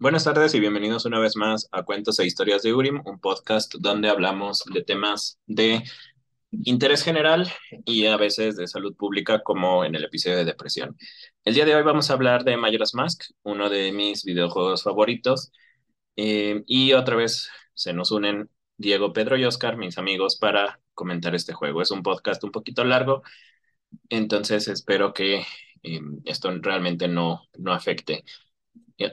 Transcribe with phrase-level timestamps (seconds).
[0.00, 3.74] Buenas tardes y bienvenidos una vez más a Cuentos e Historias de Urim, un podcast
[3.80, 5.82] donde hablamos de temas de
[6.52, 7.48] interés general
[7.84, 10.96] y a veces de salud pública, como en el episodio de depresión.
[11.44, 15.50] El día de hoy vamos a hablar de Majora's Mask, uno de mis videojuegos favoritos.
[16.14, 21.34] Eh, y otra vez se nos unen Diego, Pedro y Oscar, mis amigos, para comentar
[21.34, 21.82] este juego.
[21.82, 23.22] Es un podcast un poquito largo,
[24.10, 25.44] entonces espero que
[25.82, 28.24] eh, esto realmente no, no afecte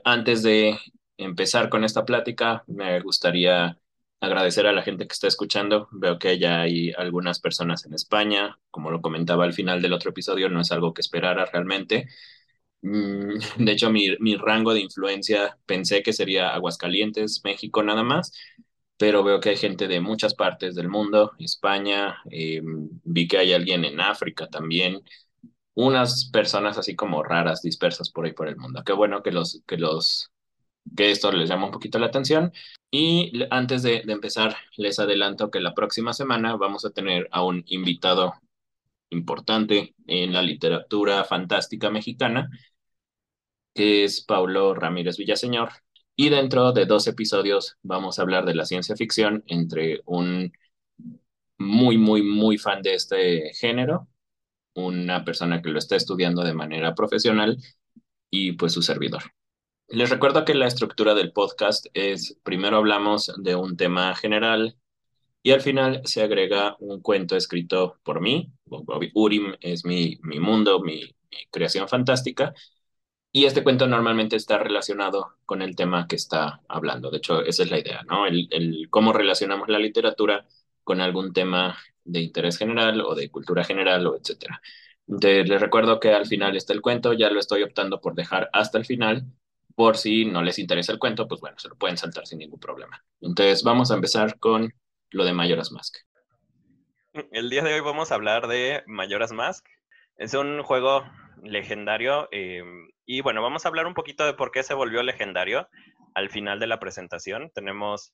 [0.04, 0.78] antes de
[1.18, 3.80] empezar con esta plática, me gustaría
[4.20, 5.88] agradecer a la gente que está escuchando.
[5.92, 8.60] Veo que ya hay algunas personas en España.
[8.72, 12.08] Como lo comentaba al final del otro episodio, no es algo que esperara realmente.
[12.82, 18.32] Mm, de hecho, mi, mi rango de influencia pensé que sería Aguascalientes, México nada más,
[18.98, 22.62] pero veo que hay gente de muchas partes del mundo, España, eh,
[23.04, 25.02] vi que hay alguien en África también,
[25.76, 28.84] unas personas así como raras dispersas por ahí por el mundo.
[28.86, 30.32] Qué bueno que los, que los,
[30.96, 32.54] que esto les llama un poquito la atención.
[32.90, 37.44] Y antes de, de empezar, les adelanto que la próxima semana vamos a tener a
[37.44, 38.34] un invitado
[39.10, 42.50] importante en la literatura fantástica mexicana,
[43.74, 45.70] que es Paulo Ramírez Villaseñor.
[46.16, 50.54] Y dentro de dos episodios vamos a hablar de la ciencia ficción entre un
[51.58, 54.08] muy, muy, muy fan de este género
[54.76, 57.58] una persona que lo está estudiando de manera profesional
[58.30, 59.24] y pues su servidor.
[59.88, 64.78] Les recuerdo que la estructura del podcast es, primero hablamos de un tema general
[65.44, 68.52] y al final se agrega un cuento escrito por mí.
[69.14, 71.16] Urim es mi, mi mundo, mi,
[71.52, 72.54] creación fantástica.
[73.32, 77.12] Y este cuento normalmente está relacionado con el tema que está hablando.
[77.12, 78.26] De hecho, esa es la idea, ¿no?
[78.26, 80.48] El, el cómo relacionamos la literatura
[80.84, 84.62] con algún tema de interés general o de cultura general o etcétera.
[85.08, 88.78] les recuerdo que al final está el cuento, ya lo estoy optando por dejar hasta
[88.78, 89.26] el final,
[89.76, 92.60] por si no les interesa el cuento, pues bueno, se lo pueden saltar sin ningún
[92.60, 93.04] problema.
[93.20, 94.74] Entonces vamos a empezar con
[95.12, 95.98] lo de Mayoras Mask.
[97.32, 99.66] El día de hoy vamos a hablar de Mayoras Mask.
[100.18, 101.04] Es un juego
[101.44, 105.68] legendario em, y bueno, vamos a hablar un poquito de por qué se volvió legendario
[106.14, 107.52] al final de la presentación.
[107.54, 108.14] Tenemos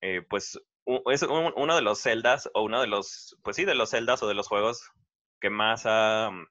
[0.00, 3.90] eh, pues es uno de los celdas o uno de los, pues sí, de los
[3.90, 4.90] celdas o de los juegos
[5.40, 6.46] que más ha mm,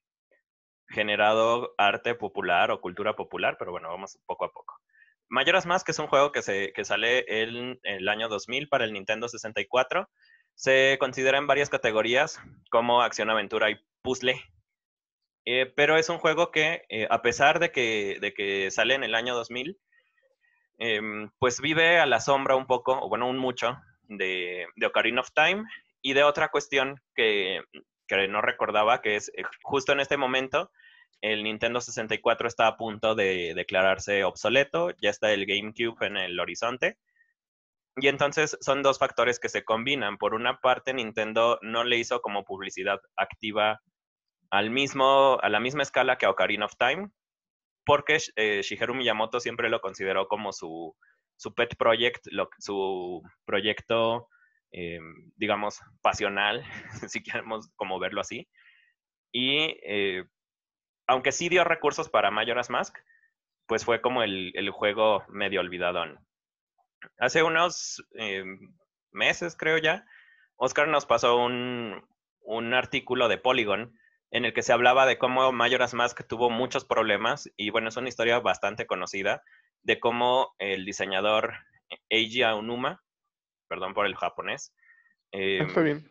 [0.87, 4.75] generado arte popular o cultura popular, pero bueno, vamos poco a poco.
[5.29, 8.83] Mayoras Más, que es un juego que, se, que sale en, el año 2000 para
[8.83, 10.09] el Nintendo 64,
[10.55, 14.41] se considera en varias categorías como acción, aventura y puzzle.
[15.45, 19.05] Eh, pero es un juego que, eh, a pesar de que, de que sale en
[19.05, 19.79] el año 2000,
[20.79, 23.79] em, pues vive a la sombra un poco, o bueno, un mucho,
[24.17, 25.63] de, Ocarina of Time
[26.01, 27.61] y de otra cuestión que,
[28.29, 30.69] no recordaba, que es eh, justo en este momento
[31.21, 36.39] el Nintendo 64 está a punto de declararse obsoleto, ya está el GameCube en el
[36.39, 36.97] horizonte.
[37.97, 40.17] Y entonces son dos factores que se combinan.
[40.17, 43.81] Por una parte, Nintendo no le hizo como publicidad activa
[44.49, 47.09] al mismo, a la misma escala que Ocarina of Time,
[47.85, 50.95] porque eh, Shigeru Miyamoto siempre lo consideró como su,
[51.41, 52.27] su pet project,
[52.59, 54.29] su proyecto,
[54.71, 54.99] eh,
[55.37, 56.63] digamos, pasional,
[57.09, 58.47] si queremos como verlo así.
[59.31, 60.23] Y eh,
[61.07, 62.95] aunque sí dio recursos para Majora's Mask,
[63.65, 66.19] pues fue como el, juego medio olvidadón.
[67.17, 68.43] Hace unos eh,
[69.11, 70.05] meses, creo ya,
[70.57, 72.05] Oscar nos pasó un,
[72.41, 73.97] un artículo de Polygon
[74.29, 77.97] en el que se hablaba de cómo Majora's Mask tuvo muchos problemas y bueno, es
[77.97, 79.41] una historia bastante conocida
[79.83, 81.53] de cómo el diseñador
[82.09, 83.03] Eiji Aonuma,
[83.67, 84.73] perdón por el japonés.
[85.31, 86.09] Eh, Está bien.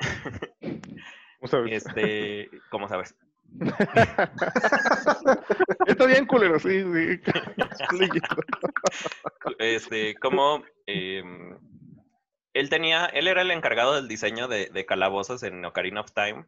[1.40, 1.86] ¿Cómo sabes?
[1.86, 3.14] Este, ¿Cómo sabes?
[5.86, 7.20] Está bien, culero, sí, sí.
[9.58, 11.58] este, como em,
[12.52, 16.44] él tenía, él era el encargado del diseño de, de, calabozos en Ocarina of Time,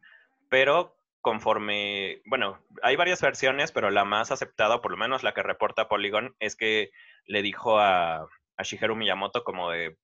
[0.49, 5.43] pero conforme, bueno, hay varias versiones, pero la más aceptada, por lo menos la que
[5.43, 6.91] reporta Polygon, es que
[7.25, 8.27] le dijo a,
[8.61, 9.97] Shigeru Miyamoto como de,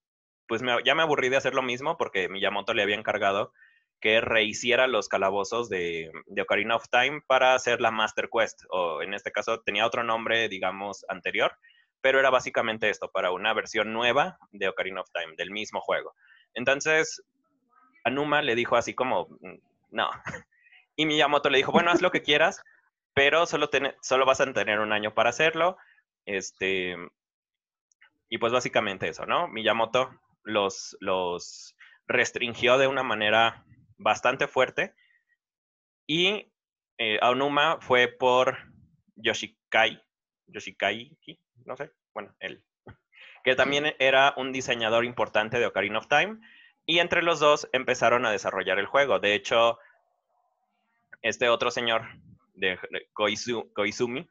[0.48, 3.54] pues ya me aburrí de hacer lo mismo porque Miyamoto le había encargado
[4.00, 9.02] que rehiciera los calabozos de, de, Ocarina of Time para hacer la Master Quest, o
[9.02, 11.58] en este caso tenía otro nombre, digamos, anterior,
[12.02, 16.16] pero era básicamente esto, para una versión nueva de Ocarina of Time, del mismo juego.
[16.54, 17.24] Entonces,
[18.04, 19.58] Anuma le dijo así como, mm,
[19.92, 20.10] no,
[20.98, 22.62] y Miyamoto le dijo, bueno, haz lo que quieras,
[23.14, 23.70] pero solo,
[24.02, 25.78] solo vas a tener un año para hacerlo.
[26.26, 26.98] Este,
[28.28, 29.48] y pues básicamente eso, ¿no?
[29.48, 30.10] Miyamoto
[30.44, 31.76] los, los
[32.08, 33.64] restringió de una manera
[33.98, 34.96] bastante fuerte.
[36.08, 36.52] Y
[36.98, 38.58] eh, Aonuma fue por
[39.16, 40.02] Yoshikai,
[40.48, 41.18] Yoshikai,
[41.66, 42.64] no sé, bueno, él,
[43.44, 46.40] que también era un diseñador importante de Ocarina of Time,
[46.86, 49.20] y entre los dos empezaron a desarrollar el juego.
[49.20, 49.78] De hecho,
[51.22, 52.04] este otro señor,
[52.58, 52.78] de
[53.14, 54.28] Koizumi,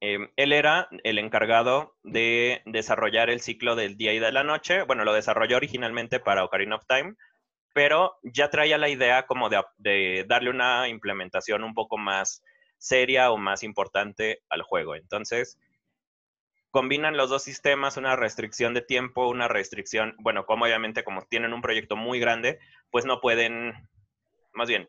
[0.00, 4.82] em, él era el encargado de desarrollar el ciclo del día y de la noche.
[4.82, 7.14] Bueno, lo desarrolló originalmente para Ocarina of Time,
[7.72, 12.42] pero ya traía la idea como de, darle una implementación un poco más
[12.78, 14.94] seria o más importante al juego.
[14.94, 15.58] Entonces,
[16.70, 21.52] combinan los dos sistemas, una restricción de tiempo, una restricción, bueno, como obviamente como tienen
[21.52, 22.58] un proyecto muy grande,
[22.90, 23.88] pues no pueden,
[24.52, 24.88] más bien,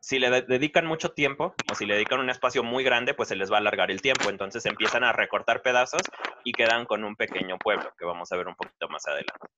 [0.00, 3.36] si le dedican mucho tiempo o si le dedican un espacio muy grande, pues se
[3.36, 4.30] les va a alargar el tiempo.
[4.30, 6.02] Entonces empiezan a recortar pedazos
[6.44, 9.48] y quedan con un pequeño pueblo, que vamos a ver un poquito más adelante.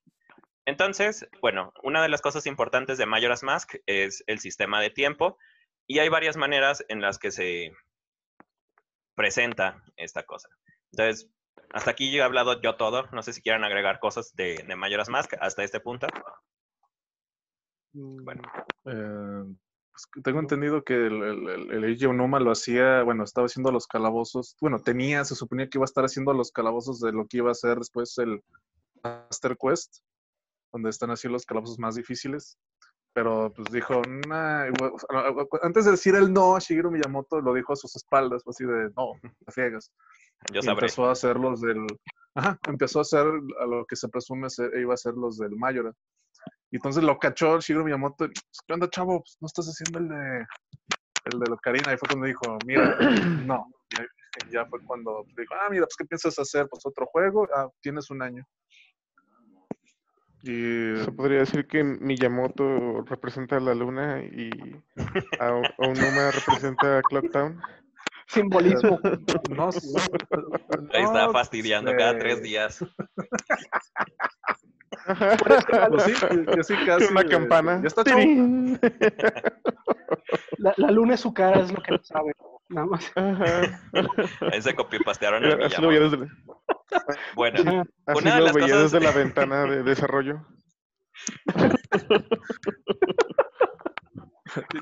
[0.66, 5.38] Entonces, bueno, una de las cosas importantes de Majora's Mask es el sistema de tiempo
[5.86, 7.72] y hay varias maneras en las que se
[9.14, 10.48] presenta esta cosa.
[10.92, 11.28] Entonces,
[11.72, 13.08] hasta aquí he hablado yo todo.
[13.12, 16.06] No sé si quieran agregar cosas de, de Majora's Mask hasta este punto.
[17.92, 18.42] Bueno.
[18.84, 19.54] Eh,
[20.22, 24.80] tengo entendido que el, el, el, Onuma lo hacía, bueno, estaba haciendo los calabozos, bueno,
[24.80, 27.54] tenía, se suponía que iba a estar haciendo los calabozos de lo que iba a
[27.54, 28.42] ser después el
[29.02, 29.98] Master Quest,
[30.72, 32.58] donde están así los calabozos más difíciles.
[33.12, 34.66] Pero pues dijo, nah,
[35.62, 39.12] antes de decir el no, Shigeru Miyamoto lo dijo a sus espaldas, así de, no,
[39.44, 39.90] te ciegas.
[40.52, 40.86] Yo sabré.
[40.86, 41.86] empezó a hacer los del,
[42.34, 43.26] ajá, empezó a hacer
[43.60, 44.46] a lo que se presume
[44.80, 45.92] iba a ser los del Mayora.
[46.70, 49.20] Y entonces lo cachó Shigeru Miyamoto, ¿qué onda, chavo?
[49.20, 50.46] Pues no estás haciendo el de
[51.24, 51.92] el de Ocarina.
[51.92, 52.96] Y fue cuando dijo, mira,
[53.46, 53.66] no.
[54.46, 56.68] Y ya fue cuando dijo, ah, mira, pues ¿qué piensas hacer?
[56.68, 58.44] Pues otro juego, ah, tienes un año.
[60.42, 64.50] Y se podría decir que Miyamoto representa a la luna y
[65.38, 67.60] a, Onuma representa a Clocktown.
[68.26, 68.98] Simbolismo.
[69.50, 69.70] No,
[70.94, 72.84] Ahí está fastidiando cada tres días.
[75.06, 76.12] pues sí,
[76.56, 77.10] yo sí casi.
[77.10, 77.80] Una campana.
[77.82, 78.04] Ya está
[80.58, 82.32] la, la, luna es su cara, es lo que no sabe.
[82.68, 83.12] Nada más.
[84.52, 86.28] Ahí se copipastearon el Así lo desde...
[87.34, 88.92] Bueno, Así una de las veía cosas...
[88.92, 90.46] desde la ventana de desarrollo.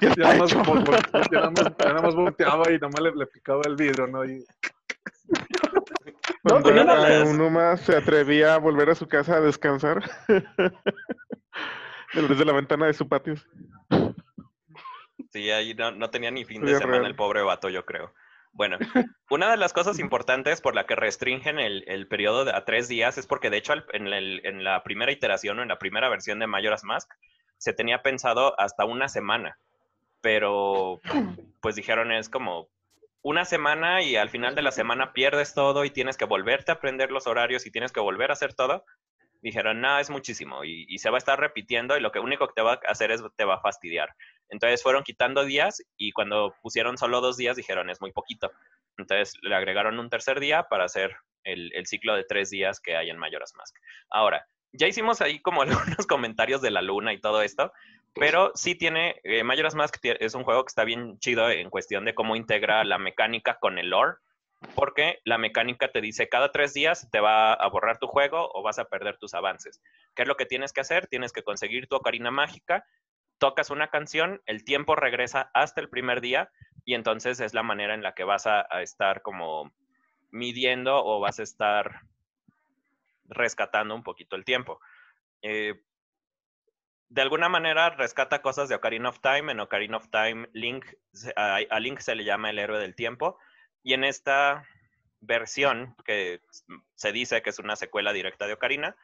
[0.00, 3.26] ya, nada más, ya, nada más, ya nada más volteaba y nada más le, le
[3.26, 4.24] picaba el vidrio, ¿no?
[4.24, 4.44] Y...
[6.42, 10.02] Cuando no, uno más se atrevía a volver a su casa a descansar
[12.14, 13.34] desde la ventana de su patio.
[15.30, 18.14] Sí, ahí no, tenía ni fin de semana el pobre vato, yo creo.
[18.58, 18.76] Bueno,
[19.30, 23.16] una de las cosas importantes por la que restringen el, periodo de, a tres días
[23.16, 26.48] es porque, de hecho, en, en, la primera iteración o en la primera versión de
[26.48, 27.08] Majora's Mask
[27.56, 29.58] se tenía pensado hasta una semana,
[30.20, 31.00] pero
[31.62, 32.68] pues dijeron es como
[33.22, 36.74] una semana y al final de la semana pierdes todo y tienes que volverte a
[36.74, 38.84] aprender los horarios y tienes que volver a hacer todo.
[39.40, 42.54] Dijeron, no, es muchísimo y, se va a estar repitiendo y lo que único que
[42.54, 44.14] te va a hacer es te va a fastidiar.
[44.48, 48.50] Entonces fueron quitando días y cuando pusieron solo dos días dijeron, es muy poquito.
[48.96, 52.96] Entonces le agregaron un tercer día para hacer el, el ciclo de tres días que
[52.96, 53.76] hay en Majora's Mask.
[54.10, 57.72] Ahora, ya hicimos ahí como algunos comentarios de la luna y todo esto,
[58.14, 62.04] pero sí tiene, eh, Majora's Mask es un juego que está bien chido en cuestión
[62.04, 64.16] de cómo integra la mecánica con el lore,
[64.74, 68.62] porque la mecánica te dice cada tres días te va a borrar tu juego o
[68.62, 69.80] vas a perder tus avances.
[70.14, 71.06] ¿Qué es lo que tienes que hacer?
[71.06, 72.84] Tienes que conseguir tu ocarina mágica,
[73.38, 76.50] tocas una canción, el tiempo regresa hasta el primer día
[76.84, 79.72] y entonces es la manera en la que vas a, estar como
[80.30, 82.02] midiendo o vas a estar
[83.26, 84.80] rescatando un poquito el tiempo.
[85.42, 85.80] Eh,
[87.08, 89.52] de alguna manera rescata cosas de Ocarina of Time.
[89.52, 90.84] En Ocarina of Time, Link,
[91.36, 93.38] a, Link se le llama el héroe del tiempo.
[93.82, 94.66] Y en esta
[95.20, 96.40] versión, que
[96.94, 98.96] se dice que es una secuela directa de Ocarina,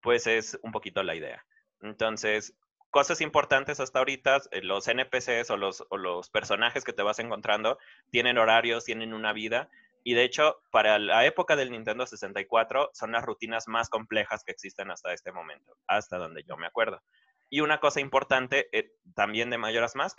[0.00, 1.44] pues es un poquito la idea.
[1.80, 2.54] Entonces,
[2.90, 7.78] cosas importantes hasta ahorita, eh, los NPCs o los, personajes que te vas encontrando
[8.10, 9.68] tienen horarios, tienen una vida.
[10.04, 14.52] Y de hecho, para la época del Nintendo 64, son las rutinas más complejas que
[14.52, 17.02] existen hasta este momento, hasta donde yo me acuerdo.
[17.50, 20.18] Y una cosa importante eh, también de Majora's Mask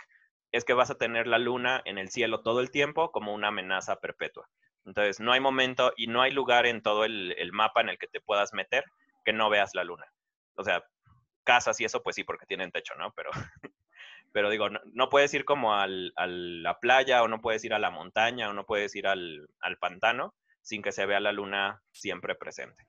[0.52, 3.48] es que vas a tener la luna en el cielo todo el tiempo como una
[3.48, 4.48] amenaza perpetua.
[4.84, 8.06] Entonces, no hay momento y no hay lugar en todo el, mapa en el que
[8.06, 8.84] te puedas meter
[9.24, 10.06] que no veas la luna.
[10.54, 10.84] O sea,
[11.44, 13.12] casas y eso, pues sí, porque tienen techo, ¿no?
[13.12, 13.30] Pero,
[14.32, 17.90] pero digo, no, puedes ir como a la playa o no puedes ir a la
[17.90, 19.48] montaña o no puedes ir al,
[19.80, 22.86] pantano sin que se vea la luna siempre presente.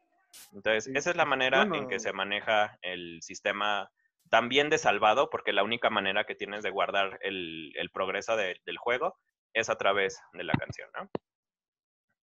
[0.52, 3.90] Entonces, esa es la manera en que se maneja el sistema
[4.30, 9.16] también de salvado, porque la única manera que tienes de guardar el, progreso del juego
[9.54, 11.10] es a través de la canción, ¿no?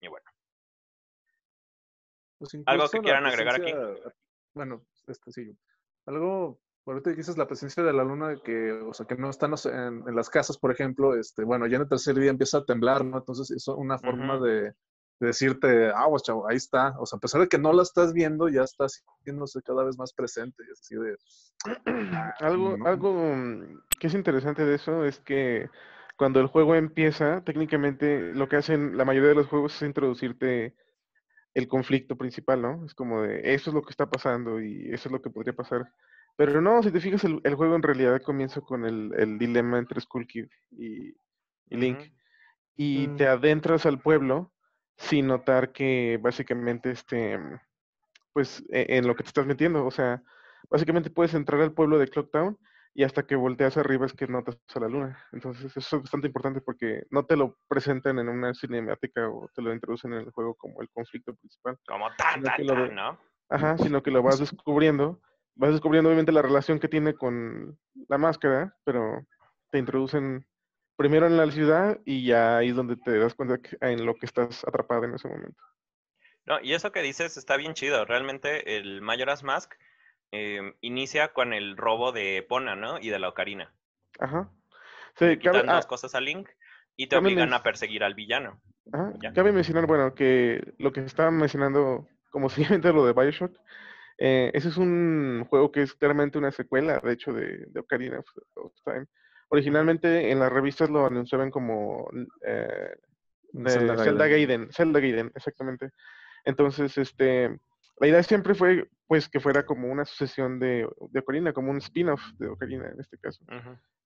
[0.01, 0.25] Y bueno.
[2.39, 3.73] Pues ¿Algo que quieran agregar aquí?
[4.53, 5.57] Bueno, este sí.
[6.05, 9.53] Algo, ahorita dices la presencia de la luna, de que, o sea, que no están
[9.65, 12.65] en, en las casas, por ejemplo, este, bueno, ya en el tercer día empieza a
[12.65, 13.17] temblar, ¿no?
[13.17, 14.73] Entonces, es una forma de, de
[15.19, 16.95] decirte, ah, pues, chavo, ahí está.
[16.99, 19.97] O sea, a pesar de que no la estás viendo, ya está haciéndose cada vez
[19.97, 20.63] más presente.
[20.71, 21.17] Es así de,
[22.39, 22.85] Algo, no.
[22.85, 25.69] algo mm, que es interesante de eso es que
[26.17, 30.75] cuando el juego empieza, técnicamente lo que hacen la mayoría de los juegos es introducirte
[31.53, 32.85] el conflicto principal, ¿no?
[32.85, 35.53] Es como de, eso es lo que está pasando y eso es lo que podría
[35.55, 35.91] pasar.
[36.35, 39.79] Pero no, si te fijas, el, el juego en realidad comienza con el, el dilema
[39.79, 41.09] entre Skull Kid y,
[41.69, 41.99] y Link.
[42.75, 43.15] Y Mm.
[43.17, 44.51] te adentras al pueblo
[44.97, 47.39] sin notar que básicamente, este,
[48.33, 49.85] pues, e- en lo que te estás metiendo.
[49.85, 50.21] O sea,
[50.69, 52.57] básicamente puedes entrar al pueblo de Clocktown
[52.93, 55.23] y hasta que volteas arriba es que notas a la luna.
[55.31, 59.61] Entonces, eso es bastante importante porque no te lo presentan en una cinemática o te
[59.61, 61.77] lo introducen en el juego como el conflicto principal.
[61.87, 63.19] Como tan, de- ¿no?
[63.49, 65.21] Ajá, sino que lo vas descubriendo.
[65.55, 67.77] Vas descubriendo obviamente la relación que tiene con
[68.09, 69.25] la máscara, pero
[69.71, 70.45] te introducen
[70.97, 74.15] primero en la ciudad y ya ahí es donde te das cuenta que- en lo
[74.15, 75.61] que estás atrapada en ese momento.
[76.45, 78.03] No, y eso que dices está bien chido.
[78.05, 79.73] Realmente el Majora's Mask
[80.31, 82.99] eh, inicia con el robo de Epona, ¿no?
[82.99, 83.73] Y de la Ocarina.
[84.19, 84.49] Ajá.
[85.15, 86.49] Sí, cabe, quitan ah, cosas a Link
[86.95, 88.61] y te obligan a perseguir al villano.
[88.91, 89.33] ajá, ya.
[89.33, 92.49] cabe mencionar, bueno, que lo que estaba mencionando como
[92.81, 93.55] siguiente lo de Bioshock,
[94.17, 98.19] eh, ese es un juego que es claramente una secuela, de hecho, de, de Ocarina
[98.55, 99.05] of Time.
[99.49, 102.09] Originalmente en las revistas lo anunciaban como
[102.45, 102.95] eh,
[103.53, 104.61] de Zelda Zelda, Gaiden.
[104.61, 105.91] Gaiden, Zelda Gaiden, exactamente.
[106.43, 107.57] Entonces, este,
[107.99, 111.77] la idea siempre fue, pues, que fuera como una sucesión de, de Ocarina, como un
[111.77, 113.43] spin-off de Ocarina en este caso.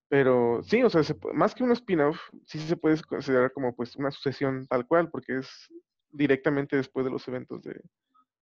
[0.08, 3.96] Pero sí, o sea, se más que un spin-off, sí se puede considerar como, pues,
[3.96, 5.48] una sucesión tal cual, porque es
[6.10, 7.80] directamente después de los eventos de,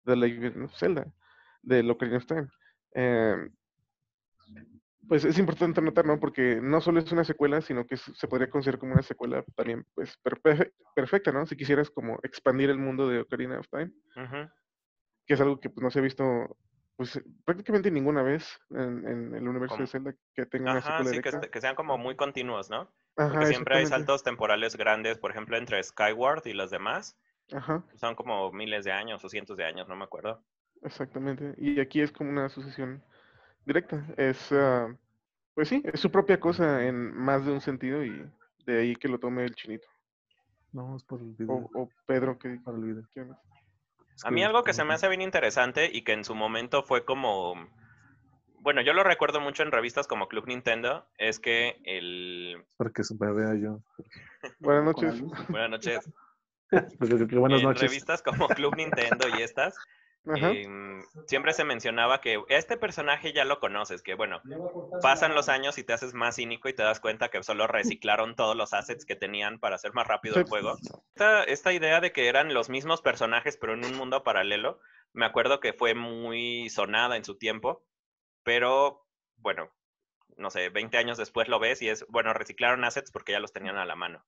[0.05, 1.07] de of Zelda,
[1.63, 2.49] de Ocarina of Time.
[2.95, 3.49] Eh,
[5.09, 6.19] pues es importante notar, ¿no?
[6.21, 9.87] Porque no solo es una secuela, sino que se podría considerar como una secuela también,
[9.95, 11.47] pues, perfe- perfecta, ¿no?
[11.47, 13.93] Si quisieras como expandir el mundo de Ocarina of Time,
[15.27, 16.25] que es algo que pues, no se ha visto,
[16.97, 21.11] pues, prácticamente ninguna vez en, en el universo de Zelda que tenga una Ajá, secuela
[21.11, 21.47] sí, que, directa.
[21.47, 22.93] est- que sean como muy continuos, ¿no?
[23.17, 27.19] Ajá, Porque siempre hay saltos temporales grandes, por ejemplo, entre Skyward y los demás.
[27.53, 30.45] Ajá, Son como miles de años o cientos de años, no me acuerdo.
[30.83, 31.55] exactamente.
[31.59, 33.03] Y aquí es como una sucesión
[33.67, 34.07] directa.
[34.17, 34.97] Es, ah,
[35.55, 38.25] pues sí, es su propia cosa en más de un sentido y
[38.65, 39.87] de ahí que lo tome el chinito.
[40.73, 41.55] No, es por el video.
[41.55, 43.05] O, o Pedro, que Para el video.
[44.15, 46.83] Es A mí algo que se me hace bien interesante y que en su momento
[46.83, 47.55] fue como...
[48.61, 52.65] Bueno, yo lo recuerdo mucho en revistas como Club Nintendo, es que el...
[52.77, 53.81] Para que se me vea yo.
[54.59, 55.21] Buenas noches.
[55.21, 55.33] luz.
[55.49, 56.11] Buenas noches.
[56.69, 57.83] Pues, buenas en noches.
[57.83, 59.77] revistas como Club Nintendo y estas,
[60.35, 64.43] Em, siempre se mencionaba que este personaje ya lo conoces, que bueno,
[65.01, 68.35] pasan los años y te haces más cínico y te das cuenta que solo reciclaron
[68.37, 70.77] todos los assets que tenían para hacer más rápido el juego.
[71.15, 74.81] Esta, esta idea de que eran los mismos personajes pero en un mundo paralelo,
[75.13, 77.85] me acuerdo que fue muy sonada en su tiempo,
[78.43, 79.07] pero
[79.37, 79.71] bueno,
[80.37, 83.53] no sé, 20 años después lo ves y es, bueno, reciclaron assets porque ya los
[83.53, 84.25] tenían a la mano.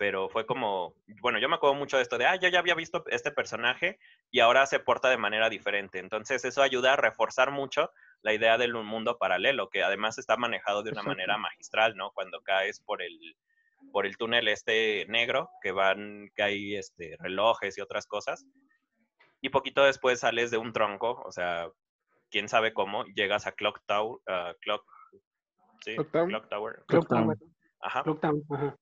[0.00, 2.74] Pero fue como, bueno, yo me acuerdo mucho de esto de, ah, yo ya había
[2.74, 3.98] visto este personaje
[4.30, 5.98] y ahora se porta de manera diferente.
[5.98, 7.90] Entonces eso ayuda a reforzar mucho
[8.22, 12.12] la idea del un mundo paralelo, que además está manejado de una manera magistral, ¿no?
[12.12, 13.36] Cuando caes por el,
[13.92, 18.46] por el túnel este negro, que van, que hay este, relojes y otras cosas.
[19.42, 21.68] Y poquito después sales de un tronco, o sea,
[22.30, 24.82] quién sabe cómo, llegas a Clock Tower, ah, Clock,
[25.84, 26.28] sí, Clock Town.
[26.30, 27.38] Clock Tower, Clock Town.
[27.82, 28.78] ajá Clocktown, ajá.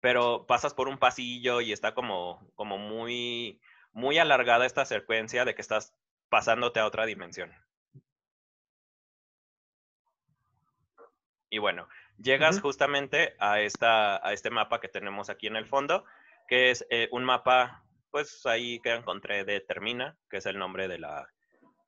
[0.00, 3.60] Pero pasas por un pasillo y está como, como muy,
[3.92, 5.94] muy alargada esta secuencia de que estás
[6.28, 7.52] pasándote a otra dimensión.
[11.50, 11.88] Y bueno,
[12.18, 16.04] llegas justamente a, esta, a este mapa que tenemos aquí en el fondo,
[16.46, 20.88] que es eh, un mapa, pues ahí que encontré de Termina, que es el nombre
[20.88, 21.28] de la,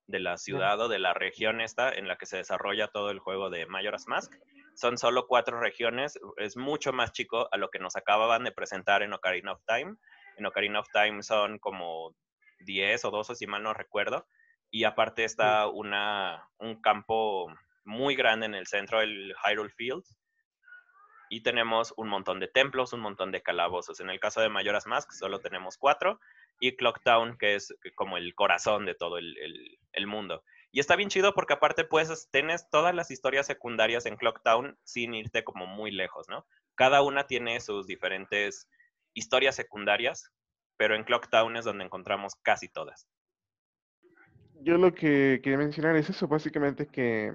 [0.06, 3.18] de la ciudad o de la región esta en la que se desarrolla todo el
[3.18, 4.34] juego de Majora's Mask.
[4.74, 9.02] Son solo cuatro regiones, es mucho más chico a lo que nos acababan de presentar
[9.02, 9.96] en Ocarina of Time.
[10.36, 12.14] En Ocarina of Time son como
[12.60, 14.26] 10 o 12, si mal no recuerdo.
[14.70, 17.52] Y aparte está una, un campo
[17.84, 20.04] muy grande en el centro, el Hyrule Field.
[21.28, 24.00] Y tenemos un montón de templos, un montón de calabozos.
[24.00, 26.20] En el caso de Majora's Mask solo tenemos cuatro.
[26.58, 30.42] Y Clock Town, que es como el corazón de todo el, el- el mundo.
[30.72, 34.78] Y está bien chido porque aparte pues tienes todas las historias secundarias en Clock Town
[34.84, 36.46] sin irte como muy lejos, ¿no?
[36.76, 38.68] Cada una tiene sus diferentes
[39.12, 40.30] historias secundarias,
[40.76, 43.08] pero en Clock Town es donde encontramos casi todas.
[44.62, 47.32] yo lo que quería mencionar es eso, básicamente que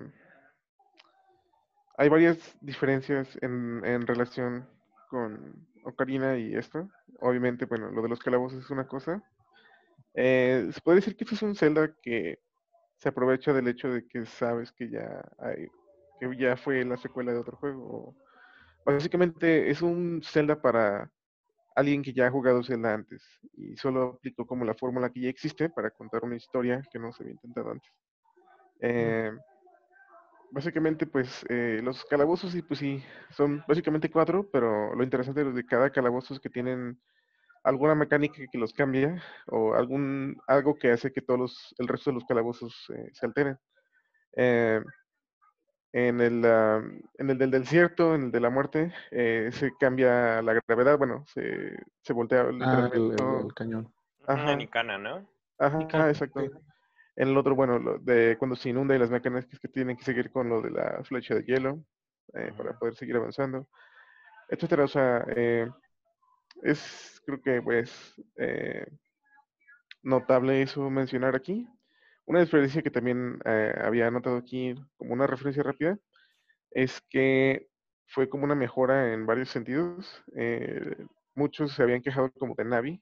[1.98, 4.68] hay varias diferencias en, relación
[5.10, 6.90] con Ocarina y esto.
[7.20, 9.24] Obviamente, bueno, lo de los calabozos es una cosa.
[10.14, 12.40] Eh, se puede decir que este es un Zelda que
[12.98, 15.68] se aprovecha del hecho de que sabes que ya hay,
[16.20, 18.16] que ya fue la secuela de otro juego.
[18.86, 21.12] Básicamente es un Zelda para
[21.76, 23.22] alguien que ya ha jugado Zelda antes
[23.58, 27.12] y solo aplicó como la fórmula que ya existe para contar una historia que no
[27.12, 27.92] se había intentado antes.
[28.80, 29.32] Eh,
[30.52, 35.66] básicamente, pues eh, los calabozos, sí, pues sí, son básicamente cuatro, pero lo interesante de
[35.66, 37.00] cada calabozo es que tienen
[37.66, 42.16] alguna mecánica que los cambia o algún algo que hace que todos el resto de
[42.16, 43.58] los calabozos eh, se alteren.
[44.38, 44.82] Eh,
[45.94, 46.84] en el, ah,
[47.18, 51.24] en el del desierto, en el de la muerte, eh, se cambia la gravedad, bueno,
[51.26, 53.16] se, se voltea Ah, el,
[53.56, 53.94] cañón.
[54.28, 54.52] Ajá.
[54.52, 55.26] En Icana, ¿no?
[55.58, 56.42] Ajá, exacto.
[56.42, 60.04] En el otro, bueno, lo de cuando se inunda y las mecánicas que tienen que
[60.04, 61.80] seguir con lo de la flecha de hielo
[62.34, 63.70] eh, para poder seguir avanzando,
[64.50, 64.84] etcétera.
[64.84, 65.70] O sea, eh,
[66.64, 68.86] es creo que pues eh,
[70.04, 71.68] notable eso mencionar aquí.
[72.26, 75.98] Una diferencia que también eh, había notado aquí como una referencia rápida
[76.72, 77.68] es que
[78.08, 80.24] fue como una mejora en varios sentidos.
[80.36, 80.96] Eh,
[81.36, 83.02] muchos se habían quejado como de Navi,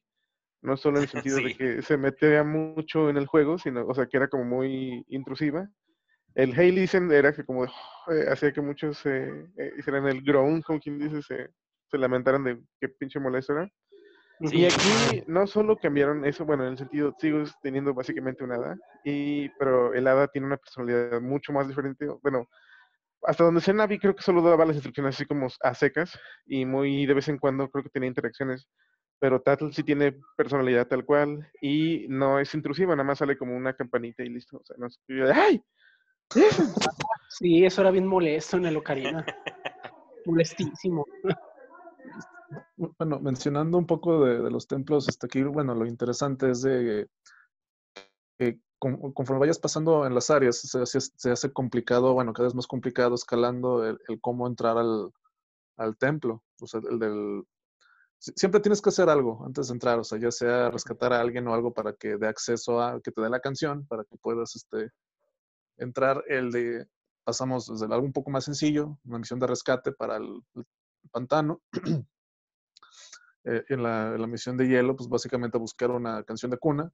[0.61, 1.43] no solo en el sentido Sí.
[1.45, 5.05] de que se metía mucho en el juego, sino, o sea, que era como muy
[5.09, 5.69] intrusiva.
[6.35, 7.69] El Hey Listen era que como eh,
[8.31, 11.49] hacía que muchos eh, eh, hicieran el groan, como quien dice, se,
[11.93, 13.71] se lamentaran de qué pinche molesto era.
[14.41, 14.61] Sí.
[14.61, 18.75] Y aquí no solo cambiaron eso, bueno, en el sentido, sigo teniendo básicamente un hada,
[19.05, 22.07] y, pero el hada tiene una personalidad mucho más diferente.
[22.23, 22.49] Bueno,
[23.21, 26.65] hasta donde sé Navi creo que solo daba las instrucciones así como a secas, y
[26.65, 28.67] muy de vez en cuando creo que tenía interacciones,
[29.19, 33.55] pero Tattle sí tiene personalidad tal cual, y no es intrusiva, nada más sale como
[33.55, 34.57] una campanita y listo.
[34.57, 35.63] O sea, no es de, ¡ay!
[37.29, 39.23] Sí, eso era bien molesto en el Ocarina.
[40.25, 41.05] Molestísimo.
[42.77, 47.07] Bueno, mencionando un poco de, los templos, hasta aquí, bueno, lo interesante es de
[48.37, 52.47] que con- conforme vayas pasando en las áreas, se, hace- se hace complicado, bueno, cada
[52.47, 55.11] vez más complicado escalando el, cómo entrar al,
[55.77, 56.43] al templo.
[56.61, 57.43] O sea, el del...
[58.19, 61.21] si- Siempre tienes que hacer algo antes de entrar, o sea, ya sea rescatar a
[61.21, 64.17] alguien o algo para que dé acceso a, que te dé la canción, para que
[64.17, 64.91] puedas este,
[65.77, 66.23] entrar.
[66.27, 66.87] El de,
[67.23, 70.41] pasamos desde algo un poco más sencillo, una misión de rescate para el
[71.09, 71.61] pantano.
[73.45, 76.89] Eh, en, la, en la misión de hielo, pues básicamente buscar una canción de cuna.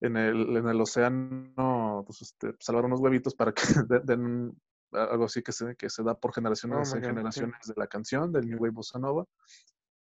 [0.00, 4.58] En el, en el océano, pues este, salvar unos huevitos para que de- den
[4.90, 7.06] algo así que se, que se da por generaciones Oh en sí.
[7.06, 9.26] generaciones de la canción, del New Wave Bossa Nova.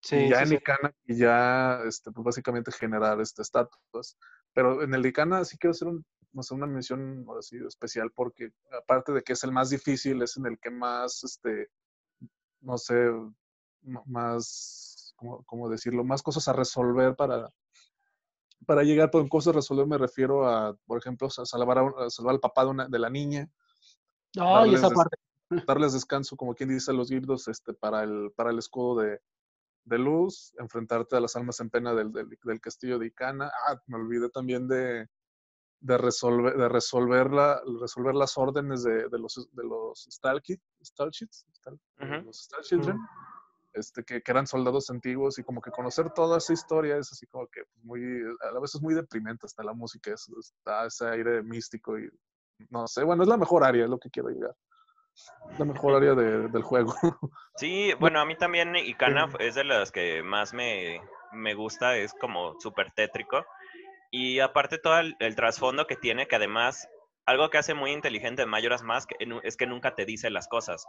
[0.01, 0.59] Sí, y ya sí, en.
[0.59, 4.17] Icana, y ya este, pues básicamente generar este estatuas.
[4.53, 8.11] Pero en el Icana sí quiero hacer un, no sé, una mención ahora sí, especial
[8.13, 11.69] porque aparte de que es el más difícil, es en el que más, este,
[12.61, 12.95] no sé,
[14.05, 16.03] más, ¿cómo, cómo decirlo?
[16.03, 17.49] Más cosas a resolver para,
[18.65, 19.09] para llegar.
[19.11, 22.63] Por cosas a resolver me refiero a, por ejemplo, sa- salvar, a, salvar al papá
[22.65, 23.49] de, una, de la niña,
[24.37, 25.65] Ay, esa darles- parte.
[25.65, 29.21] darles descanso, como quien dice a los guildos, este, para, el, para el escudo de,
[29.85, 33.51] de luz, enfrentarte a las almas en pena del, del, del castillo de Icana.
[33.67, 35.07] Ah, me olvidé también de,
[35.79, 40.07] de resolver, de resolver, la, resolver las órdenes de, de los, de los
[42.25, 42.97] los Stalchildren,
[43.73, 47.27] este, que, que eran soldados antiguos y como que conocer toda esa historia es así
[47.27, 48.01] como que muy,
[48.41, 52.09] a la vez es muy deprimente hasta la música, es, está ese aire místico y
[52.69, 54.55] no sé, bueno, es la mejor área, es lo que quiero llegar.
[55.59, 56.93] La mejor área de- del juego.
[57.57, 62.13] Sí, bueno, a mí también Icana es de las que más me, me gusta, es
[62.21, 63.43] como súper tétrico.
[64.11, 66.87] Y aparte todo el, trasfondo que tiene, que además,
[67.25, 70.47] algo que hace muy inteligente en Majora's Mask en- es que nunca te dice las
[70.47, 70.85] cosas.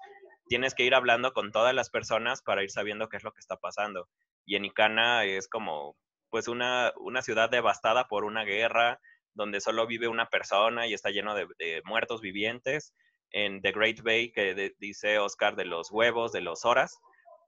[0.49, 3.41] Tienes que ir hablando con todas las personas para ir sabiendo qué es lo que
[3.41, 4.09] está pasando.
[4.47, 5.97] Y en Icana es como,
[6.31, 9.01] pues, una, una ciudad devastada por una guerra,
[9.35, 12.95] donde solo vive una persona y está lleno de, de muertos vivientes
[13.31, 16.99] en The Great Bay que de- dice Oscar de los huevos, de los horas.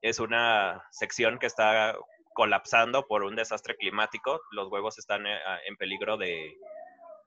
[0.01, 1.95] Es una sección que está
[2.33, 4.41] colapsando por un desastre climático.
[4.51, 6.55] Los huevos están eh, en peligro de,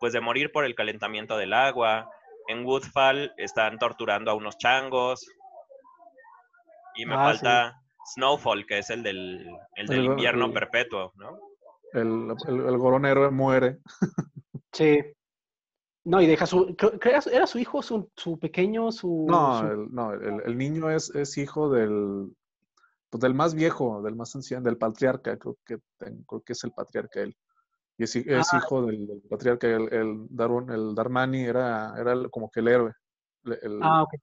[0.00, 2.08] pues, de morir por el calentamiento del agua.
[2.48, 5.26] En Woodfall están torturando a unos changos.
[6.96, 7.38] Y me Ah, sí.
[7.38, 7.80] falta
[8.14, 11.38] Snowfall, que es el del, el del El- invierno el- perpetuo, ¿no?
[11.92, 13.78] El, el, el goronero muere.
[14.72, 14.98] Sí.
[16.04, 16.74] No, y deja su.
[17.30, 19.24] ¿Era su hijo, su, su pequeño, su.
[19.28, 22.34] No, su- el, no, el, el niño es, es hijo del,
[23.14, 25.78] pues del más viejo, del más anciano, del patriarca, creo que,
[26.26, 27.36] creo que es el patriarca él.
[27.96, 28.56] Y es, es Ah.
[28.56, 32.66] hijo del, del patriarca, el, el, Darun- el Darmani era, era el- como que el
[32.66, 32.92] héroe.
[33.44, 34.14] el- Ah, ok.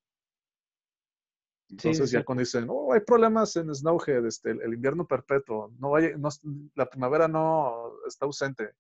[1.70, 5.92] Entonces sí, ya cuando dicen, oh, hay problemas en Snowhead, este, el, invierno perpetuo, no
[5.92, 6.28] vaya, no,
[6.76, 8.74] la primavera no está ausente.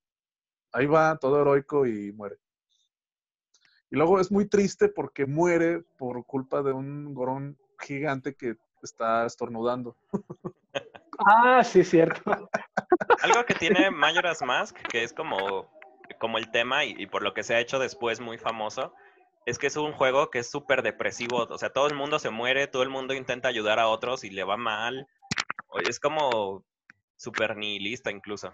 [0.73, 2.37] Ahí va, todo heroico y muere.
[3.89, 9.25] Y luego es muy triste porque muere por culpa de un gorón gigante que está
[9.25, 9.95] estornudando.
[11.25, 12.49] Ah, sí, cierto.
[13.21, 15.69] Algo que tiene Majora's Mask, que es como,
[16.19, 18.93] como el tema y, y por lo que se ha hecho después muy famoso,
[19.45, 21.43] es que es un juego que es súper depresivo.
[21.49, 24.29] O sea, todo el mundo se muere, todo el mundo intenta ayudar a otros y
[24.29, 25.07] le va mal.
[25.85, 26.63] Es como
[27.15, 28.53] súper nihilista incluso.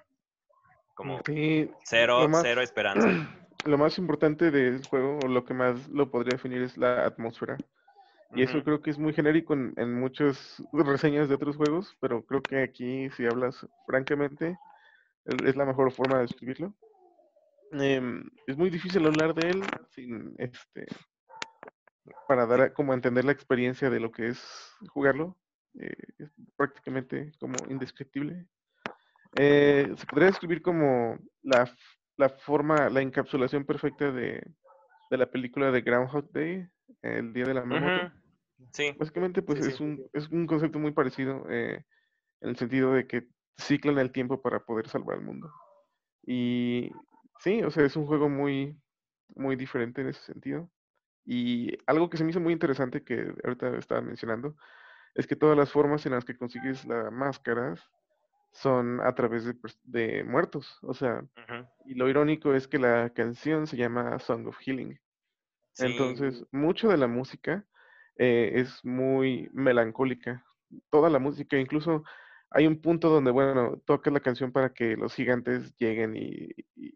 [0.95, 3.07] Como Sí, cero, más- cero esperanza.
[3.65, 7.57] lo más importante del juego, o lo que más lo podría definir, es la atmósfera.
[8.35, 12.25] Y eso creo que es muy genérico en, en muchas reseñas de otros juegos, pero
[12.25, 14.57] creo que aquí, si hablas francamente,
[15.25, 16.73] es, la mejor forma de describirlo.
[17.71, 20.87] Em, es muy difícil hablar de él sin este
[22.27, 24.41] para dar a- como a entender la experiencia de lo que es
[24.89, 25.37] jugarlo.
[25.79, 28.47] eh, es prácticamente como indescriptible.
[29.35, 31.69] Eh, se podría describir como la,
[32.17, 34.43] la forma, la encapsulación perfecta de,
[35.11, 36.67] de la película de Groundhog Day,
[37.01, 37.63] El Día de la.
[37.63, 38.11] Ujú.
[38.73, 39.83] Sí, Básicamente, pues Sí, es sí.
[39.83, 41.85] un es un concepto muy parecido eh,
[42.41, 45.51] en el sentido de que ciclan el tiempo para poder salvar al mundo.
[46.25, 46.91] Y
[47.39, 48.79] sí, o sea, es un juego muy,
[49.35, 50.69] muy diferente en ese sentido.
[51.25, 54.55] Y algo que se me hizo muy interesante que ahorita estaba mencionando
[55.15, 57.81] es que todas las formas en las que consigues las máscaras
[58.51, 60.79] son a través de, de muertos.
[60.83, 61.25] O sea,
[61.85, 64.99] y lo irónico es que la canción se llama Song of Healing.
[65.77, 65.85] Sí.
[65.85, 67.65] Entonces, mucho de la música
[68.17, 70.43] eh, es muy melancólica.
[70.89, 72.03] Toda la música, incluso
[72.49, 76.93] hay un punto donde, bueno, toca la canción para que los gigantes lleguen y, y,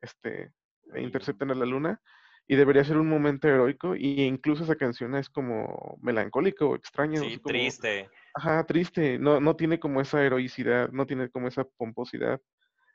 [0.00, 0.52] este,
[0.94, 2.00] e intercepten a la luna.
[2.46, 3.94] Y debería ser un momento heroico.
[3.96, 7.20] Y incluso esa canción es como melancólica o extraña.
[7.20, 8.08] o sí, como- triste.
[8.34, 9.18] Ajá, triste.
[9.18, 12.40] No, no tiene como esa heroicidad, no tiene como esa pomposidad.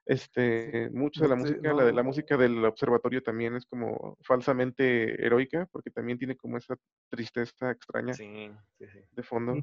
[0.05, 4.17] Este, mucho de la te- música, la de la música del observatorio también es como
[4.21, 6.75] falsamente heroica, porque también tiene como esa
[7.09, 8.99] tristeza extraña Sí, sí, sí.
[9.11, 9.53] de fondo.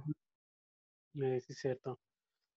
[1.21, 2.01] Eh, sí, es cierto.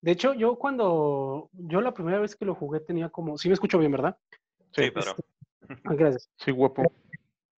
[0.00, 3.54] De hecho, yo cuando, yo la primera vez que lo jugué tenía como, sí me
[3.54, 4.16] escucho bien, ¿verdad?
[4.72, 5.16] Sí, Sí, Pedro.
[5.84, 6.30] Ah, gracias.
[6.38, 6.82] Sí, guapo.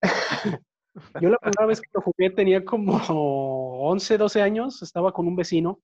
[1.21, 2.97] Yo la primera vez que lo jugué tenía como
[3.89, 5.81] 11, 12 años, estaba con un vecino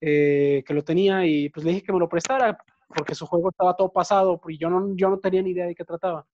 [0.00, 3.50] eh, que lo tenía y pues le dije que me lo prestara porque su juego
[3.50, 6.26] estaba todo pasado y yo no, yo no tenía ni idea de qué trataba.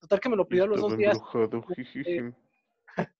[0.00, 1.18] Total que me lo pidió a los dos días,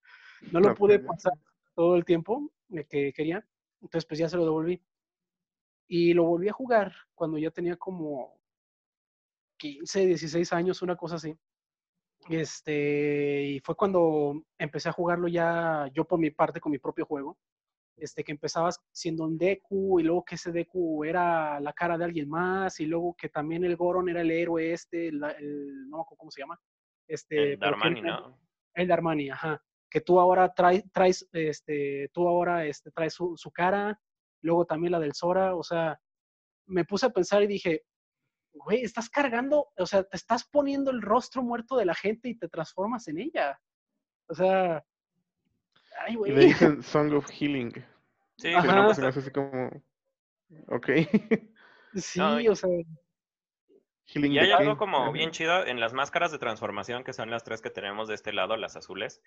[0.52, 1.32] no lo pude pues, pasar
[1.74, 2.50] todo el tiempo
[2.88, 3.46] que quería,
[3.80, 4.82] entonces pues ya se lo devolví.
[5.88, 8.40] Y lo volví a jugar cuando ya tenía como
[9.58, 11.36] 15, 16 años, una cosa así.
[12.28, 17.04] Este, y fue cuando empecé a jugarlo ya yo por mi parte con mi propio
[17.04, 17.36] juego.
[17.96, 22.04] Este, que empezabas siendo un Deku y luego que ese Deku era la cara de
[22.04, 25.98] alguien más y luego que también el Goron era el héroe este, la- el, no
[25.98, 26.58] me acuerdo cómo se llama.
[27.06, 28.40] Este, El Darmani, era- ¿no?
[28.74, 29.62] el Darmani, ajá.
[29.90, 34.00] Que tú ahora traes, traes este, tú ahora este, traes su, su cara,
[34.42, 36.00] luego también la del Sora, o sea,
[36.66, 37.84] me puse a pensar y dije,
[38.54, 42.38] güey, estás cargando, o sea, te estás poniendo el rostro muerto de la gente y
[42.38, 43.60] te transformas en ella.
[44.28, 44.82] O sea,
[46.06, 47.72] ay, Y le dicen Song of Healing.
[48.36, 48.66] Sí, Ajá.
[48.68, 49.70] pero no se me hace así como.
[50.68, 50.88] Ok.
[51.94, 52.68] Sí, No, y- o sea,
[54.06, 57.44] Healing Y hay algo como bien chido en las máscaras de transformación, que son las
[57.44, 59.22] tres que tenemos de este lado, las azules,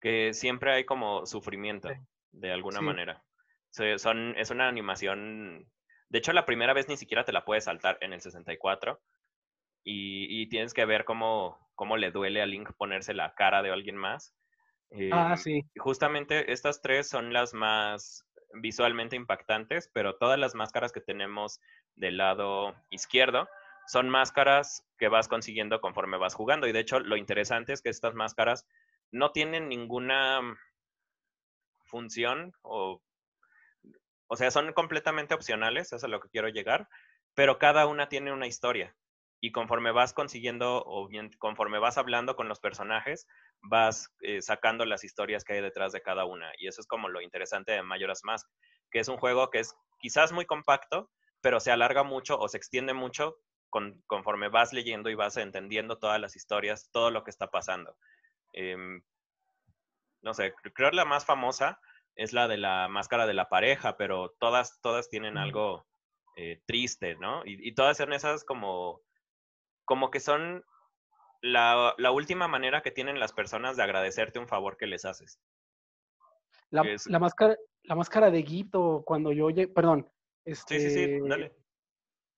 [0.00, 1.88] que siempre hay como sufrimiento,
[2.32, 2.84] de alguna Sí.
[2.84, 3.22] manera.
[3.70, 5.68] Son, es una animación.
[6.08, 9.00] De hecho, la primera vez ni siquiera te la puedes saltar en el 64.
[9.84, 13.70] Y, y tienes que ver cómo, cómo le duele a Link ponerse la cara de
[13.70, 14.34] alguien más.
[15.10, 15.62] Ah, Em, sí.
[15.78, 21.60] justamente estas tres son las más visualmente impactantes, pero todas las máscaras que tenemos
[21.94, 23.48] del lado izquierdo
[23.86, 26.66] son máscaras que vas consiguiendo conforme vas jugando.
[26.66, 28.66] Y de hecho, lo interesante es que estas máscaras
[29.12, 30.40] no tienen ninguna
[31.84, 33.02] función o,
[34.28, 36.88] o sea, son completamente opcionales, eso es a lo que quiero llegar,
[37.34, 38.96] pero cada una tiene una historia.
[39.46, 43.28] Y conforme vas consiguiendo o bien conforme vas hablando con los personajes,
[43.62, 46.50] vas eh, sacando las historias que hay detrás de cada una.
[46.58, 48.50] Y eso es como lo interesante de Majora's Mask,
[48.90, 52.56] que es un juego que es quizás muy compacto, pero se alarga mucho o se
[52.56, 53.36] extiende mucho
[53.70, 57.96] con, conforme vas leyendo y vas entendiendo todas las historias, todo lo que está pasando.
[58.52, 59.00] Em,
[60.22, 61.78] no sé, creo que la más famosa
[62.16, 65.86] es la de la máscara de la pareja, pero todas, todas tienen algo
[66.34, 67.46] eh, triste, ¿no?
[67.46, 69.06] Y, y todas son esas como
[69.86, 70.62] como que son
[71.40, 75.40] la, la última manera que tienen las personas de agradecerte un favor que les haces.
[76.70, 80.10] La, es- la máscara, la máscara de Guito, cuando yo llegué, perdón.
[80.44, 81.54] Este, Sí, sí, sí, dale.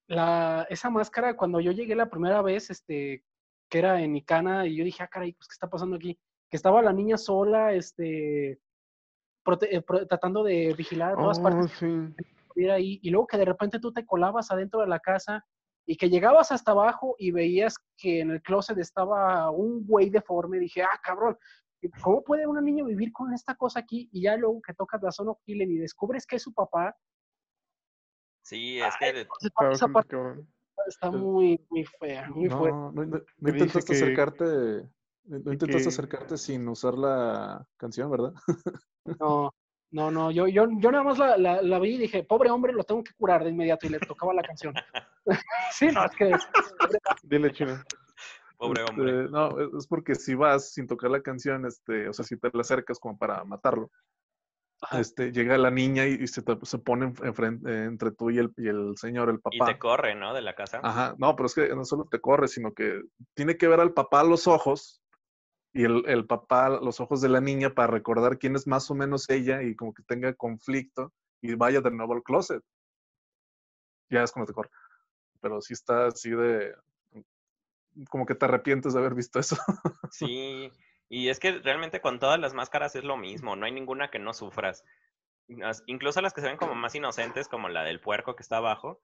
[0.06, 3.24] La, esa máscara, cuando yo llegué la primera vez, este,
[3.68, 6.18] que era en Icana, y yo dije, ah, caray, pues, ¿qué está pasando aquí?
[6.50, 8.58] Que estaba la niña sola, este,
[9.44, 11.86] prote- eh, pro- tratando de vigilar a todas Oh, partes sí.
[12.16, 15.46] estuviera ahí, y luego que de repente tú te colabas adentro de la casa
[15.90, 20.58] y que llegabas hasta abajo y veías que en el closet estaba un güey deforme,
[20.58, 21.38] dije, ah, cabrón,
[22.02, 24.06] ¿cómo puede una niña vivir con esta cosa aquí?
[24.12, 26.94] Y ya luego que tocas la zona Killen y descubres que es su papá,
[28.42, 30.16] Sí, es que Está esa parte
[30.86, 32.76] está muy, muy fea, muy fuerte.
[32.76, 34.44] No, no, no- intentaste que- acercarte,
[35.24, 38.32] no que- intentaste acercarte sin usar la canción, ¿verdad?
[39.20, 39.54] No,
[39.90, 42.72] no, no, yo, yo, yo nada más la, la, la vi y dije, pobre hombre,
[42.72, 44.74] lo tengo que curar de inmediato y le tocaba la canción.
[45.72, 46.32] sí, no, es que
[47.22, 47.82] Dile, chino.
[48.56, 49.20] pobre hombre.
[49.20, 52.50] Este, no, es- porque si vas sin tocar la canción, este, o sea, si te
[52.52, 53.90] la acercas como para matarlo,
[54.92, 58.30] este, llega la niña y, y se, te- se pone en- enfrente- eh, entre tú
[58.30, 59.72] y el, y el señor, el Y papá.
[59.72, 60.32] te corre, ¿no?
[60.34, 60.80] De la casa.
[60.82, 63.02] Ajá, no, pero es que no solo te corre, sino que
[63.34, 65.02] tiene que ver al papá a los ojos
[65.78, 69.30] y el, papá los ojos de la niña para recordar quién es más o menos
[69.30, 72.64] ella y como que tenga conflicto y vaya de nuevo al closet.
[74.10, 74.70] Ya es cuando te corre.
[75.40, 76.74] Pero sí está así de...
[78.10, 79.56] Como que te arrepientes de haber visto eso.
[80.10, 80.68] Sí,
[81.08, 84.18] y es que realmente con todas las máscaras es lo mismo, no hay ninguna que
[84.18, 84.82] no sufras.
[85.62, 88.56] As- Incluso las que se ven como más inocentes, como la del puerco que está
[88.56, 89.00] abajo,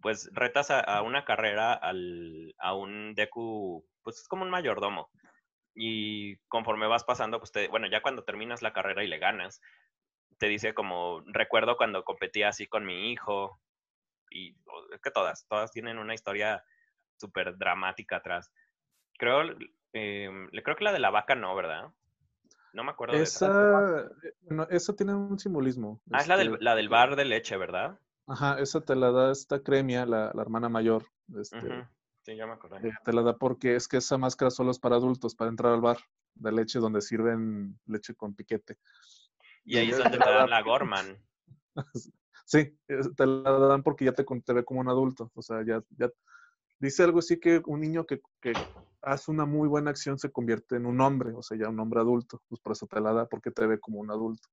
[0.00, 5.10] pues retas a, a una carrera al, a un Deku, pues es como un mayordomo.
[5.74, 9.60] Y conforme vas pasando, pues te, bueno, ya cuando terminas la carrera y le ganas,
[10.38, 13.60] te dice como, recuerdo cuando competía así con mi hijo.
[14.30, 14.56] Y
[14.92, 16.64] es que todas, todas tienen una historia
[17.16, 18.52] súper dramática atrás.
[19.18, 21.92] Creo, le creo que la de la vaca no, ¿verdad?
[22.72, 23.46] No me acuerdo de esa.
[23.46, 26.00] Esa, eh, esa tiene un simbolismo.
[26.10, 27.98] Ah, es la del, este, la del bar de leche, ¿verdad?
[28.26, 31.04] Ajá, esa te la da esta Cremia, la, la hermana mayor.
[31.38, 31.86] Este,
[32.24, 32.88] Sí, ya me acordé.
[32.88, 35.72] eh, te la da porque es que esa máscara solo es para adultos, para entrar
[35.72, 35.98] al bar
[36.34, 38.78] de leche donde sirven leche con piquete.
[39.64, 40.46] Y ahí es donde te dan da.
[40.46, 41.18] la Gorman.
[42.44, 42.76] Sí,
[43.16, 45.30] te la dan porque ya te, te ve como un adulto.
[45.34, 46.10] O sea, ya, ya
[46.80, 48.56] dice algo así que un niño que, que
[49.00, 52.00] hace una muy buena acción se convierte en un hombre, o sea, ya un hombre
[52.00, 52.42] adulto.
[52.48, 54.48] Pues por eso te la da, porque te ve como un adulto.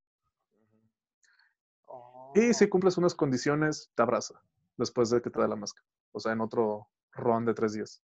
[2.36, 4.42] Y si cumples unas condiciones, te abraza
[4.78, 5.86] después de que te da la máscara.
[6.12, 8.04] O sea, en otro ron de tres días.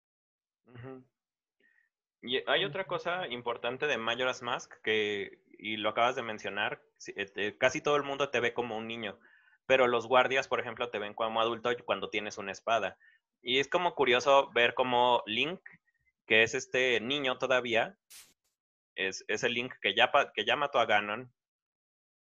[2.21, 6.81] Y hay otra cosa importante de Majora's Mask que, y lo acabas de mencionar,
[7.15, 9.19] eh, te- casi todo el mundo te ve como un niño,
[9.65, 12.97] pero los guardias, por ejemplo, te ven como adulto cuando tienes una espada.
[13.41, 15.61] Y es como curioso ver cómo Link,
[16.25, 17.97] que es este niño todavía,
[18.95, 21.33] es, es el Link que ya, que ya mató a Ganon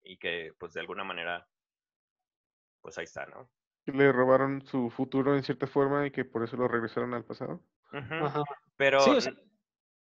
[0.03, 1.47] y que pues de alguna manera,
[2.81, 3.49] pues ahí está, ¿no?
[3.87, 7.23] Que Le robaron su futuro en cierta forma y que por eso lo regresaron al
[7.23, 7.61] pasado.
[7.93, 8.43] Ajá.
[8.75, 9.33] Pero Sí, o sea,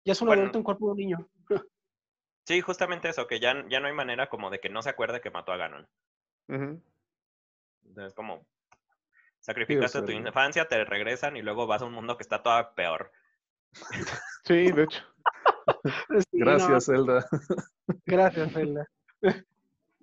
[0.06, 0.40] ya es un bueno.
[0.40, 1.28] adulto en cuerpo de un niño.
[2.46, 5.20] sí, justamente eso, que ya, ya no hay manera como de que no se acuerde
[5.20, 5.86] que mató a Ganon.
[6.48, 8.46] Entonces, como
[9.40, 13.12] sacrificaste tu infancia, te regresan y luego vas a un mundo que está todavía peor.
[14.46, 15.04] Sí, de hecho.
[16.30, 17.26] Sí, no, Gracias, Zelda.
[18.06, 18.86] gracias, Zelda.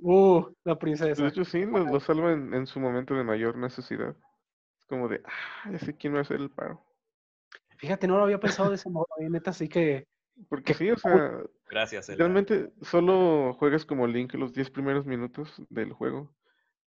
[0.01, 1.21] Uh, la princesa.
[1.21, 4.15] De hecho, sí, lo, lo salva en, en su momento de mayor necesidad.
[4.79, 6.83] Es como de, ah, ya sé quién va a hacer el paro.
[7.77, 10.07] Fíjate, no lo había pensado de ese modo, eh, neta, así que
[10.49, 12.23] Porque Qué sí, o sea, Gracias, Zelda.
[12.23, 16.35] realmente solo juegas como Link los 10 primeros minutos del juego.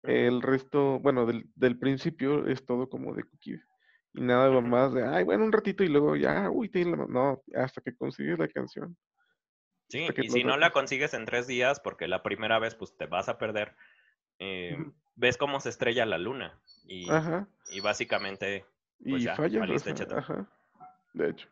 [0.01, 3.61] El resto, bueno, del, del principio es todo como de cookie.
[4.13, 4.67] Y nada Ujú.
[4.67, 7.05] más de, ay, bueno, un ratito y luego ya, uy, tiene la...
[7.07, 8.97] No, hasta que consigues la canción.
[9.93, 13.05] Sí, y si no la consigues en tres días, porque la primera vez pues te
[13.05, 13.75] vas a perder,
[14.39, 14.75] eh,
[15.13, 16.59] ves cómo se estrella la luna.
[16.87, 17.47] Y, Ajá.
[17.69, 18.65] y básicamente,
[19.01, 20.17] Y Pues ya, fallas, o valiste cheto.
[20.17, 20.49] ajá.
[21.13, 21.47] De hecho.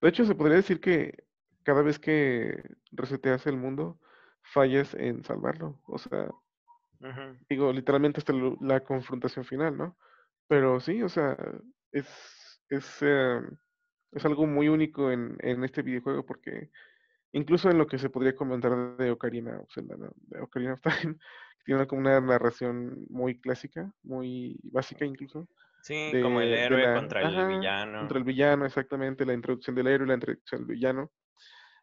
[0.00, 1.24] De hecho, se podría decir que
[1.62, 4.00] cada vez que reseteas el mundo,
[4.40, 5.78] fallas en salvarlo.
[5.88, 6.30] O sea,
[7.50, 9.98] digo, literalmente hasta la confrontación final, ¿no?
[10.46, 11.36] Pero sí, o sea,
[11.92, 13.42] es, es, eh,
[14.12, 16.70] es algo muy único en, en este videojuego porque
[17.32, 20.10] incluso en lo que se podría comentar de Ocarina of Zelda, ¿no?
[20.16, 20.90] De Ocarina of Time,
[21.58, 25.48] que tiene como una narración muy clásica, muy básica incluso.
[25.82, 27.98] sí, de- como el héroe la- contra el villano.
[28.00, 31.10] Contra el villano, exactamente, la introducción del héroe, la introducción del villano.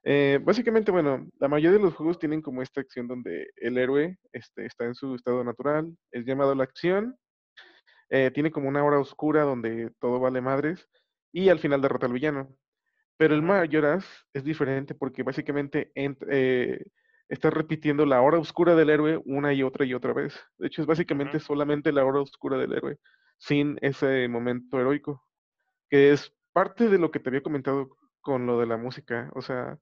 [0.04, 4.20] Eh, básicamente, bueno, la mayoría de los juegos tienen como esta acción donde el héroe
[4.34, 7.18] este, está en su estado natural, es llamado a la acción,
[8.10, 10.88] eh, tiene como una hora oscura donde todo vale madres,
[11.32, 12.56] y al final derrota al villano.
[13.18, 13.42] Pero el.
[13.42, 16.84] Mayoras es diferente porque básicamente ent- eh,
[17.30, 20.40] está repitiendo la hora oscura del héroe una y otra y otra vez.
[20.58, 22.98] De hecho, es básicamente solamente la hora oscura del héroe,
[23.38, 25.26] sin ese momento heroico,
[25.90, 29.30] que es parte de lo que te había comentado con lo de la música.
[29.34, 29.80] O sea,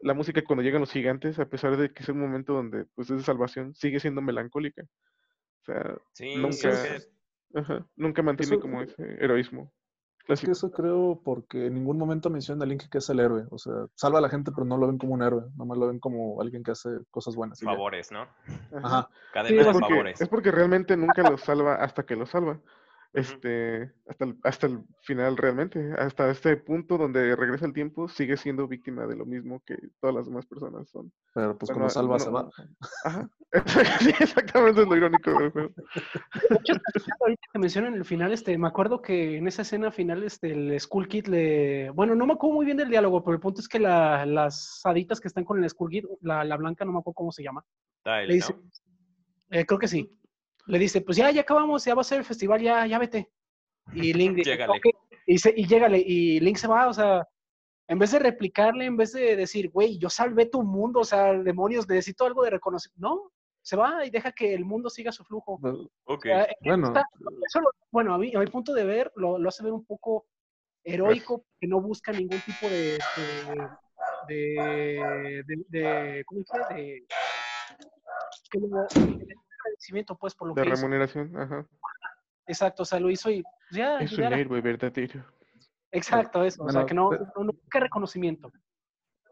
[0.00, 3.10] la música cuando llegan los gigantes, a pesar de que es un momento donde pues
[3.10, 4.82] es de salvación, sigue siendo melancólica.
[4.82, 7.08] O sea, Sí, nunca, sí,
[7.54, 9.72] ajá, nunca mantiene Eso- como ese heroísmo.
[10.28, 13.44] Es que eso creo porque en ningún momento menciona a Link que es el héroe.
[13.50, 15.44] O sea, salva a la gente, pero no lo ven como un héroe.
[15.56, 17.60] Nomás lo ven como alguien que hace cosas buenas.
[17.60, 18.26] favores, ¿no?
[18.82, 19.08] Ajá.
[19.10, 20.20] Sí, Cadena es de porque, favores.
[20.20, 22.58] es porque realmente nunca lo salva hasta que lo salva.
[23.14, 28.38] Este, hasta el, hasta el final realmente, hasta este punto donde regresa el tiempo, sigue
[28.38, 31.12] siendo víctima de lo mismo que todas las demás personas son.
[31.34, 32.50] Pero pues Pero cuando no- salva no- se va.
[33.04, 33.30] Ajá.
[34.00, 35.30] Sí, exactamente es lo irónico.
[35.30, 36.72] De hecho,
[37.20, 40.80] ahorita que mencionan el final, este, me acuerdo que en esa escena final, este, el
[40.80, 41.90] Skull Kid le.
[41.90, 44.80] Bueno, no me acuerdo muy bien del diálogo, pero el punto es que la- las
[44.84, 47.42] haditas que están con el Skull Kid, la, la blanca, no me acuerdo cómo se
[47.42, 47.62] llama.
[48.26, 48.62] Le dice, ¿no?
[49.50, 50.10] eh, creo que sí.
[50.66, 53.30] Le dice, pues ya, ya acabamos, ya va a ser el festival, ya, ya vete.
[53.92, 54.50] Y Link dice.
[55.26, 57.26] Y, se, y llégale, y Link se va, o sea,
[57.88, 61.32] en vez de replicarle, en vez de decir, güey, yo salvé tu mundo, o sea,
[61.32, 63.08] demonios, necesito algo de reconocimiento.
[63.08, 63.32] No,
[63.64, 65.58] se va y deja que el mundo siga su flujo.
[65.62, 66.26] Pero, Ok.
[66.26, 67.04] O sea, Bueno, está-
[67.46, 69.84] eso lo- bueno, a mí, a mi punto de ver, lo, lo hace ver un
[69.84, 70.26] poco
[70.84, 72.98] heroico, que no busca ningún tipo de,
[74.28, 76.74] de, de, de- de- ¿cómo se dice?
[76.74, 77.06] De,
[78.50, 78.68] que lo-
[79.18, 80.76] de agradecimiento, pues, por lo De que hizo.
[80.76, 81.66] remuneración, ajá.
[82.46, 85.24] Exacto, o sea, lo hizo y pues, ya, Es un héroe verdadero.
[85.90, 88.50] exacto, eso, o sea, que no, pe- no, no busca reconocimiento.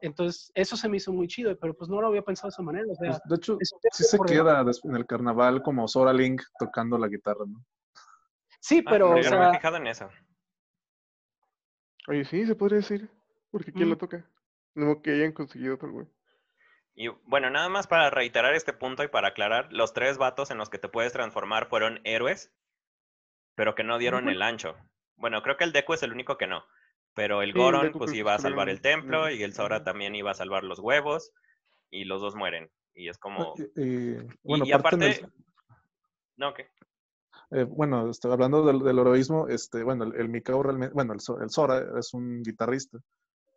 [0.03, 2.63] Entonces, eso se me hizo muy chido, pero pues no lo había pensado de esa
[2.63, 3.59] manera, o sea, pues, de hecho,
[3.93, 7.63] sí se queda en el carnaval como Sora Link tocando la guitarra, ¿no?
[8.61, 10.09] Sí, Ah, pero, no, o yo no me he sea, fijado en eso.
[12.09, 13.11] Oye, sí, se podría decir.
[13.51, 13.91] Porque ¿quién Mm.
[13.93, 14.25] lo toca?
[14.75, 16.07] No que hayan conseguido otro güey.
[17.01, 20.59] Y bueno, nada más para reiterar este punto y para aclarar, los tres vatos en
[20.59, 22.53] los que te puedes transformar fueron héroes,
[23.55, 24.77] pero que no dieron el ancho.
[25.17, 26.63] Bueno, creo que el Deku es el único que no.
[27.15, 30.33] Pero el Sí, Goron, pues iba a salvar el templo y el Sora también iba
[30.33, 31.33] a salvar los huevos
[31.91, 32.71] y los dos mueren.
[32.93, 33.55] Y es como...
[33.57, 35.33] Y, y, bueno, y aparte el-.
[36.37, 36.69] No, ¿qué?
[37.51, 41.21] Eh, bueno, este, hablando del, del heroísmo, este, bueno, el, el Mikao realmente, bueno, el,
[41.43, 42.99] el Sora es un guitarrista,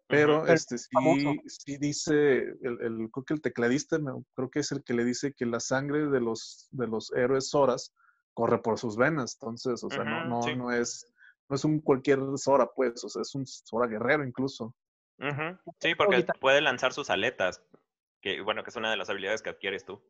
[0.08, 3.98] pero este sí, dice, el, el- creo que el tecladista,
[4.36, 7.50] creo que es el que le dice que la sangre de los, de los héroes
[7.50, 7.94] Soras
[8.34, 10.56] corre por sus venas, entonces, o sea, no, no, sí.
[10.56, 11.14] no es,
[11.50, 14.76] no es un cualquier Sora, pues, o sea, es un Sora guerrero incluso.
[15.20, 15.58] Ujú.
[15.80, 17.62] Sí, porque puede lanzar sus aletas,
[18.22, 20.02] que bueno, que es una de las habilidades que adquieres tú.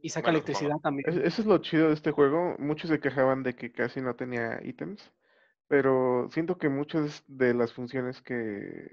[0.00, 1.08] y saca bueno, electricidad también.
[1.08, 2.56] Es- Eso es lo chido de este juego.
[2.58, 5.10] Muchos se quejaban de que casi no tenía ítems,
[5.68, 8.88] pero siento que muchas de las funciones que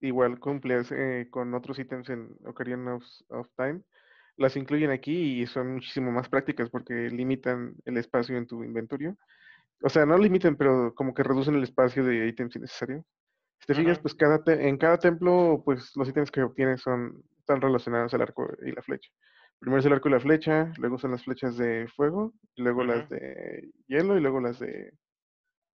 [0.00, 3.82] igual cumples eh, con otros ítems en Ocarina of, of Time,
[4.36, 9.16] las incluyen aquí y son muchísimo más prácticas porque limitan el espacio en tu inventario.
[9.82, 13.04] O sea, no limitan, pero como que reducen el espacio de ítems innecesarios.
[13.60, 17.22] Si te fijas, pues cada te- en cada templo, pues los ítems que obtienes son,
[17.38, 19.10] están relacionados al arco y la flecha.
[19.60, 22.84] Primero es el arco y la flecha, luego son las flechas de fuego, y luego
[22.84, 24.92] las de hielo y luego las de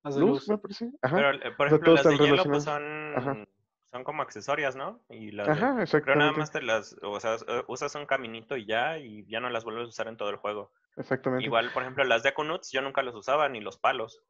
[0.05, 0.49] Las de luz, luz.
[0.49, 0.91] me parece.
[1.03, 2.67] Ajá, Pero, eh, por ejemplo, las de hielo pues.
[2.67, 3.33] Ajá.
[3.33, 3.49] son,
[3.91, 5.01] son como accesorias, ¿no?
[5.11, 8.57] Y las de- ajá, Pero nada más te las, o sea, eh, usas un caminito
[8.57, 10.73] y ya, y ya no las vuelves a usar en todo el juego.
[10.97, 11.45] Exactamente.
[11.45, 14.23] Igual, por ejemplo, las de Kunuts yo nunca los usaba, ni los palos,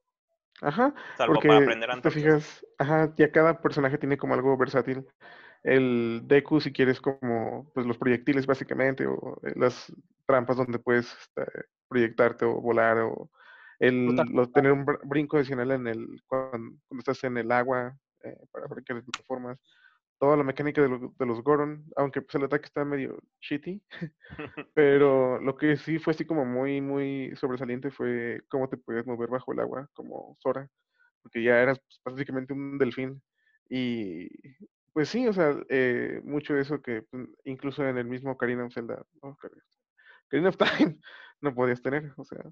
[0.61, 4.57] Ajá, salvo porque para aprender si te fijas, ajá, ya cada personaje tiene como algo
[4.57, 5.07] versátil.
[5.62, 9.92] El Deku, si quieres, como pues los proyectiles básicamente, o eh, las
[10.26, 11.44] trampas donde puedes este,
[11.88, 13.31] proyectarte o volar, o
[13.79, 14.17] el
[14.55, 18.67] tener un br- brinco adicional en el cuando, cuando estás en el agua eh, para
[18.67, 19.59] brincar de plataformas.
[20.19, 23.81] Toda la mecánica de, lo- de los Goron, aunque pues el ataque está medio shitty,
[24.75, 29.29] pero lo que sí fue así como muy, muy sobresaliente fue cómo te podías mover
[29.31, 30.68] bajo el agua, como Sora,
[31.22, 33.22] porque ya eras pues, básicamente un delfín.
[33.70, 34.29] Y
[34.93, 38.64] pues sí, o sea, eh, mucho de eso que pues, incluso en el mismo Ocarina
[38.64, 40.99] of Zelda, Ocarina of Time,
[41.41, 42.43] no podías tener, o sea,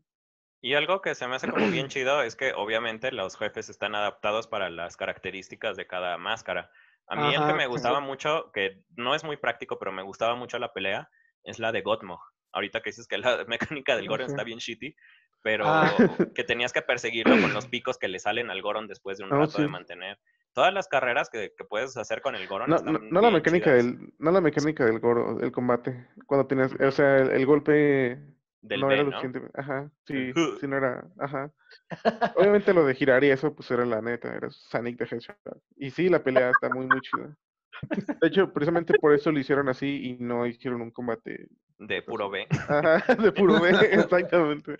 [0.62, 3.94] Y algo que se me hace como bien chido es que obviamente los jefes están
[3.94, 6.70] adaptados para las características de cada máscara.
[7.08, 7.68] A mí el que Ajá, me sí.
[7.68, 11.08] gustaba mucho, que no es muy práctico, pero me gustaba mucho la pelea,
[11.44, 12.20] es la de Gotmo.
[12.52, 14.32] Ahorita que dices que la mecánica del Goron sí.
[14.32, 14.96] está bien shitty,
[15.42, 15.84] pero Ah.
[16.34, 19.32] que tenías que perseguirlo con los picos que le salen al Goron después de un
[19.32, 20.18] Ah, rato de mantener.
[20.52, 23.30] Todas las carreras que, que puedes hacer con el Goron no, están no, no la
[23.30, 23.84] mecánica chidas.
[23.84, 28.18] del, no la mecánica del Goro, el combate, cuando tienes, o sea, el, el golpe
[28.62, 29.20] del no B, era lo ¿no?
[29.20, 29.50] suficiente.
[29.54, 31.06] Ajá, sí, sí, no era.
[31.18, 31.52] Ajá.
[32.36, 35.60] Obviamente lo de girar y eso, pues era la neta, era Sonic the Hedgehog.
[35.76, 37.36] Y sí, la pelea está muy, muy chida.
[38.20, 41.48] De hecho, precisamente por eso lo hicieron así y no hicieron un combate
[41.78, 42.46] De puro B.
[42.50, 44.76] ajá, de puro B, exactamente.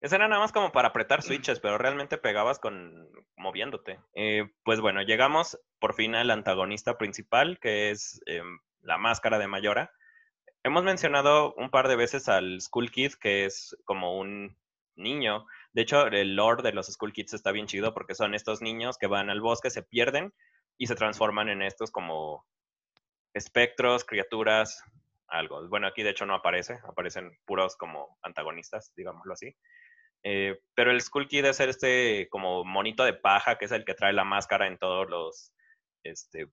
[0.00, 4.00] Ese era nada más como para apretar switches, pero realmente pegabas con moviéndote.
[4.14, 9.48] Eh, pues bueno, llegamos por fin al antagonista principal, que es em, la máscara de
[9.48, 9.90] Mayora.
[10.66, 14.58] Hemos mencionado un par de veces al Skull Kid, que es como un
[14.96, 15.46] niño.
[15.72, 18.98] De hecho, el lore de los Skull Kids está bien chido porque son estos niños
[18.98, 20.34] que van al bosque, se pierden
[20.76, 22.44] y se transforman en estos como
[23.32, 24.82] espectros, criaturas,
[25.28, 25.68] algo.
[25.68, 29.54] Bueno, aquí de hecho no aparece, aparecen puros como antagonistas, digámoslo así.
[30.24, 33.94] Eh, pero el Skull Kid es este como monito de paja, que es el que
[33.94, 35.52] trae la máscara en todos los
[36.02, 36.48] este,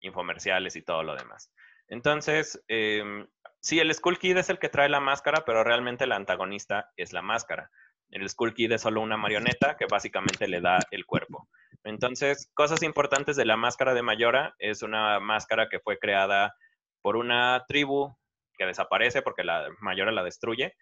[0.00, 1.52] infomerciales y todo lo demás.
[1.90, 3.26] Entonces, em,
[3.60, 7.12] sí, el Skull Kid es el que trae la máscara, pero realmente el antagonista es
[7.12, 7.70] la máscara.
[8.10, 11.48] El Skull Kid es solo una marioneta que básicamente le da el cuerpo.
[11.84, 16.54] Entonces, cosas importantes de la máscara de Mayora es una máscara que fue creada
[17.02, 18.16] por una tribu
[18.56, 20.74] que desaparece porque la Mayora la destruye.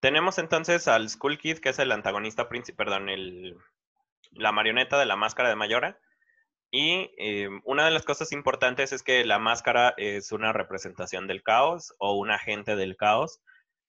[0.00, 3.56] Tenemos entonces al Skull Kid, que es el antagonista principal, perdón, el,
[4.32, 6.00] la marioneta de la máscara de Mayora.
[6.74, 11.42] Y eh, una de las cosas importantes es que la máscara es una representación del
[11.42, 13.42] caos o un agente del caos.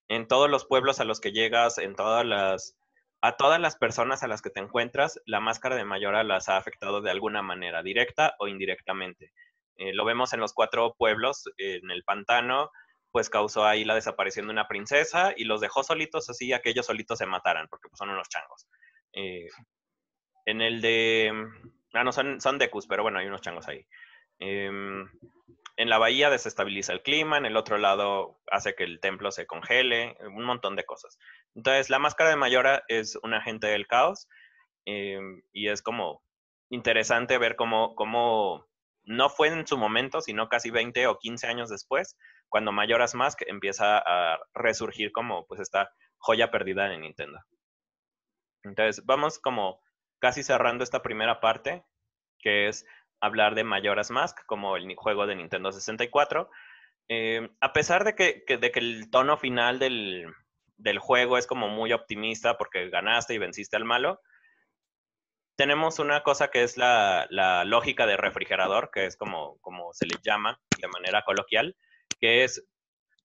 [0.10, 2.78] En todos los pueblos a los que llegas, en todas las,
[3.22, 6.58] a todas las personas a las que te encuentras, la máscara de Mayora las ha
[6.58, 9.32] afectado de alguna manera, directa o indirectamente.
[9.78, 12.70] Eh, lo vemos en los cuatro pueblos, en el pantano,
[13.12, 16.72] pues causó ahí la desaparición de una princesa y los dejó solitos así a que
[16.72, 18.68] ellos solitos se mataran, porque pues, son unos changos.
[19.14, 19.48] Eh,
[20.46, 21.32] en el de...
[21.94, 23.86] Ah, no, son, son Dekus, pero bueno, hay unos changos ahí.
[24.40, 25.08] Em,
[25.78, 29.46] en la bahía desestabiliza el clima, en el otro lado hace que el templo se
[29.46, 31.18] congele, un montón de cosas.
[31.56, 34.28] Entonces, la máscara de Mayora es un agente del caos
[34.86, 36.24] em, y es como
[36.70, 38.68] interesante ver cómo, cómo
[39.04, 42.18] no fue en su momento, sino casi 20 o 15 años después,
[42.50, 47.40] cuando Majora's Mask empieza a resurgir como pues esta joya perdida de Nintendo.
[48.64, 49.83] Entonces, vamos como
[50.24, 51.84] casi cerrando esta primera parte,
[52.40, 52.86] que es
[53.20, 56.50] hablar de Majora's Mask como el juego de Nintendo 64.
[57.10, 60.34] Eh, a pesar de que, que, de que el tono final del,
[60.78, 64.22] del, juego es como muy optimista porque ganaste y venciste al malo,
[65.58, 70.06] tenemos una cosa que es la, la lógica de refrigerador, que es como, como se
[70.06, 71.76] le llama de manera coloquial,
[72.22, 72.66] que es,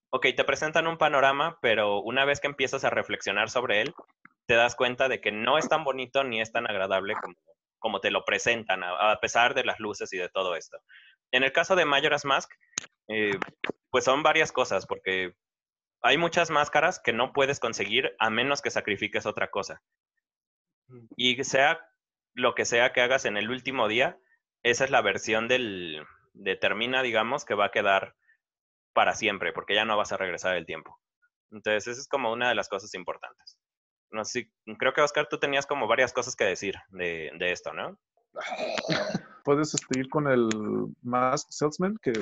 [0.09, 3.93] ok, te presentan un panorama, pero una vez que empiezas a reflexionar sobre él,
[4.49, 7.35] te das cuenta de que no es tan bonito ni es tan agradable como,
[7.77, 10.79] como te lo presentan, a, a, pesar de las luces y de todo esto.
[11.29, 12.51] En el caso de Majora's Mask,
[13.09, 13.37] eh,
[13.91, 15.35] pues son varias cosas, porque
[16.01, 19.83] hay muchas máscaras que no puedes conseguir a menos que sacrifiques otra cosa.
[21.15, 21.87] Y sea
[22.33, 24.17] lo que sea que hagas en el último día,
[24.63, 28.15] esa es la versión del, de Termina, digamos, que va a quedar
[28.93, 30.99] para siempre, porque ya no vas a regresar el tiempo.
[31.51, 33.59] Entonces, esa es como una de las cosas importantes.
[34.11, 37.73] No sé, creo que Oscar, tú tenías como varias cosas que decir de, de esto,
[37.73, 37.99] ¿no?
[39.43, 40.49] Puedes este, ir con el
[41.01, 42.13] Mask Salesman, que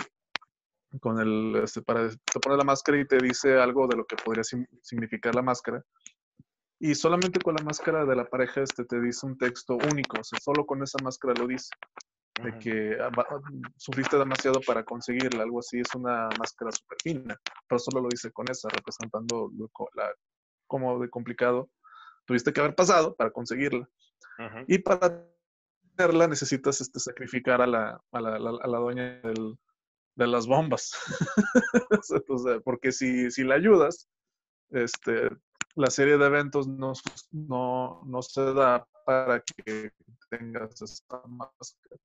[1.02, 4.16] con el, este, para, te pone la máscara y te dice algo de lo que
[4.16, 4.44] podría
[4.82, 5.84] significar la máscara.
[6.80, 10.24] Y solamente con la máscara de la pareja este, te dice un texto único, o
[10.24, 11.70] sea, solo con esa máscara lo dice.
[12.44, 12.96] De que
[13.78, 17.36] sufriste demasiado para conseguirla, algo así, es una máscara súper fina,
[17.68, 20.14] pero solo lo dice con esa, representando lo, la,
[20.68, 21.68] como de complicado
[22.28, 23.89] tuviste que haber pasado para conseguirla.
[24.38, 24.65] Uh -huh.
[24.67, 25.25] Y para
[25.95, 29.57] tenerla necesitas este, sacrificar a la, a la, a la, a la dueña del,
[30.15, 30.91] de las bombas.
[32.63, 34.07] porque si, si la ayudas,
[34.71, 35.30] este,
[35.75, 36.93] la serie de eventos no,
[37.32, 39.91] no, no se da para que
[40.30, 42.01] tengas esta máscara.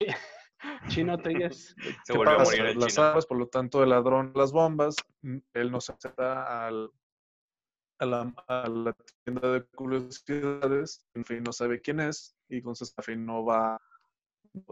[0.88, 1.74] Chino Telles.
[2.04, 3.06] Se volvió a morir el las chino.
[3.06, 4.96] armas, por lo tanto, el ladrón las bombas,
[5.52, 6.90] él no se acerca al,
[7.98, 12.94] a, la, a la tienda de curiosidades, en fin, no sabe quién es, y entonces
[12.96, 13.80] en fin no va,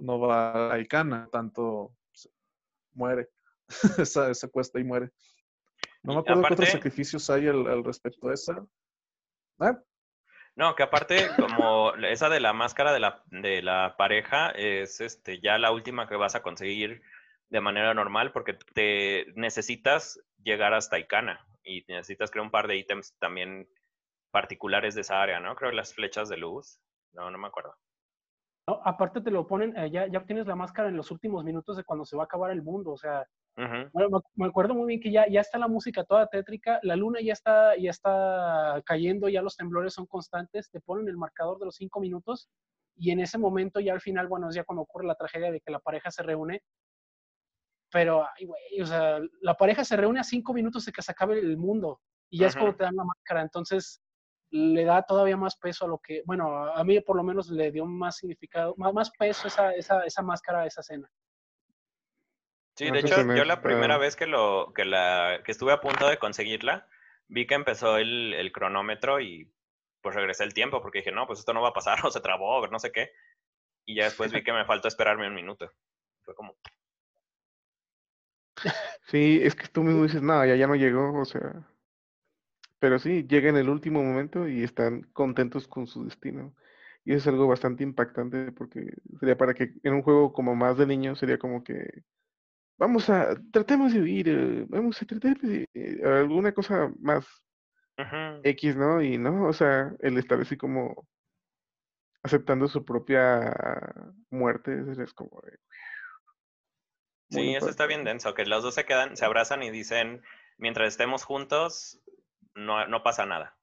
[0.01, 1.95] no va a Icana, tanto
[2.95, 3.29] muere,
[4.05, 5.11] se, se cuesta y muere.
[6.03, 8.67] No me acuerdo aparte, qué otros sacrificios hay al, al respecto a esa.
[9.61, 9.79] ¿Ah?
[10.55, 15.41] No, que aparte, como esa de la máscara de la, de la pareja es este
[15.41, 17.03] ya la última que vas a conseguir
[17.49, 22.77] de manera normal porque te necesitas llegar hasta Icana y necesitas crear un par de
[22.77, 23.69] ítems también
[24.31, 25.55] particulares de esa área, ¿no?
[25.55, 26.81] Creo las flechas de luz.
[27.13, 27.75] No, no me acuerdo.
[28.69, 31.77] No, aparte te lo ponen, eh, ya, ya obtienes la máscara en los últimos minutos
[31.77, 34.87] de cuando se va a acabar el mundo, o sea, bueno, me, me acuerdo muy
[34.87, 38.81] bien que ya, ya está la música toda tétrica, la luna ya está, ya está
[38.87, 42.49] cayendo, ya los temblores son constantes, te ponen el marcador de los cinco minutos
[42.97, 45.61] y en ese momento ya al final, bueno, es ya cuando ocurre la tragedia de
[45.61, 46.63] que la pareja se reúne,
[47.93, 51.13] pero, ay, güey, o sea, la pareja se reúne a cinco minutos de que se
[51.13, 54.03] acabe el mundo y ya es cuando te dan la máscara, entonces
[54.51, 57.71] le da todavía más peso a lo que, bueno, a mí por lo menos le
[57.71, 61.09] dio más significado, más, más peso esa, esa, esa máscara a esa escena.
[62.77, 66.09] Sí, de hecho, yo la primera vez que lo, que la, que estuve a punto
[66.09, 66.89] de conseguirla,
[67.29, 69.53] vi que empezó el, el cronómetro y
[70.01, 72.21] pues regresé el tiempo porque dije, no, pues esto no va a pasar, o se
[72.21, 73.13] trabó, o no sé qué.
[73.85, 75.71] Y ya después vi que me faltó esperarme un minuto.
[76.23, 76.57] Fue como,
[79.07, 81.67] Sí, es que tú mismo dices, no, ya, ya no llegó, o sea.
[82.79, 86.55] Pero sí, llega en el último momento y están contentos con su destino.
[87.05, 90.79] Y eso es algo bastante impactante porque sería para que en un juego como más
[90.79, 92.05] de niños sería como que
[92.79, 97.27] vamos a, tratemos de huir, eh, vamos a tratar de eh, alguna cosa más.
[98.43, 99.01] X, ¿no?
[99.03, 101.07] Y no, o sea, el estar así como
[102.23, 103.55] aceptando su propia
[104.31, 105.59] muerte, es como de,
[107.33, 110.23] muy Sí, eso está bien denso, que los dos se quedan, se abrazan y dicen,
[110.59, 112.01] mientras estemos juntos,
[112.55, 113.57] no, no pasa nada.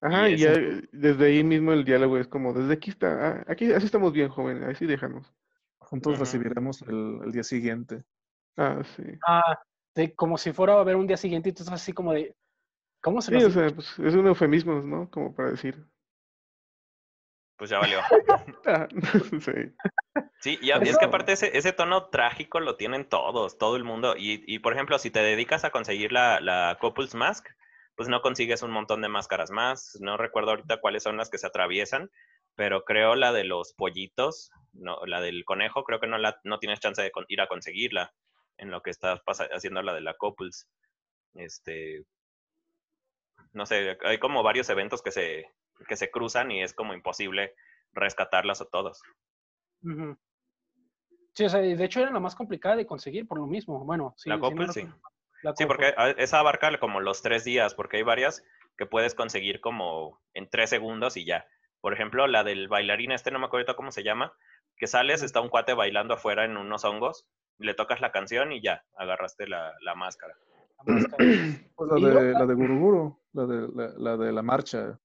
[0.00, 0.52] Ajá, y ya
[0.90, 4.64] desde ahí mismo el diálogo es como, desde aquí está, aquí así estamos bien, joven,
[4.64, 5.32] así déjanos.
[5.78, 8.02] Juntos recibiremos el, el día siguiente.
[8.56, 9.04] Ah, sí.
[9.26, 9.60] Ah,
[9.94, 12.34] de, como si fuera a haber un día siguiente y tú estás así como de,
[13.00, 15.08] ¿cómo se Sí, o sea, pues es un eufemismo, ¿no?
[15.10, 15.86] Como para decir.
[17.62, 18.00] Pues ya valió.
[19.40, 19.52] Sí.
[20.40, 24.16] Sí, y, es que aparte ese, ese tono trágico lo tienen todos, todo el mundo.
[24.18, 27.46] Y, y, por ejemplo, si te dedicas a conseguir la, la Couples Mask,
[27.94, 29.96] pues no consigues un montón de máscaras más.
[30.00, 32.10] No recuerdo ahorita cuáles son las que se atraviesan,
[32.56, 36.58] pero creo la de los pollitos, no, la del conejo, creo que no, la, no
[36.58, 38.12] tienes chance de ir a conseguirla
[38.56, 39.20] en lo que estás
[39.52, 40.66] haciendo la de la Couples.
[41.34, 42.02] Este,
[43.52, 45.46] no sé, hay como varios eventos que se,
[45.84, 47.54] que se cruzan y es como imposible
[47.92, 49.02] rescatarlas a todos.
[51.34, 53.84] Sí, o sea, de hecho era la más complicada de conseguir por lo mismo.
[53.84, 54.86] Bueno, sí, La sí, no Couples, sí.
[55.42, 58.44] La Sí, porque esa abarca como los tres días, porque hay varias
[58.76, 61.46] que puedes conseguir como en tres segundos y ya.
[61.80, 64.32] Por ejemplo, la del bailarín, este no me acuerdo ahorita cómo se llama,
[64.76, 67.26] que sales, está un cuate bailando afuera en unos hongos,
[67.58, 70.34] le tocas la canción y ya, agarraste la, la máscara.
[70.86, 71.24] La máscara.
[71.74, 75.00] Pues la de, la de Guruguru, la de la, la de la marcha.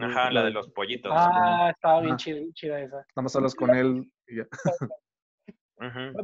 [0.00, 1.12] Ajá, la de los pollitos.
[1.14, 2.96] Ah, estaba bien chida, chida esa.
[2.96, 4.44] Nada más hablas con él y ya.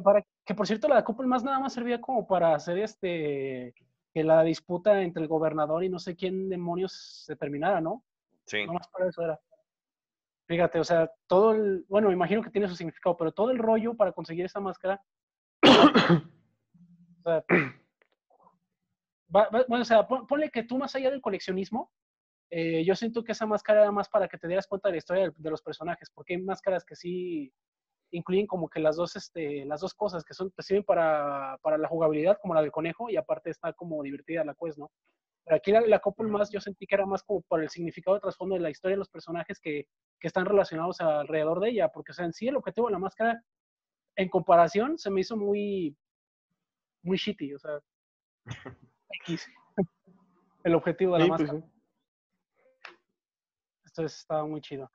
[0.05, 3.74] Para, que por cierto, la Couple más nada más servía como para hacer este
[4.12, 8.03] que la disputa entre el gobernador y no sé quién demonios se terminara, ¿no?
[8.47, 9.38] Sí, No más para eso era.
[10.47, 13.59] Fíjate, o sea, todo el, bueno, me imagino que tiene su significado, pero todo el
[13.59, 15.01] rollo para conseguir esa máscara.
[15.62, 17.45] o sea,
[19.34, 21.93] va- va- bueno, o sea, pon- ponle que tú más allá del coleccionismo,
[22.51, 24.98] eh, yo siento que esa máscara era más para que te dieras cuenta de la
[24.98, 27.53] historia de, de los personajes, porque hay máscaras que sí
[28.12, 31.78] incluyen como que las dos, este, las dos cosas que son, te sirven para, para
[31.78, 34.90] la jugabilidad, como la del conejo, y aparte está como divertida la quest, ¿no?
[35.44, 38.14] Pero aquí la, la Couple más, yo sentí que era más como por el significado
[38.14, 39.86] de trasfondo de la historia de los personajes que,
[40.18, 42.98] que están relacionados alrededor de ella, porque o sea, en sí el objetivo de la
[42.98, 43.42] máscara,
[44.16, 45.96] en comparación, se me hizo muy,
[47.03, 47.78] muy shitty, o sea,
[49.26, 49.48] X.
[50.64, 51.80] el objetivo de la Sí, pues, máscara.
[53.91, 54.91] Entonces estaba muy chido.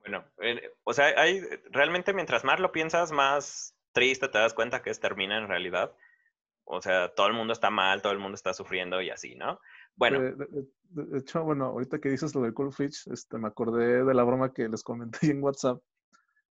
[0.00, 4.82] bueno, eh, o sea, hay, realmente mientras más lo piensas, más triste te das cuenta
[4.82, 5.94] que es termina en realidad.
[6.64, 9.60] O sea, todo el mundo está mal, todo el mundo está sufriendo y así, ¿no?
[9.96, 13.38] Bueno, De, de- de- de hecho, bueno, ahorita que dices lo del Cool Fish, este,
[13.38, 15.80] me acordé de la broma que les comenté en WhatsApp,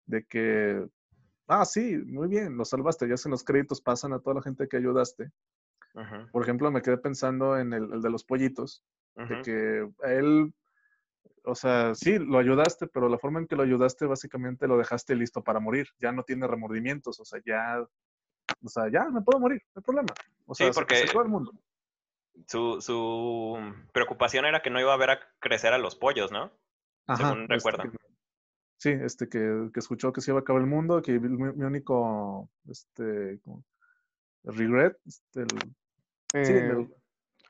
[0.07, 0.87] de que,
[1.49, 4.69] ah, sí, muy bien, lo salvaste, ya en los créditos pasan a toda la gente
[4.69, 5.31] que ayudaste.
[6.33, 8.83] Por ejemplo, me quedé pensando en el, el de los pollitos,
[9.15, 10.55] de que a él,
[11.45, 15.15] o sea, sí, lo ayudaste, pero la forma en que lo ayudaste, básicamente lo dejaste
[15.17, 17.81] listo para morir, ya no tiene remordimientos, o sea, ya,
[18.63, 20.15] o sea, ya me puedo morir, no hay problema.
[20.47, 21.53] O Sí, sea, se- porque- se el mundo.
[22.47, 23.59] su, su
[23.93, 26.51] preocupación era que no iba a ver a crecer a los pollos, ¿no?
[27.17, 27.99] Según este, que-
[28.79, 31.65] sí, este, que, que escuchó que se iba a acabar el mundo, que mi, mi
[31.65, 33.65] único, este, como,
[34.45, 36.95] regret, este, el, sí, Eh, el-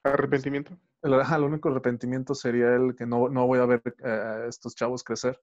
[0.03, 0.77] arrepentimiento.
[1.03, 4.47] El, ajá, el único arrepentimiento sería el que no, no voy a ver eh, a
[4.47, 5.41] estos chavos crecer.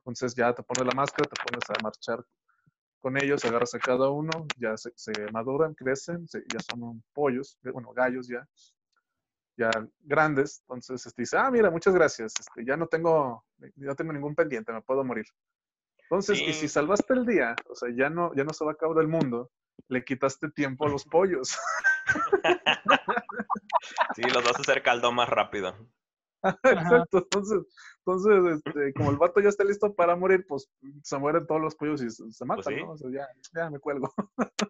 [0.00, 2.24] Entonces ya te pones la máscara, te pones a marchar
[3.00, 7.58] con ellos, agarras a cada uno, ya se, se maduran, crecen, se- ya son pollos,
[7.64, 8.46] eh, bueno, gallos ya,
[9.56, 10.60] ya grandes.
[10.62, 13.44] Entonces este, dice, ah, mira, muchas gracias, este, ya no tengo,
[13.76, 15.26] ya tengo ningún pendiente, me puedo morir.
[16.02, 16.44] Entonces, Sí.
[16.48, 18.98] y si salvaste el día, o sea, ya no, ya no se va a acabar
[18.98, 19.50] el mundo,
[19.88, 21.58] le quitaste tiempo a los pollos.
[24.14, 25.76] Sí, los vas a hacer caldo más rápido.
[26.64, 27.18] Exacto.
[27.18, 27.62] Entonces,
[27.98, 30.70] entonces este, como el vato ya está listo para morir, pues
[31.02, 32.82] se mueren todos los pollos y se, se matan, Pues sí.
[32.82, 32.92] ¿no?
[32.92, 34.12] O sea, ya, ya me cuelgo.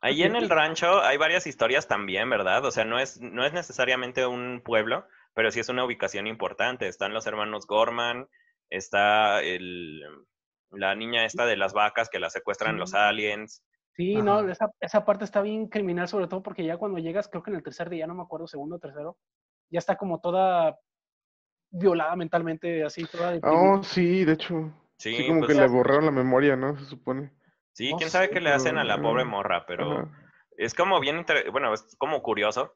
[0.01, 2.65] Ahí en el rancho hay varias historias también, ¿verdad?
[2.65, 6.89] O sea, no es, no es necesariamente un pueblo, pero sí es una ubicación importante.
[6.89, 8.29] Están los hermanos Gorman,
[8.71, 10.03] está el,
[10.71, 13.63] la niña esta de las vacas que la secuestran los aliens.
[13.97, 17.43] Sí, no, esa, esa parte está bien criminal, sobre todo porque ya cuando llegas, creo
[17.43, 19.17] que en el tercer día, no me acuerdo, segundo o tercero,
[19.71, 20.79] ya está como toda
[21.71, 23.79] violada mentalmente, así, toda deprimida.
[23.79, 24.71] Oh, sí, de hecho.
[24.99, 26.79] Sí, Sí, como pues, que le borraron la memoria, ¿no?
[26.79, 27.31] Se supone.
[27.73, 30.11] sí, quién sabe qué le hacen a la pobre morra, pero Ajá.
[30.59, 32.75] es como bien, inter- bueno, es como curioso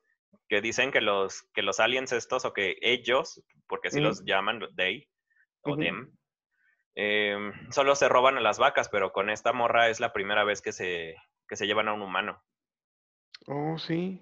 [0.48, 4.08] que dicen que los, que los aliens estos, o que ellos, porque así Ujú.
[4.08, 5.06] los llaman, they,
[5.62, 5.80] o Ujú.
[5.80, 6.12] them,
[6.94, 10.62] em, solo se roban a las vacas, pero con esta morra es la primera vez
[10.62, 11.16] que se,
[11.48, 12.42] que se llevan a un humano.
[13.46, 14.20] Oh, sí.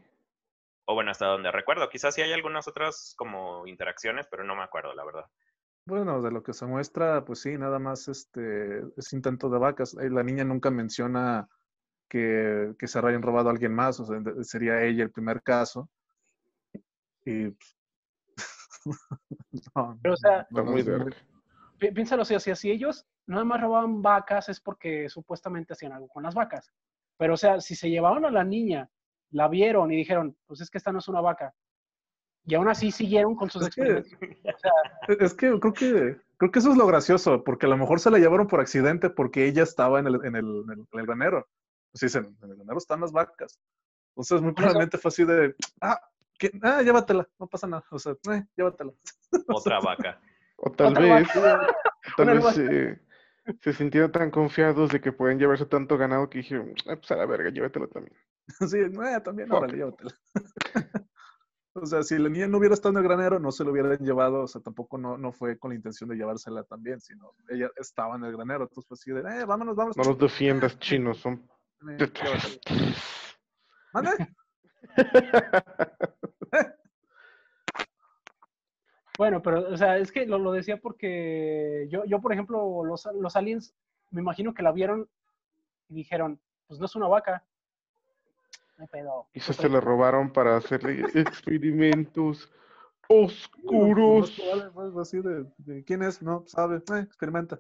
[0.86, 1.88] O bueno, hasta donde recuerdo.
[1.90, 5.26] Quizás sí hay algunas otras como interacciones, pero no me acuerdo, la verdad.
[5.84, 9.94] Bueno, de lo que se muestra, pues sí, nada más este es intento de vacas.
[9.94, 11.48] Eh, La niña nunca menciona
[12.08, 15.88] que, que se hayan robado a alguien más, o sea, sería ella el primer caso.
[17.24, 17.76] Y pues,
[19.74, 20.82] no, Pero, o sea, Está no, muy.
[20.82, 20.90] Pi-
[21.79, 26.09] Piénsalo, o sea, si, si ellos nada más robaban vacas es porque supuestamente hacían algo
[26.09, 26.72] con las vacas.
[27.16, 28.89] Pero, o sea, si se llevaban a la niña,
[29.31, 31.55] la vieron y dijeron, pues es que esta no es una vaca.
[32.45, 34.05] Y aún así siguieron con sus Es que-.
[35.24, 38.11] Es que creo que creo que eso es lo gracioso, porque a lo mejor se
[38.11, 41.07] la llevaron por accidente porque ella estaba en el, en el, en el, en el
[41.07, 41.49] granero.
[41.93, 43.59] Pues dicen, en el granero están las vacas.
[44.11, 46.01] Entonces, muy probablemente fue así de, ah,
[46.39, 46.51] ¿qué?
[46.62, 47.85] ah, llévatela, no pasa nada.
[47.91, 48.93] O sea, eh, llévatela.
[49.49, 50.20] Otra vaca.
[50.59, 51.28] O tal Otra vez,
[52.16, 53.00] tal Una vez
[53.61, 57.16] se, sintieron tan confiados de que pueden llevarse tanto ganado que dijeron, "Ah, pues a
[57.16, 58.16] la verga, llévatelo también.
[58.70, 60.12] Sí, eh, también, órale, llévatela.
[61.74, 63.98] O sea, si la niña no hubiera estado en el granero, no se lo hubieran
[63.98, 67.70] llevado, o sea, tampoco no, no fue con la intención de llevársela también, sino ella
[67.76, 69.96] estaba en el granero, entonces fue así de, eh, vámonos, vámonos.
[69.96, 71.48] No los defiendas, chinos, son...
[71.88, 72.11] Eh.
[73.92, 74.11] ¿Mande?
[79.18, 83.04] Bueno, pero, o sea, es que lo, lo decía porque yo, yo, por ejemplo, los,
[83.14, 83.74] los aliens,
[84.12, 85.08] me imagino que la vieron
[85.88, 87.44] y dijeron, pues no es una vaca.
[88.76, 89.26] No pedo.
[89.32, 92.48] Quizás se la robaron para hacerle experimentos
[93.08, 94.40] oscuros.
[94.72, 96.22] Pues, pues, ¿quién es?
[96.22, 97.58] No, sabe, eh, experimenta.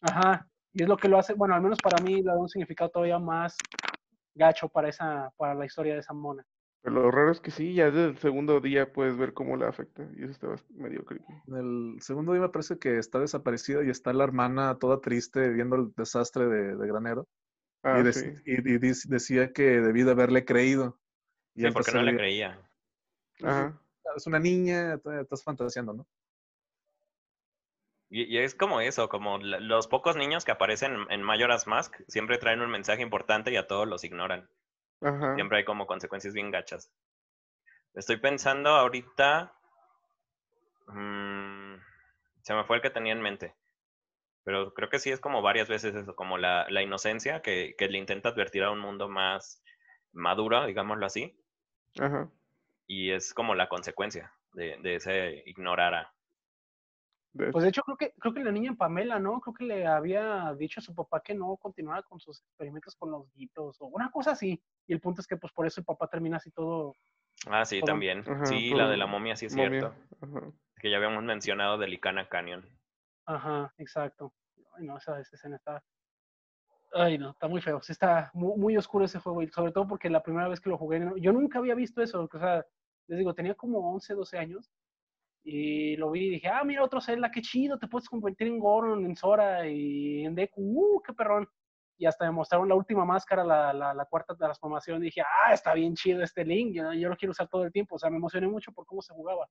[0.00, 0.48] Ajá.
[0.72, 2.90] Y es lo que lo hace, bueno, al menos para mí le da un significado
[2.90, 3.56] todavía más
[4.32, 6.46] gacho para esa, para la historia de esa mona.
[6.82, 9.68] Pero lo raro es que sí, ya desde el segundo día puedes ver cómo la
[9.68, 10.08] afecta.
[10.16, 11.32] Y eso está medio creepy.
[11.48, 15.48] En el segundo día me parece que está desaparecida y está la hermana toda triste
[15.50, 17.26] viendo el desastre de, de granero.
[17.82, 18.32] Ah, y, sí.
[18.44, 21.00] y- decía que debí de haberle creído.
[21.54, 22.60] Y Sí, porque no le creía.
[23.42, 23.80] Ajá.
[24.16, 26.06] Es una niña, estás fantaseando, ¿no?
[28.08, 31.96] Y, y es como eso, como los pocos niños que aparecen en- en Majora's Mask
[32.06, 34.48] siempre traen un mensaje importante y a todos los ignoran.
[35.00, 35.34] Ajá.
[35.34, 36.92] Siempre hay como consecuencias bien gachas.
[37.94, 39.52] Estoy pensando ahorita.
[40.88, 41.74] mm,
[42.42, 43.54] se me fue el que tenía en mente.
[44.44, 47.88] Pero creo que sí es como varias veces eso, como la, la inocencia que, que
[47.88, 49.62] le intenta advertir a un mundo más
[50.12, 51.36] maduro, digámoslo así.
[51.98, 52.30] Ajá.
[52.88, 56.15] Y es como la consecuencia de, de ese ignorar a.
[57.36, 59.40] De- Pues de hecho creo que, creo que la niña Pamela, ¿no?
[59.40, 63.10] Creo que le había dicho a su papá que no continuara con sus experimentos con
[63.10, 64.62] los guitos o una cosa así.
[64.86, 66.94] Y el punto es que pues por eso el papá termina así todo.
[67.48, 68.20] Ah, sí, Todo- también.
[68.26, 69.70] Ajá, sí, la de la momia sí es momia.
[69.80, 69.94] cierto.
[70.22, 70.52] Ajá.
[70.80, 72.64] Que ya habíamos mencionado de Licana Canyon.
[73.26, 74.32] Ajá, exacto.
[74.78, 75.82] Ay, no, esa, esa escena está.
[76.94, 77.82] Ay, no, está muy feo.
[77.82, 79.42] Sí, está muy, muy oscuro ese juego.
[79.42, 82.28] Y sobre todo porque la primera vez que lo jugué, yo nunca había visto eso.
[82.32, 82.64] O sea,
[83.08, 84.70] les digo, tenía como 11, 12 años.
[85.48, 88.58] Y lo vi y dije, ah, mira, otro Zelda, qué chido, te puedes convertir en
[88.58, 91.48] Goron, en Sora y en Deku, uh, qué perrón.
[91.96, 95.00] Y hasta me mostraron la última máscara, la, la, la cuarta transformación.
[95.02, 97.70] Y dije, ah, está bien chido este Link, yo, yo lo quiero usar todo el
[97.70, 97.94] tiempo.
[97.94, 99.46] O sea, me emocioné mucho por cómo se jugaba.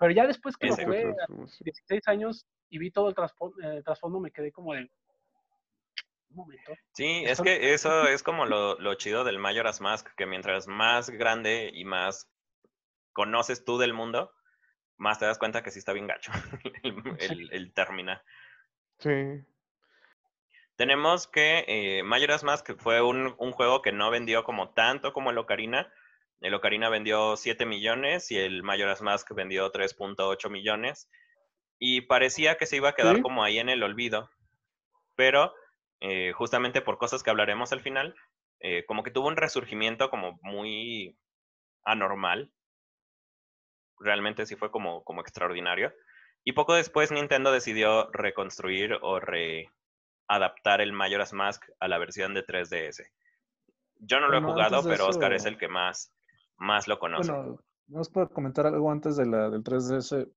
[0.00, 1.64] Pero ya después que lo jugué, transformación.
[1.64, 3.14] 16 años y vi todo el
[3.62, 4.90] eh, trasfondo, me quedé como de.
[6.30, 6.72] Un momento.
[6.92, 11.08] Sí, es que eso es como lo, lo chido del Majora's Mask, que mientras más
[11.08, 12.28] grande y más
[13.12, 14.32] conoces tú del mundo,
[14.98, 16.32] más te das cuenta que sí está bien gacho
[16.82, 18.22] el, el, el terminar.
[18.98, 19.10] Sí.
[20.76, 25.30] Tenemos que eh, Majora's Mask fue un, un juego que no vendió como tanto como
[25.30, 25.92] el Ocarina.
[26.40, 31.08] El Ocarina vendió 7 millones y el Majora's Mask vendió 3.8 millones.
[31.78, 33.22] Y parecía que se iba a quedar Sí.
[33.22, 34.30] como ahí en el olvido.
[35.14, 35.54] pero
[36.00, 38.16] eh, justamente por cosas que hablaremos al final,
[38.58, 41.16] eh, como que tuvo un resurgimiento como muy
[41.84, 42.50] anormal.
[44.02, 45.92] Realmente sí fue como, como extraordinario.
[46.44, 52.44] Y poco después Nintendo decidió reconstruir o readaptar el Majora's Mask a la versión de
[52.44, 53.04] 3DS.
[54.00, 56.12] Yo no lo he jugado, pero Oscar es el que más,
[56.56, 57.30] más lo conoce.
[57.30, 60.28] Bueno, vamos para comentar algo antes de la, del 3DS.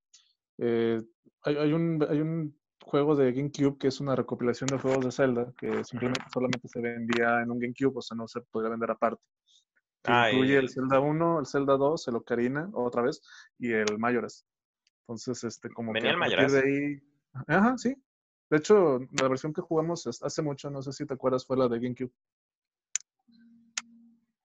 [0.59, 1.01] Eh,
[1.41, 2.55] hay, hay un, hay un
[2.86, 6.80] juego de GameCube que es una recopilación de juegos de Zelda que simplemente solamente se
[6.80, 9.22] vendía en un GameCube, o sea, no se podía vender aparte.
[10.06, 13.22] Que Ah, incluye y- el Zelda 1, el Zelda 2, el Ocarina, otra vez,
[13.58, 14.45] y el Majora's.
[15.01, 17.03] Entonces, este, como ¿Venía que el a partir de ahí...
[17.47, 17.95] Ajá, sí.
[18.49, 21.68] De hecho, la versión que jugamos hace mucho, no sé si te acuerdas, fue la
[21.68, 22.12] de GameCube.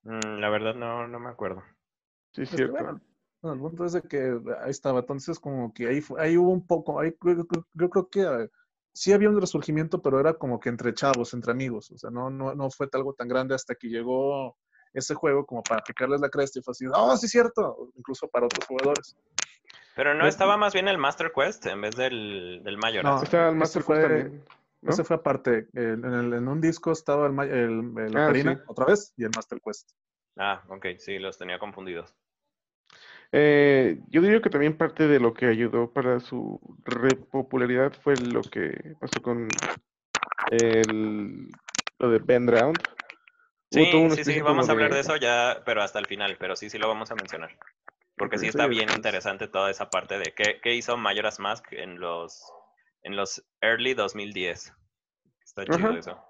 [0.03, 1.63] Mm, la verdad no, no me acuerdo.
[2.33, 2.73] Sí, Este, cierto.
[2.73, 3.01] bueno,
[3.43, 5.01] bueno, el punto es de que ahí estaba.
[5.01, 7.15] Entonces, como que ahí, fue- ahí hubo un poco, ahí,
[7.75, 8.51] yo creo que eh,
[8.93, 11.91] sí había un resurgimiento, pero era como que entre chavos, entre amigos.
[11.91, 14.57] O sea, no, no, no fue algo tan grande hasta que llegó
[14.93, 18.47] ese juego como para picarles la cresta y fue así, oh, sí, cierto, incluso para
[18.47, 19.17] otros jugadores.
[19.95, 23.05] Pero no Yo- estaba más bien el Master Quest en vez del, del Majora's.
[23.05, 24.45] No, Está el Master Quest también.
[24.83, 24.91] ¿no?
[24.93, 25.69] Ese fue aparte.
[25.75, 28.63] En, en el- en un disco estaba el, el, el Ah, Ocarina, sí.
[28.67, 29.91] otra vez, y el Master Quest.
[30.39, 32.15] Ah, ok, sí, los tenía confundidos.
[33.33, 38.43] Eh, yo diría que también parte de lo que ayudó para su repopularidad fue lo
[38.43, 39.49] que pasó con
[40.51, 41.49] el,
[41.99, 42.79] lo de Ben Round.
[43.71, 43.85] Sí,
[44.17, 46.69] sí, sí, vamos a hablar de- de eso ya, pero hasta el final, pero sí,
[46.71, 47.57] sí lo vamos a mencionar.
[48.17, 52.01] Porque sí está bien interesante toda esa parte de qué, qué hizo Majora's Mask en
[52.01, 52.45] los,
[53.03, 54.75] en los early 2010.
[55.45, 55.99] Está chido Ajá.
[55.99, 56.25] eso.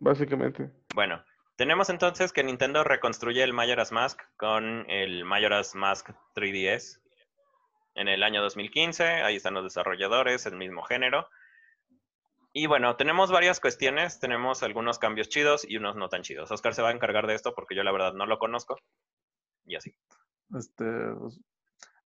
[0.00, 0.70] Básicamente.
[0.94, 1.24] Bueno,
[1.56, 7.00] tenemos entonces que Nintendo reconstruye el Majora's Mask con el Majora's Mask 3DS
[7.94, 9.04] en el año 2015.
[9.22, 11.28] Ahí están los desarrolladores, el mismo género.
[12.52, 14.18] Y bueno, tenemos varias cuestiones.
[14.18, 16.50] Tenemos algunos cambios chidos y unos no tan chidos.
[16.50, 18.76] Oscar se va a encargar de esto porque yo la verdad no lo conozco.
[19.64, 19.94] Y así.
[20.56, 20.84] Este,
[21.18, 21.38] pues,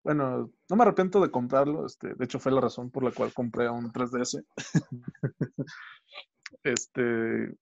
[0.02, 1.86] bueno, no me arrepiento de comprarlo.
[1.86, 4.44] Este, de hecho, fue la razón por la cual compré un 3DS.
[6.64, 7.54] este,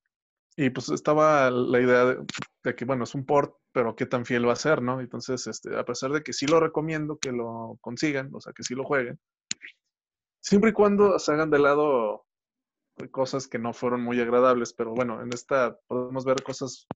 [0.57, 2.25] y pues estaba la idea de,
[2.65, 5.01] de que, bueno, es un port, pero qué tan fiel va a ser, ¿no?
[5.01, 8.63] Entonces, este, a pesar de que sí lo recomiendo que lo consigan, o sea, que
[8.63, 9.19] sí lo jueguen,
[10.41, 12.25] siempre y cuando se hagan de lado
[13.09, 16.87] cosas que no fueron muy agradables, pero bueno, en esta podemos ver cosas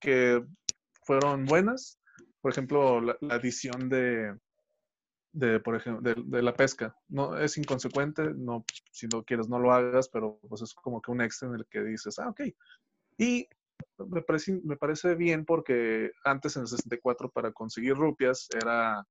[0.00, 0.44] que
[1.04, 1.98] fueron buenas.
[2.40, 4.36] Por ejemplo, la, la adición de,
[5.32, 6.96] de, por ejemplo, de, de la pesca.
[7.08, 11.10] No, es inconsecuente, no, si no quieres no lo hagas, pero pues es como que
[11.10, 12.40] un extra en el que dices, ah, ok.
[13.18, 13.48] Y
[13.98, 19.06] me parece, me parece bien porque antes en el 64 para conseguir rupias era,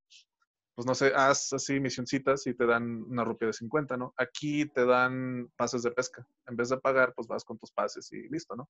[0.76, 4.13] pues no sé, haz así misioncitas y te dan una rupia de 50, ¿no?
[4.17, 6.28] Aquí te dan pases de pesca.
[6.47, 8.69] En vez de pagar, pues vas con tus pases y listo, ¿no?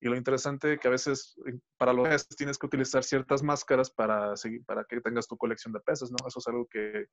[0.00, 1.36] Y lo interesante que a veces
[1.78, 5.72] para los peces tienes que utilizar ciertas máscaras para, seguir, para que tengas tu colección
[5.72, 6.18] de peces, ¿no?
[6.26, 7.06] Eso es algo que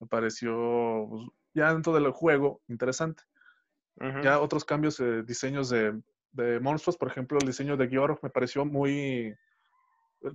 [0.00, 3.22] me pareció pues, ya dentro del juego interesante.
[4.22, 6.00] Ya otros cambios, eh, diseños de,
[6.30, 9.34] de monstruos, por ejemplo, el diseño de Gior me pareció muy...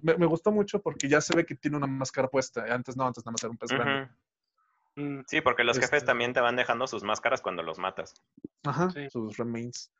[0.01, 2.63] Me, me gustó mucho porque ya se ve que tiene una máscara puesta.
[2.73, 4.03] Antes no, antes nada más era un pez grande.
[4.03, 4.13] Ujú.
[4.95, 8.13] Mm, Sí, porque los jefes Este- también te van dejando sus máscaras cuando los matas.
[8.63, 9.09] Ajá, Sí.
[9.09, 9.91] sus remains.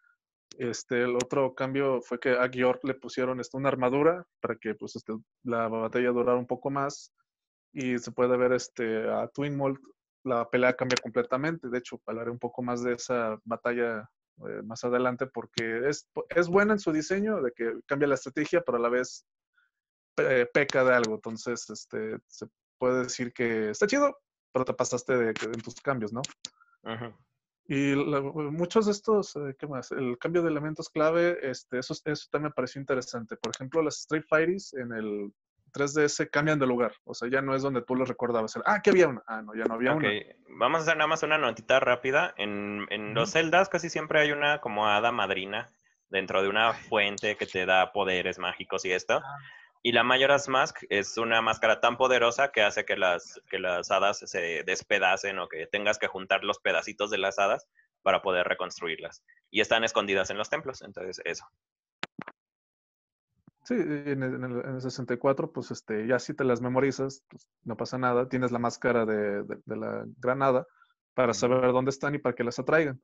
[0.57, 4.75] Este, el otro cambio fue que a Gior le pusieron este, una armadura para que
[4.75, 5.13] pues, este,
[5.43, 7.11] la batalla durara un poco más.
[7.73, 9.79] Y se puede ver este, a Twin Mold,
[10.23, 11.69] la pelea cambia completamente.
[11.69, 14.07] De hecho, hablaré un poco más de esa batalla
[14.47, 18.61] eh, más adelante porque es, es buena en su diseño, de que cambia la estrategia,
[18.61, 19.25] pero a la vez
[20.15, 21.15] peca de algo.
[21.15, 22.47] Entonces, este, se
[22.77, 24.17] puede decir que está chido,
[24.51, 26.21] pero te pasaste de, en tus cambios, ¿no?
[26.83, 27.13] Ujú.
[27.65, 29.91] Y la- muchos de estos, eh, ¿qué más?
[29.91, 33.37] El cambio de elementos clave, este, eso, eso también me pareció interesante.
[33.37, 35.33] Por ejemplo, las Street Fighters en el
[35.71, 36.93] 3DS cambian de lugar.
[37.05, 38.59] O sea, ya no es donde tú los recordabas.
[38.65, 39.23] Ah, que había una.
[39.27, 40.11] Ah, no, ya no había Ok, una.
[40.59, 42.33] vamos a hacer nada más una notita rápida.
[42.37, 45.71] En, en los celdas casi siempre hay una como hada madrina
[46.09, 49.23] dentro de una fuente que te da poderes mágicos y esto.
[49.85, 53.91] Y la Majora's Mask es una máscara tan poderosa que hace que las, que las
[53.91, 57.67] hadas se despedacen o que tengas que juntar los pedacitos de las hadas
[58.01, 59.23] para poder reconstruirlas.
[59.51, 61.45] Y están escondidas en los templos, entonces eso.
[63.65, 67.23] Sí, en el, en el- en el 64, pues este, ya si te las memorizas,
[67.29, 68.27] pues no pasa nada.
[68.27, 70.65] Tienes la máscara de, de- de la granada
[71.13, 73.01] para saber dónde están y para que las atraigan.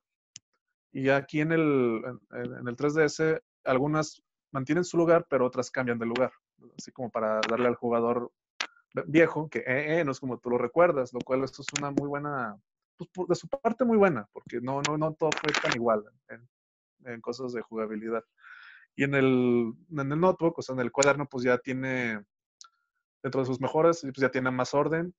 [0.92, 4.22] Y aquí en el, en, en el 3DS, algunas
[4.52, 6.32] mantienen su lugar, pero otras cambian de lugar.
[6.78, 8.32] Así como para darle al jugador
[9.06, 11.92] viejo que eh, eh, no es como tú lo recuerdas, lo cual esto es una
[11.92, 12.58] muy buena
[12.98, 16.04] pues, por- de su parte muy buena, porque no, no, no todo fue tan igual
[16.28, 18.24] en, cosas de jugabilidad.
[18.96, 22.24] Y en el, en el notebook, o sea, en el cuaderno, pues ya tiene,
[23.24, 25.16] dentro de sus mejoras, pues ya tiene más orden,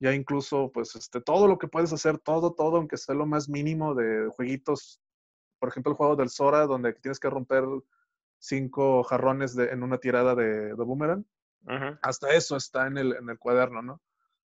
[0.00, 3.48] ya incluso, pues, este, todo lo que puedes hacer, todo, todo, aunque sea lo más
[3.48, 5.00] mínimo de jueguitos,
[5.60, 7.64] por ejemplo, el juego del Sora, donde tienes que romper
[8.40, 11.24] cinco jarrones de, en una tirada de, de boomerang,
[12.02, 14.02] hasta eso está en el, en el cuaderno, ¿no?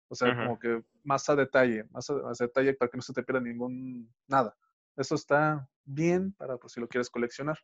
[0.09, 3.03] O sea, como que más a detalle, más a, más a detalle para que no
[3.03, 4.55] se te pierda ningún nada.
[4.97, 7.59] Eso está bien para pues, si lo quieres coleccionar.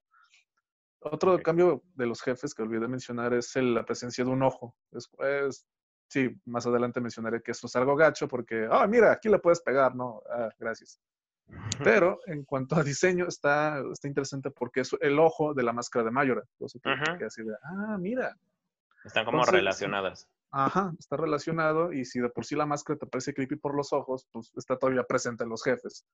[1.00, 4.76] Otro cambio de los jefes que olvidé mencionar es el- la presencia de un ojo.
[4.92, 5.66] Es, es-
[6.08, 9.60] sí, más adelante mencionaré que eso es algo gacho porque, ah, mira, aquí le puedes
[9.62, 10.22] pegar, ¿no?
[10.30, 11.00] Ah, gracias.
[11.82, 16.04] Pero en cuanto a diseño, está, está interesante porque es el ojo de la máscara
[16.04, 16.42] de Mayora.
[16.52, 18.36] Entonces, quedas así de, ah, mira,
[19.04, 20.28] Están como Entonces, relacionadas.
[20.52, 23.92] Ajá, está relacionado y si de por sí la máscara te parece creepy por los
[23.92, 26.04] ojos, pues está todavía presente en los jefes.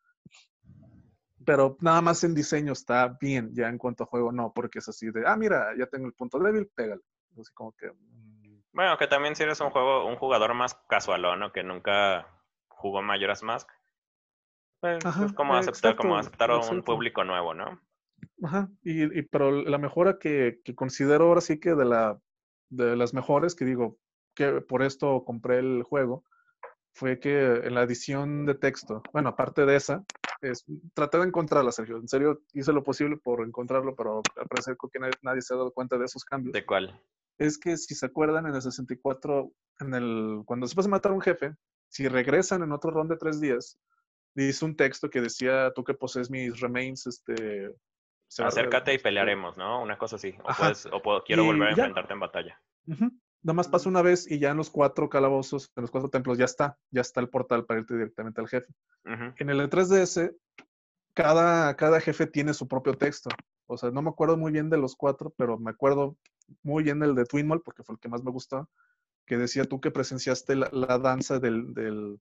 [1.45, 4.89] Pero nada más en diseño está bien, ya en cuanto a juego no, porque es
[4.89, 7.01] así de, ah, mira, ya tengo el punto débil, pégale.
[7.41, 11.23] Así como que, mm, Bueno, que también si eres un juego, un jugador más casual,
[11.39, 11.53] ¿no?
[11.53, 12.27] Que nunca
[12.69, 13.71] jugó Majora's Mask.
[14.95, 16.85] Pues Ajá, es como aceptar, como aceptar a un exacto.
[16.85, 17.81] público nuevo, ¿no?
[18.43, 22.21] Ajá, y, y- pero la mejora que, que considero ahora sí que de, la,
[22.71, 23.99] de las mejores, que digo,
[24.35, 26.25] que por esto compré el juego,
[26.93, 30.03] fue que en la edición de texto, bueno, aparte de esa,
[30.41, 30.65] es,
[30.95, 31.97] traté de encontrarla, Sergio.
[31.99, 35.53] En serio, hice lo posible por encontrarlo, pero al parecer creo que nadie, nadie se
[35.53, 36.53] ha dado cuenta de esos cambios.
[36.55, 36.99] ¿De cuál?
[37.39, 41.15] Es que si se acuerdan, en el 64, en el, cuando después de matar a
[41.17, 41.55] un jefe,
[41.89, 43.79] si regresan en otro round de tres días,
[44.45, 47.75] dice un texto que decía, tú que posees mis remains, este...
[48.39, 49.81] Acércate y pelearemos, ¿no?
[49.83, 50.35] Una cosa así.
[50.43, 51.83] O, puedes, o puedo- quiero Y volver a ya.
[51.85, 52.61] enfrentarte en batalla.
[52.89, 53.05] Ujú.
[53.43, 56.37] Nada más pasa una vez y ya en los cuatro calabozos, en los cuatro templos,
[56.37, 56.77] ya está.
[56.91, 58.73] Ya está el portal para irte directamente al jefe.
[59.05, 59.33] Ujú.
[59.39, 60.35] En el 3DS,
[61.15, 63.31] cada, cada jefe tiene su propio texto.
[63.67, 66.17] O sea, no me acuerdo muy bien de los cuatro, pero me acuerdo
[66.63, 68.69] muy bien del de Twin Mall, porque fue el que más me gustó,
[69.25, 72.21] que decía tú que presenciaste la, la danza del, del,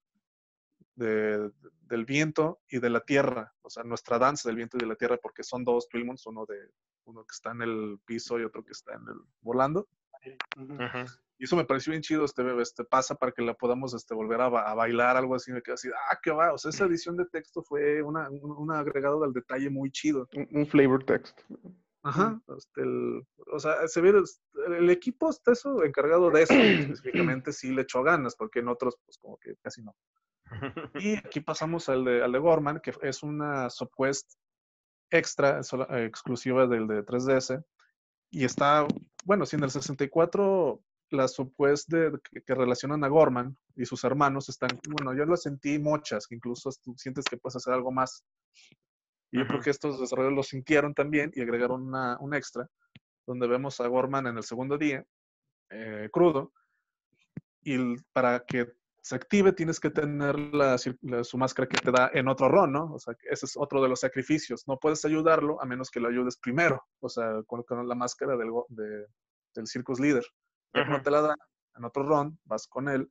[0.96, 3.54] de- del viento y de la tierra.
[3.62, 6.26] O sea, nuestra danza del viento y de la tierra, porque son dos Twin Malls,
[6.26, 6.58] uno, de,
[7.06, 9.88] uno que está en el piso y otro que está en el volando.
[11.38, 14.40] Y eso me pareció bien chido, este, este pasa para que la podamos este, volver
[14.42, 15.52] a, ba- a bailar, algo así.
[15.52, 16.54] Me quedé así, ah, qué va.
[16.54, 20.30] O sea, esa edición de texto fue una, un, un agregado del detalle muy chido.
[20.34, 21.38] Un, un flavor text.
[22.04, 22.40] Ajá.
[22.58, 26.54] Este, el- o sea, se ve, el, el equipo está eso, encargado de eso,
[26.96, 29.94] específicamente sí le echó ganas, porque en otros, pues como que casi no.
[31.00, 34.34] Y aquí pasamos al de, al de Gorman, que es una subquest
[35.10, 37.64] extra, eh, exclusiva del de 3DS.
[38.32, 38.88] Y está,
[39.24, 40.82] bueno, si en el 64
[41.12, 45.38] las subquests de, que, que relacionan a Gorman y sus hermanos están, bueno, yo lo
[45.38, 48.24] sentí muchas, que incluso tú sientes que puedes hacer algo más.
[49.32, 52.68] Y yo creo que estos desarrolladores lo sintieron también y agregaron una, un extra,
[53.26, 55.06] donde vemos a Gorman en el segundo día,
[55.70, 56.54] eh, crudo,
[57.62, 58.74] y para que
[59.06, 62.92] se active tienes que tener la, su máscara que te da en otro ron, ¿no?
[62.92, 64.68] O sea, ese es otro de los sacrificios.
[64.68, 68.36] No puedes ayudarlo a menos que lo ayudes primero, o sea, con, con la máscara
[68.36, 69.06] del, de-
[69.54, 70.26] del Circus Leader.
[70.74, 71.36] Que no te la da
[71.76, 73.08] en otro ron, vas con él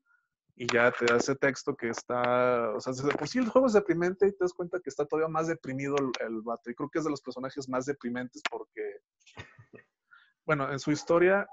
[0.57, 3.69] y ya te da ese texto que está, o sea, desde por sí el juego
[3.69, 6.71] es deprimente y te das cuenta que está todavía más deprimido el, el vato.
[6.71, 8.99] Y creo que es de los personajes más deprimentes porque,
[10.45, 11.47] bueno, en su historia,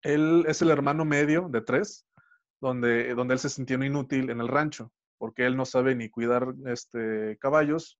[0.00, 2.06] él es el hermano medio de tres,
[2.62, 6.54] donde, donde él se sintió inútil en el rancho, porque él no sabe ni cuidar
[6.66, 7.98] este, caballos,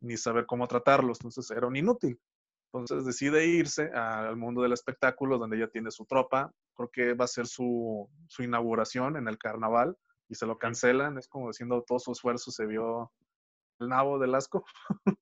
[0.00, 2.18] ni saber cómo tratarlos, entonces era un inútil.
[2.72, 7.24] Entonces decide irse al mundo del espectáculo, donde ya tiene su tropa, creo que va
[7.24, 9.96] a ser su, su inauguración en el carnaval,
[10.28, 13.10] y se lo cancelan, es como diciendo todo su esfuerzo se vio
[13.80, 14.64] el nabo del asco.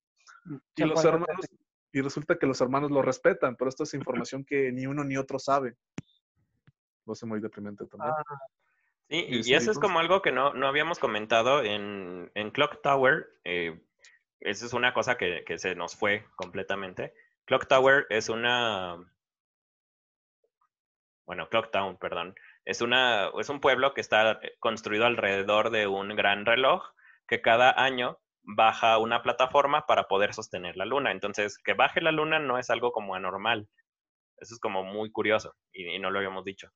[0.76, 1.47] Y Ya los hermanos,
[1.91, 5.16] y resulta que los hermanos lo respetan, pero esto es información que ni uno ni
[5.16, 5.74] otro sabe.
[7.07, 8.12] Lo hace muy deprimente también.
[9.09, 12.30] Sí, Y y, es y eso es como algo que no, no habíamos comentado en,
[12.34, 13.26] en Clock Tower.
[13.44, 13.80] eh,
[14.40, 17.14] esa es una cosa que, que se nos fue completamente.
[17.46, 18.96] Clock Tower es una...
[21.26, 22.34] Bueno, Clock Town, perdón.
[22.66, 26.82] Es, una, es un pueblo que está construido alrededor de un gran reloj
[27.26, 31.12] que cada año baja una plataforma para poder sostener la luna.
[31.12, 33.68] Entonces, que baje la luna no es algo como anormal.
[34.38, 36.70] Eso es como muy curioso y, y no lo habíamos dicho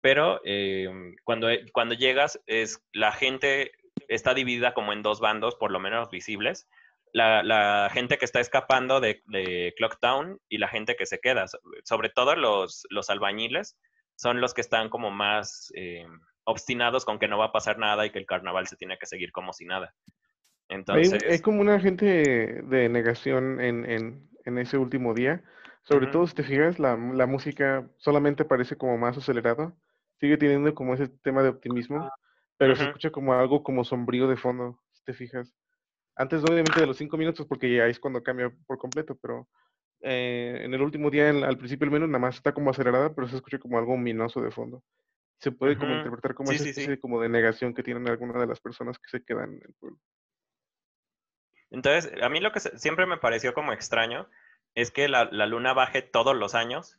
[0.00, 0.88] pero eh,
[1.24, 3.72] cuando, cuando llegas, es, la gente
[4.08, 6.68] está dividida como en dos bandos, por lo menos visibles.
[7.12, 11.48] La, la gente que está escapando de, de Clocktown y la gente que se queda.
[11.48, 13.78] So- Sobre todo los, los albañiles
[14.16, 16.06] son los que están como más eh,
[16.44, 19.06] obstinados con que no va a pasar nada y que el carnaval se tiene que
[19.06, 19.94] seguir como si nada.
[20.68, 22.04] Entonces, hay como una gente
[22.62, 25.42] de negación en, en, en ese último día.
[25.82, 26.12] Sobre Ujú.
[26.12, 29.72] todo, si te fijas, la, la música solamente parece como más acelerada.
[30.20, 32.10] Sigue teniendo como ese tema de optimismo,
[32.56, 35.54] pero se escucha como algo como sombrío de fondo, si te fijas.
[36.16, 39.48] Antes, obviamente, de los cinco minutos, porque ya es cuando cambia por completo, pero
[40.02, 43.14] eh, en el último día, en- al principio al menos, nada más está como acelerada,
[43.14, 44.82] pero se escucha como algo ominoso de fondo.
[45.40, 46.80] Se puede como interpretar como Sí, esa sí, sí.
[46.82, 49.74] especie como de negación que tienen algunas de las personas que se quedan en el
[49.74, 49.98] pueblo.
[51.70, 54.28] entonces, a mí lo que se- siempre me pareció como extraño
[54.74, 56.98] es que la, la luna baje todos los años.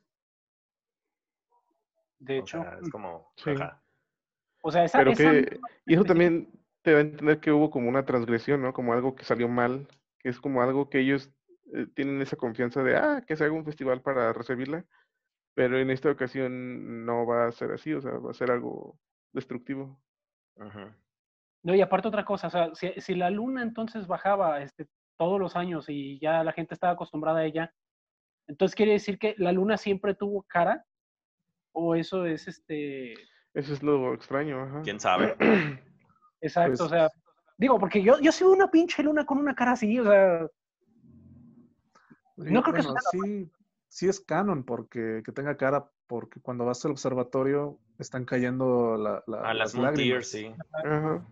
[2.19, 3.31] De O hecho, sea, es como...
[3.37, 3.51] Sí.
[3.51, 3.81] ajá.
[4.61, 6.51] o sea, esa, Pero esa que, misma y eso también
[6.81, 8.73] te da a entender que hubo como una transgresión, ¿no?
[8.73, 9.87] Como algo que salió mal,
[10.19, 11.31] que es como algo que ellos
[11.73, 14.85] eh, tienen esa confianza de, ah, que se haga un festival para recibirla,
[15.55, 18.97] pero en esta ocasión no va a ser así, o sea, va a ser algo
[19.33, 20.01] destructivo.
[20.55, 20.93] Ujú.
[21.63, 25.39] No, y aparte otra cosa, o sea, si, si la luna entonces bajaba este, todos
[25.39, 27.73] los años y ya la gente estaba acostumbrada a ella,
[28.47, 30.85] entonces quiere decir que la luna siempre tuvo cara,
[31.73, 33.13] o eso es este,
[33.53, 34.81] Eso es lo extraño, ajá.
[34.83, 35.35] ¿Quién sabe?
[36.41, 37.09] exacto, o Pues- sea,
[37.57, 40.47] digo, porque yo, yo veo una pinche luna con una cara así, o sea,
[42.41, 43.51] Sí, No creo que bueno, eso sí,
[43.89, 49.21] sí es canon porque que tenga cara, porque cuando vas al observatorio están cayendo la,
[49.27, 49.97] la- A las las lágrimas.
[50.31, 50.55] Tears, sí.
[50.85, 51.25] Ajá.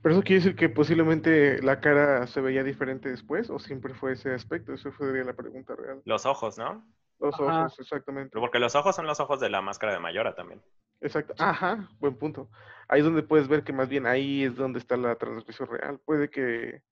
[0.00, 4.12] Pero eso quiere decir que posiblemente la cara se veía diferente después, o siempre fue
[4.12, 6.00] ese aspecto, eso sería la pregunta real.
[6.06, 6.82] Los ojos, ¿no?
[7.18, 7.62] Los Ajá.
[7.64, 8.30] ojos, exactamente.
[8.32, 10.62] Pero Porque los ojos son los ojos de la máscara de Mayora también.
[11.00, 11.34] Exacto.
[11.38, 12.50] Ajá, buen punto.
[12.88, 15.98] Ahí es donde puedes ver que más bien ahí es donde está la transgresión real.
[16.04, 16.82] Puede que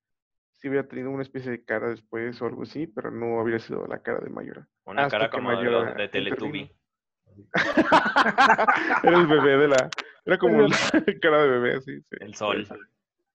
[0.57, 3.87] sí hubiera tenido una especie de cara después o algo así, pero no habría sido
[3.87, 4.67] la cara de Mayora.
[4.85, 6.71] Una Hasta cara como de, Mayora los de Teletubby.
[9.03, 9.91] Era el bebé de la...
[10.25, 10.69] Era como la
[11.21, 12.01] cara de bebé, sí.
[12.01, 12.67] sí, El sol.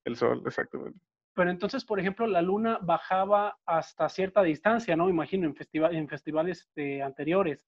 [0.06, 1.00] El sol, exactamente.
[1.40, 5.08] Pero entonces, por ejemplo, la luna bajaba hasta cierta distancia, ¿no?
[5.08, 7.66] Imagino, en, festival, en festivales este, anteriores.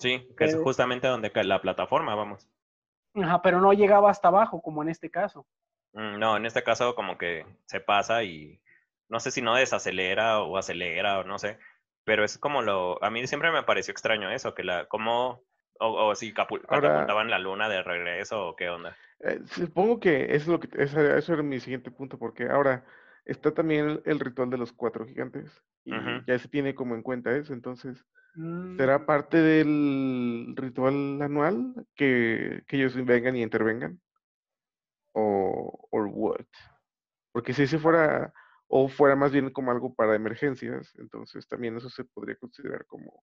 [0.00, 2.48] Sí, que es justamente donde cae la plataforma, vamos.
[3.14, 5.46] Ajá, pero no llegaba hasta abajo, como en este caso.
[5.92, 8.60] Mm, No, en este caso como que se pasa y
[9.08, 11.56] no sé si no desacelera o acelera o no sé,
[12.02, 15.44] pero es como lo, a mí siempre me pareció extraño eso, que la, como,
[15.78, 18.96] o, o si catapultaban la luna de regreso o qué onda.
[19.20, 22.84] Eh, supongo que eso es lo que era mi siguiente punto, porque ahora
[23.24, 25.50] está también el, el ritual de los cuatro gigantes
[25.84, 25.92] y
[26.26, 28.04] ya se tiene como en cuenta eso, entonces
[28.36, 34.00] Mm, será parte del ritual anual que, que ellos vengan y intervengan
[35.12, 36.46] o or what,
[37.32, 38.32] porque si ese fuera
[38.66, 43.22] o fuera más bien como algo para emergencias, entonces también eso se podría considerar como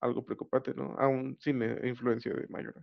[0.00, 0.94] algo preocupante, ¿no?
[0.98, 2.82] Aún sin influencia de Mayora.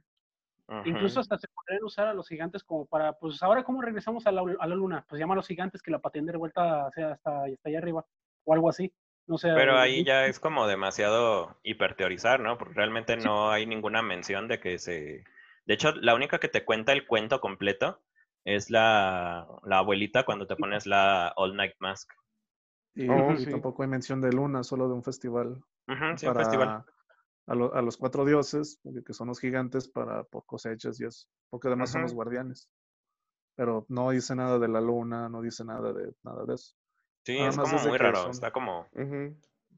[0.86, 4.32] Incluso hasta se podrían usar a los gigantes como para, pues ahora cómo regresamos a
[4.32, 7.12] la, a la luna, pues llama a los gigantes que la pateen de vuelta hacia,
[7.14, 8.06] hasta, hasta allá arriba,
[8.44, 8.94] o algo así.
[9.28, 9.50] No sé.
[9.54, 12.58] Pero eh, ahí ya es como demasiado hiperteorizar, ¿no?
[12.58, 15.24] Porque realmente no hay ninguna mención de que se...
[15.66, 18.02] De hecho, la única que te cuenta el cuento completo
[18.46, 22.10] es la, la abuelita cuando te pones la All Night Mask.
[22.96, 23.52] Y, Oh, y sí.
[23.52, 26.86] tampoco hay mención de luna, solo de un festival Ujú, sí, un para festival.
[27.48, 31.06] A, lo- a los cuatro dioses, porque- que son los gigantes para por cosechas y
[31.06, 32.70] eso, porque además son los guardianes.
[33.56, 36.76] Pero no dice nada de la luna, no dice nada de nada de eso.
[37.26, 38.18] Sí, Nada es más como muy raro.
[38.24, 38.88] son- Está como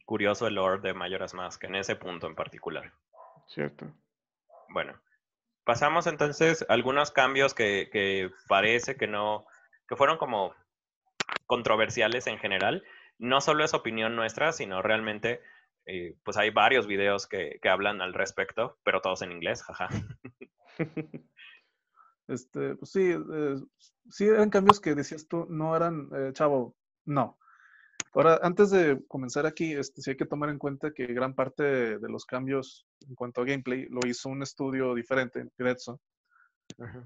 [0.05, 2.91] curioso el lore de Majora's Mask en ese punto en particular.
[3.47, 3.86] cierto.
[4.70, 4.99] Bueno,
[5.63, 9.45] pasamos entonces a algunos cambios que, que parece que no,
[9.88, 10.53] que fueron como
[11.45, 12.84] controversiales en general.
[13.17, 15.41] No solo es opinión nuestra, sino realmente,
[15.86, 19.89] eh, pues hay varios videos que, que hablan al respecto, pero todos en inglés, jaja.
[22.30, 23.55] Este, pues sí, eh,
[24.07, 26.75] sí eran cambios que decías tú, no eran, eh, chavo,
[27.05, 27.39] no.
[28.13, 31.63] Ahora, antes de comenzar aquí, este, sí hay que tomar en cuenta que gran parte
[31.97, 35.99] de, los cambios en cuanto a gameplay lo hizo un estudio diferente, Grezzo.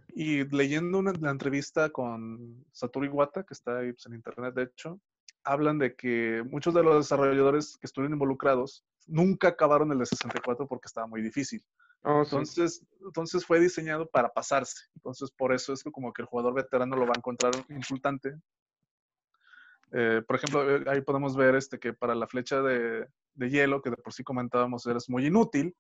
[0.10, 4.64] Y leyendo una, la entrevista con Satoru Iwata, que está ahí pues, en internet, de
[4.64, 5.00] hecho,
[5.44, 10.68] hablan de que muchos de los desarrolladores que estuvieron involucrados nunca acabaron el de 64
[10.68, 11.64] porque estaba muy difícil.
[12.04, 12.36] Oh, sí.
[12.36, 14.86] Entonces, entonces fue diseñado para pasarse.
[14.96, 18.36] Entonces, por eso es que como que el jugador veterano lo va a encontrar insultante.
[19.92, 23.82] Eh, por ejemplo, eh, ahí podemos ver este, que para la flecha de, de hielo,
[23.82, 25.76] que de por sí comentábamos, es muy inútil.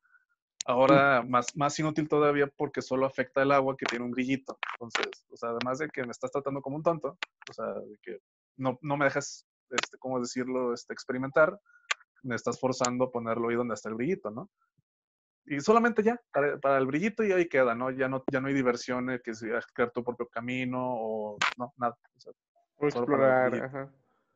[0.66, 4.57] Ahora más, más inútil todavía porque solo afecta el agua que tiene un grillito.
[4.76, 7.18] Entonces, o sea, además de que me estás tratando como un tonto,
[7.49, 8.20] o sea, de que
[8.55, 11.59] no, no me dejas, este, ¿cómo decirlo?, este, experimentar,
[12.24, 14.49] me estás forzando a ponerlo ahí donde está el grillito, ¿no?
[15.45, 17.91] y solamente ya, para, para, el brillito y ahí queda, ¿no?
[17.91, 21.97] Ya no, ya no hay diversión, que sea crear tu propio camino o no, nada.
[22.16, 22.34] O, sea,
[22.80, 23.91] explorar, ajá.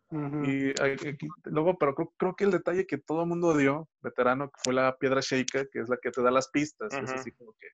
[0.10, 4.50] Y aquí, luego, pero creo, creo, que el detalle que todo el mundo dio, veterano,
[4.50, 6.94] que fue la piedra shaker, que es la que te da las pistas.
[6.94, 7.68] Es así como que.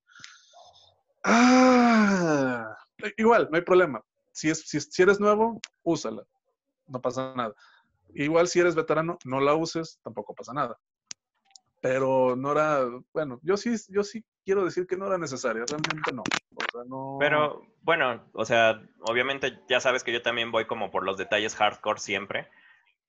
[1.23, 2.75] ¡Ah!
[3.17, 4.01] Igual, no hay problema.
[4.31, 6.23] Si, es, si, si eres nuevo, úsala.
[6.87, 7.53] No pasa nada.
[8.13, 10.79] Igual si eres veterano, no la uses, tampoco pasa nada.
[11.81, 16.13] Pero no era, bueno, yo sí, yo sí quiero decir que no era necesaria, realmente
[16.13, 16.21] no.
[16.21, 17.17] O sea, no...
[17.19, 21.55] Pero bueno, o sea, obviamente ya sabes que yo también voy como por los detalles
[21.55, 22.49] hardcore siempre,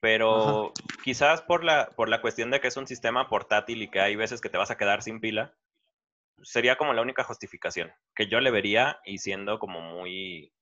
[0.00, 0.72] pero
[1.02, 4.16] quizás por la, por la cuestión de que es un sistema portátil y que hay
[4.16, 5.54] veces que te vas a quedar sin pila,
[6.42, 10.52] sería como la única justificación que yo le vería y siendo como muy...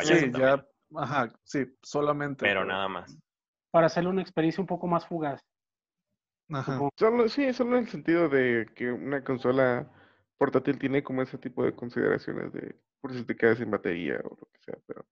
[0.00, 0.66] sí, ya,
[0.96, 2.44] ajá, sí, solamente.
[2.44, 3.18] Pero nada más.
[3.70, 5.44] Para hacerle una experiencia un poco más fugaz.
[6.96, 9.86] Solo, sí, solo en el sentido de que una consola
[10.38, 14.30] portátil tiene como ese tipo de consideraciones de por si te quedas sin batería o
[14.30, 15.04] lo que sea, pero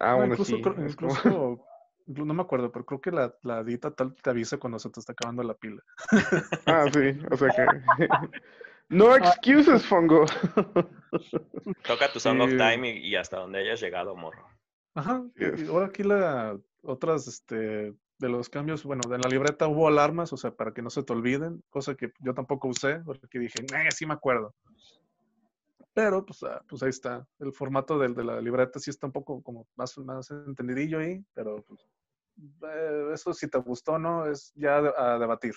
[0.00, 1.66] aún incluso, incluso
[2.06, 5.00] no me acuerdo, pero creo que la, la dita tal te avisa cuando se te
[5.00, 5.82] está acabando la pila.
[6.66, 7.80] ah, sí, o sea que
[8.88, 9.18] no ah.
[9.18, 10.24] excuses, Fongo.
[11.86, 14.48] Toca tu Song of Time y, hasta donde hayas llegado, morro.
[14.94, 15.24] Ajá.
[15.36, 20.32] Y ahora aquí la otras este de los cambios, bueno, en la libreta hubo alarmas,
[20.32, 23.58] o sea, para que no se te olviden, cosa que yo tampoco usé, porque dije,
[23.60, 24.54] eh, sí me acuerdo.
[25.92, 27.26] Pero, pues, ah, pues ahí está.
[27.38, 31.24] El formato del, de la libreta sí está un poco como más, más entendidillo ahí,
[31.34, 31.80] pero pues,
[32.68, 35.54] eh, eso si te gustó no, es ya a debatir.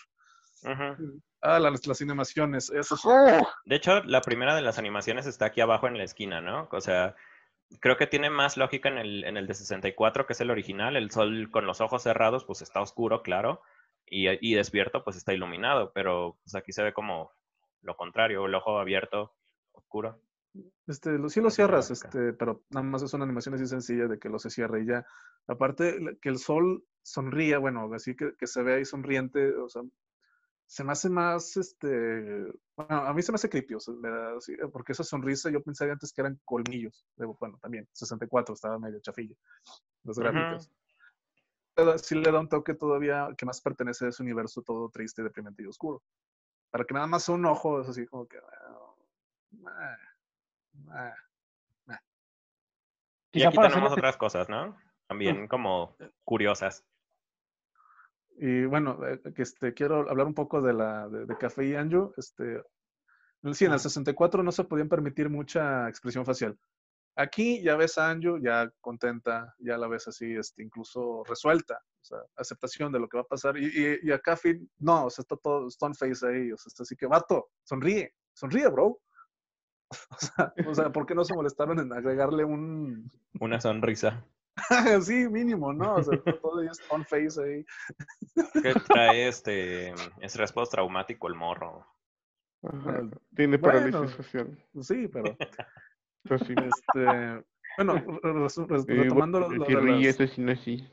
[1.42, 2.98] Ah, las, las, animaciones, eso.
[3.66, 6.68] De hecho, la primera de las animaciones está aquí abajo en la esquina, ¿no?
[6.72, 7.16] O sea,
[7.80, 10.96] creo que tiene más lógica en el, en el de 64, que es el original.
[10.96, 13.62] El sol con los ojos cerrados, pues está oscuro, claro,
[14.06, 17.32] y, y despierto, pues está iluminado, pero pues aquí se ve como
[17.82, 19.34] lo contrario, el ojo abierto,
[19.72, 20.20] oscuro.
[20.88, 24.30] Este, sí lo cierras, este, pero nada más es una animación así sencilla de que
[24.30, 25.06] lo se cierre y ya.
[25.48, 29.84] Aparte, que el sol sonría, bueno, así que, que se ve ahí sonriente, o sea,
[30.68, 31.88] se me hace más, este,
[32.76, 33.76] bueno, a mí se me hace creepy,
[34.72, 39.36] porque esa sonrisa yo pensaba antes que eran colmillos, bueno, también, 64 estaba medio chafilla,
[40.04, 40.70] los gráficos.
[42.04, 45.64] Sí le da un toque todavía que más pertenece a ese universo todo triste, deprimente
[45.64, 46.04] y oscuro.
[46.72, 48.38] Para que nada más un ojo es así como que...
[48.40, 49.98] Ah,
[50.90, 51.16] ah,
[51.88, 52.02] ah,
[53.32, 54.76] y aquí tenemos otras cosas, ¿no?
[55.08, 56.84] También como curiosas.
[58.38, 62.14] Y bueno, eh, que este, quiero hablar un poco de, la, de, Café y Anju.
[62.18, 62.62] Este,
[63.54, 66.58] sí, en el 64 no se podían permitir mucha expresión facial.
[67.16, 72.06] Aquí ya ves a Anju ya contenta, ya la ves así, este, incluso resuelta, o
[72.06, 73.58] sea, aceptación de lo que va a pasar.
[73.58, 76.84] Y, y, a Café, no, o sea, está todo stone face ahí, o sea, está
[76.84, 79.00] así que, vato, sonríe, sonríe, bro.
[80.12, 83.10] O sea, o sea, ¿por qué no se molestaron en agregarle un...
[83.40, 84.28] Una sonrisa.
[85.02, 85.96] sí, mínimo, ¿no?
[85.96, 87.66] O sea, todo es on face ahí.
[88.62, 91.86] ¿Qué trae este estrés traumático el morro?
[93.36, 94.58] Tiene parálisis social.
[94.82, 95.36] Sí, pero.
[96.28, 96.54] Pues sí.
[96.58, 97.06] Este,
[97.78, 97.94] bueno,
[98.86, 100.18] retomando lo, de las...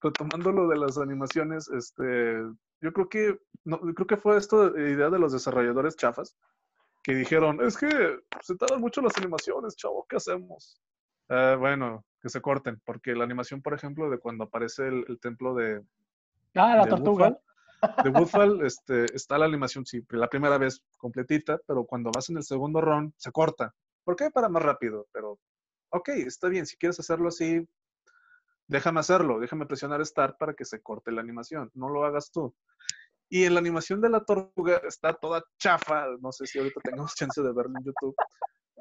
[0.00, 2.40] retomando lo de las animaciones, este,
[2.82, 6.36] yo creo que no, creo que fue esto idea de los desarrolladores chafas
[7.10, 10.80] que dijeron, es que se tardan mucho las animaciones, chavo, ¿qué hacemos?
[11.28, 15.54] Ah, bueno, que se corten, porque la animación, por ejemplo, de cuando aparece el, templo
[15.54, 15.82] de...
[16.54, 17.36] Ah, la tortuga.
[18.04, 22.36] de Woodfall, este, está la animación, sí, la primera vez completita, pero cuando vas en
[22.36, 23.74] el segundo run, se corta.
[24.04, 24.30] ¿Por qué?
[24.30, 25.38] Para más rápido, pero
[25.88, 27.66] ok, está bien, si quieres hacerlo así,
[28.68, 32.54] déjame hacerlo, déjame presionar Start para que se corte la animación, no lo hagas tú.
[33.32, 37.14] Y en la animación de la tortuga está toda chafa, no sé si ahorita tengamos
[37.16, 38.16] chance de verlo en YouTube,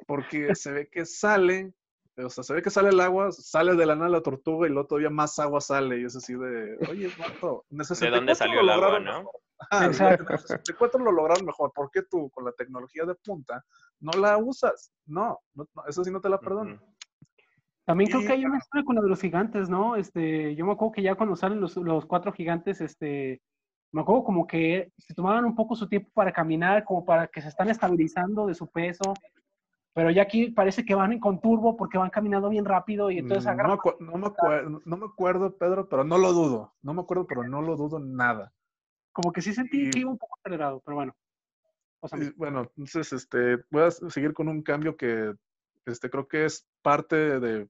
[0.07, 1.71] porque se ve que sale,
[2.17, 4.71] o sea, se ve que sale el agua, sale de la nada la tortuga y
[4.71, 7.63] luego todavía más agua sale y es así de, oye, ¿cuánto?
[7.69, 9.29] ¿De dónde salió el agua, no?
[9.69, 13.63] Ah, en 64 lo lograron mejor, ¿por qué tú con la tecnología de punta
[13.99, 14.91] no la usas?
[15.05, 15.39] No,
[15.87, 16.79] eso sí no te la perdono.
[17.85, 19.95] También creo que hay una historia con lo de los gigantes, ¿no?
[19.95, 23.41] Este, yo me acuerdo que ya cuando salen los, los cuatro gigantes, este,
[23.91, 27.41] me acuerdo como que se tomaban un poco su tiempo para caminar, como para que
[27.41, 29.13] se están estabilizando de su peso,
[29.93, 33.51] pero ya aquí parece que van con turbo porque van caminando bien rápido y entonces
[33.51, 37.01] mm, no, no, me acuerdo, no me acuerdo, Pedro, pero no lo dudo, no me
[37.01, 38.53] acuerdo, pero no lo dudo nada.
[39.11, 41.15] Como que sí sentí que iba un poco acelerado, pero bueno.
[42.37, 45.33] bueno, entonces este, voy a seguir con un cambio que
[45.85, 47.67] este, creo que es parte de,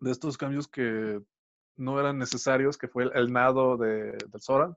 [0.00, 1.20] de estos cambios que
[1.76, 4.76] no eran necesarios, que fue el, el nado de, del Sora.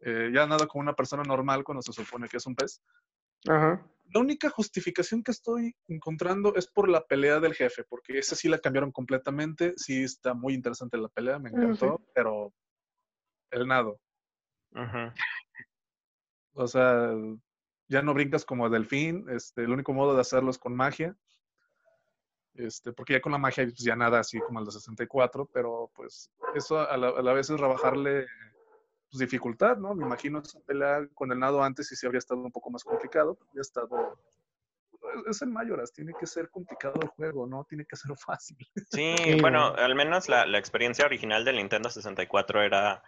[0.00, 2.82] Eh, ya nado como una persona normal cuando se supone que es un pez.
[3.48, 3.84] Ajá.
[4.14, 8.48] La única justificación que estoy encontrando es por la pelea del jefe, porque esa sí
[8.48, 9.74] la cambiaron completamente.
[9.76, 12.54] Sí está muy interesante la pelea, me encantó, pero
[13.50, 14.00] el nado.
[16.54, 17.12] O sea,
[17.88, 19.26] ya no brincas como delfín.
[19.28, 21.14] Este, el único modo de hacerlo es con magia.
[22.58, 25.90] Este, porque ya con la magia pues, ya nada así como el de 64, pero
[25.94, 28.26] pues eso a la, a la vez es rebajarle
[29.10, 29.94] pues, dificultad, ¿no?
[29.94, 32.82] Me imagino esa pelea con el nado antes y sí habría estado un poco más
[32.82, 33.38] complicado.
[33.48, 34.18] Habría estado...
[35.30, 37.64] es- en Mayoras, tiene que ser complicado el juego, ¿no?
[37.64, 38.56] Tiene que ser fácil.
[38.90, 39.76] Sí, bueno, no.
[39.76, 43.02] al menos la, la experiencia original del Nintendo 64 era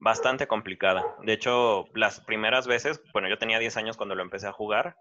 [0.00, 1.16] bastante complicada.
[1.22, 4.96] De hecho, las primeras veces, bueno, yo tenía 10 años cuando lo empecé a jugar,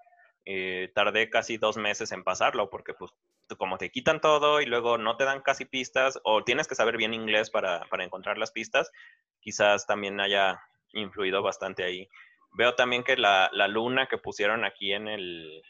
[0.46, 3.12] eh, tardé casi dos meses en pasarlo, porque pues
[3.58, 6.98] como te quitan todo y luego no te dan casi pistas, o tienes que saber
[6.98, 8.92] bien inglés para, para encontrar las pistas,
[9.42, 10.60] quizás también haya
[10.94, 12.08] influido bastante ahí.
[12.54, 15.62] Veo también que la, la luna que pusieron aquí en el,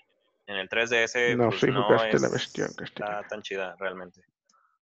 [0.47, 4.21] en el 3DS No, pues, sí, no jugaste la es- bestia está tan chida realmente.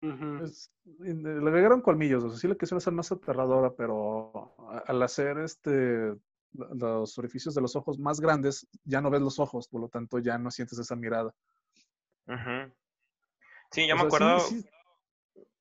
[0.02, 0.38] Ujú.
[0.40, 4.56] Pues, y le agregaron colmillos, o sea, sí le quisieron hacer más aterradora, pero
[4.86, 6.14] al hacer este
[6.54, 10.20] los orificios de los ojos más grandes, ya no ves los ojos, por lo tanto
[10.20, 11.34] ya no sientes esa mirada.
[13.72, 14.66] Sí, yo O me sea, acuerdo, sí-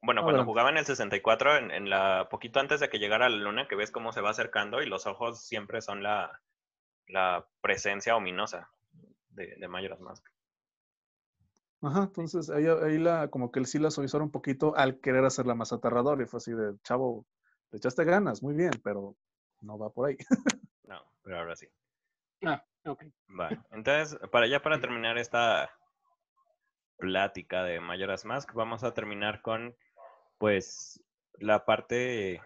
[0.00, 3.36] bueno, cuando jugaba en el 64, en, en la poquito antes de que llegara la
[3.36, 6.40] luna, que ves cómo se va acercando y los ojos siempre son la,
[7.08, 8.70] la presencia ominosa
[9.30, 10.26] de, de Majora's Mask.
[11.80, 15.54] Ajá, entonces ahí, ahí la, como que sí la suavizaron un poquito al querer hacerla
[15.54, 17.24] más aterradora y fue así de, chavo,
[17.70, 19.16] le echaste ganas, muy bien, pero
[19.60, 20.16] no va por ahí.
[20.88, 21.68] No, pero ahora sí.
[22.46, 23.04] Ah, ok.
[23.38, 23.50] Va.
[23.72, 25.70] Entonces, para ya para terminar esta
[26.96, 29.76] plática de Majora's Mask, vamos a terminar con,
[30.38, 31.04] pues,
[31.34, 32.40] la parte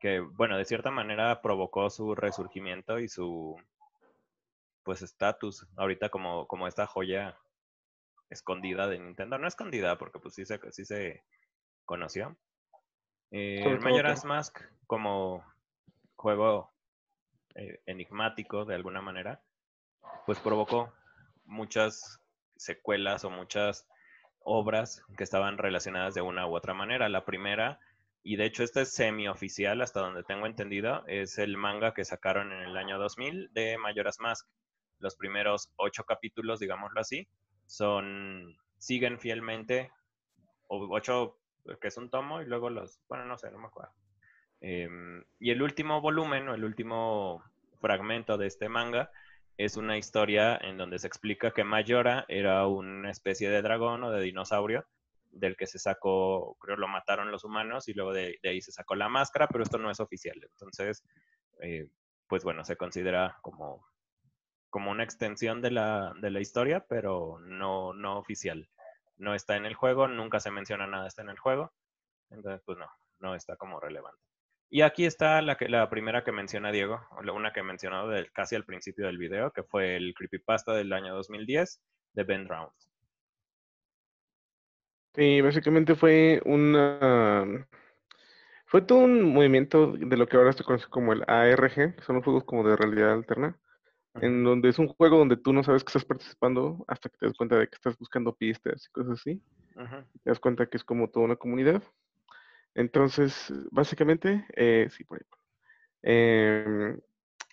[0.00, 3.54] que, bueno, de cierta manera provocó su resurgimiento y su,
[4.82, 7.38] pues, estatus ahorita como, como esta joya
[8.30, 9.36] escondida de Nintendo.
[9.36, 11.22] No escondida, porque pues sí se, sí se
[11.84, 12.36] conoció.
[13.30, 13.78] Eh,
[14.22, 15.44] que- Mask como
[16.16, 16.73] juego
[17.54, 19.42] eh, enigmático de alguna manera,
[20.26, 20.92] pues provocó
[21.44, 22.20] muchas
[22.56, 23.86] secuelas o muchas
[24.40, 27.08] obras que estaban relacionadas de una u otra manera.
[27.08, 27.78] La primera,
[28.22, 32.52] y de hecho este es semi-oficial hasta donde tengo entendido, es el manga que sacaron
[32.52, 34.46] en el año 2000 de Majora's Mask.
[34.98, 37.28] Los primeros ocho capítulos, digámoslo así,
[37.66, 39.90] son, siguen fielmente,
[40.68, 41.38] o ocho,
[41.80, 43.92] que es un tomo, y luego los, bueno, no sé, no me acuerdo.
[44.66, 47.44] Em, y el último volumen o el último
[47.82, 49.10] fragmento de este manga
[49.58, 54.10] es una historia en donde se explica que Mayora era una especie de dragón o
[54.10, 54.86] de dinosaurio
[55.30, 58.72] del que se sacó, creo lo mataron los humanos y luego de, de ahí se
[58.72, 60.40] sacó la máscara, pero esto no es oficial.
[60.42, 61.04] Entonces,
[61.60, 61.86] eh,
[62.26, 63.86] pues bueno, se considera como,
[64.70, 68.70] como una extensión de la, de la historia, pero no, no oficial.
[69.18, 71.74] No está en el juego, nunca se menciona nada está en el juego.
[72.30, 72.88] Entonces, pues no,
[73.18, 74.22] no está como relevante.
[74.74, 78.32] Y aquí está la, que, la primera que menciona Diego, la- una que mencionó del,
[78.32, 81.80] casi al principio del video, que fue el creepypasta del año 2010
[82.12, 82.72] de Ben Drowned.
[85.14, 87.68] Sí, básicamente fue una...
[88.66, 92.16] Fue todo un movimiento de lo que ahora se conoce como el ARG, que son
[92.16, 93.56] los juegos como de realidad alterna,
[94.14, 97.26] en donde es un juego donde tú no sabes que estás participando hasta que te
[97.26, 99.40] das cuenta de que estás buscando pistas y cosas así.
[100.24, 101.80] Te das cuenta que es como toda una comunidad.
[102.74, 105.26] Entonces, básicamente, eh, sí, por ahí.
[106.02, 107.00] Em,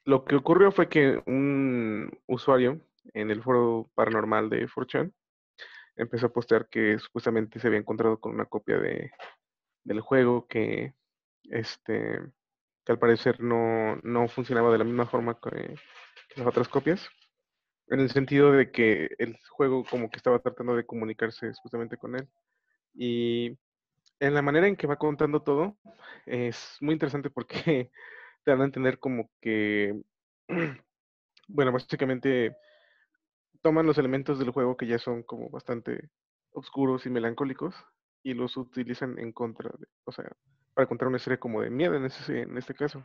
[0.05, 2.81] lo que ocurrió fue que un usuario
[3.13, 5.13] en el foro paranormal de 4chan
[5.95, 9.11] empezó a postear que supuestamente se había encontrado con una copia de,
[9.83, 10.93] del juego que,
[11.43, 12.19] este,
[12.85, 15.75] que al parecer no, no funcionaba de la misma forma que,
[16.29, 17.07] que las otras copias,
[17.87, 22.15] en el sentido de que el juego como que estaba tratando de comunicarse supuestamente con
[22.15, 22.27] él.
[22.93, 23.57] Y
[24.21, 25.77] en la manera en que va contando todo,
[26.25, 27.91] es muy interesante porque
[28.43, 29.99] te dan a entender como que,
[31.47, 32.55] bueno, básicamente
[33.61, 36.09] toman los elementos del juego que ya son como bastante
[36.51, 37.75] oscuros y melancólicos
[38.21, 40.31] y los utilizan en contra de, o sea,
[40.75, 43.03] para contar una historia como de miedo en, ese, en este caso.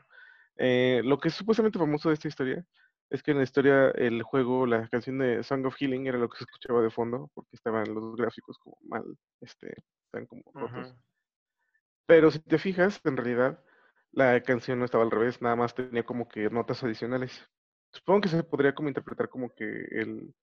[0.58, 2.66] Eh, lo que es supuestamente famoso de esta historia
[3.10, 6.28] es que en la historia el juego, la canción de Song of Healing era lo
[6.28, 9.04] que se escuchaba de fondo porque estaban los gráficos como mal,
[9.40, 9.74] este,
[10.06, 10.94] están como rotos.
[12.06, 13.62] Pero si te fijas, en realidad
[14.12, 17.48] la canción no estaba al revés, nada más tenía como que notas adicionales.
[17.92, 20.34] Supongo que se podría como interpretar como que el,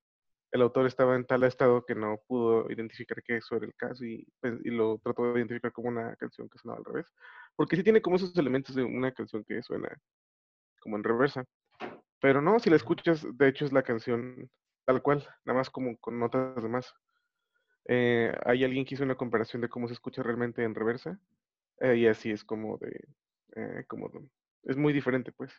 [0.51, 4.05] el autor estaba en tal estado que no pudo identificar que eso era el caso
[4.05, 7.07] y, pues, y lo trató de identificar como una canción que sonaba al revés.
[7.55, 9.89] Porque sí tiene como esos elementos de una canción que suena
[10.79, 11.43] como en reversa.
[12.23, 14.49] Pero no, si la escuchas, de hecho es la canción
[14.85, 16.95] tal cual, nada más como con notas de más.
[17.89, 21.19] Eh, hay alguien que hizo una comparación de cómo se escucha realmente en reversa
[21.81, 22.97] eh, y así es como de,
[23.57, 24.29] eh, como de-
[24.63, 25.51] es muy diferente pues.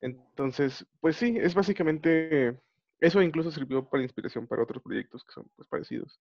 [0.00, 2.58] Entonces, pues sí, es básicamente,
[3.00, 6.18] eso incluso sirvió para inspiración para otros proyectos que son pues parecidos.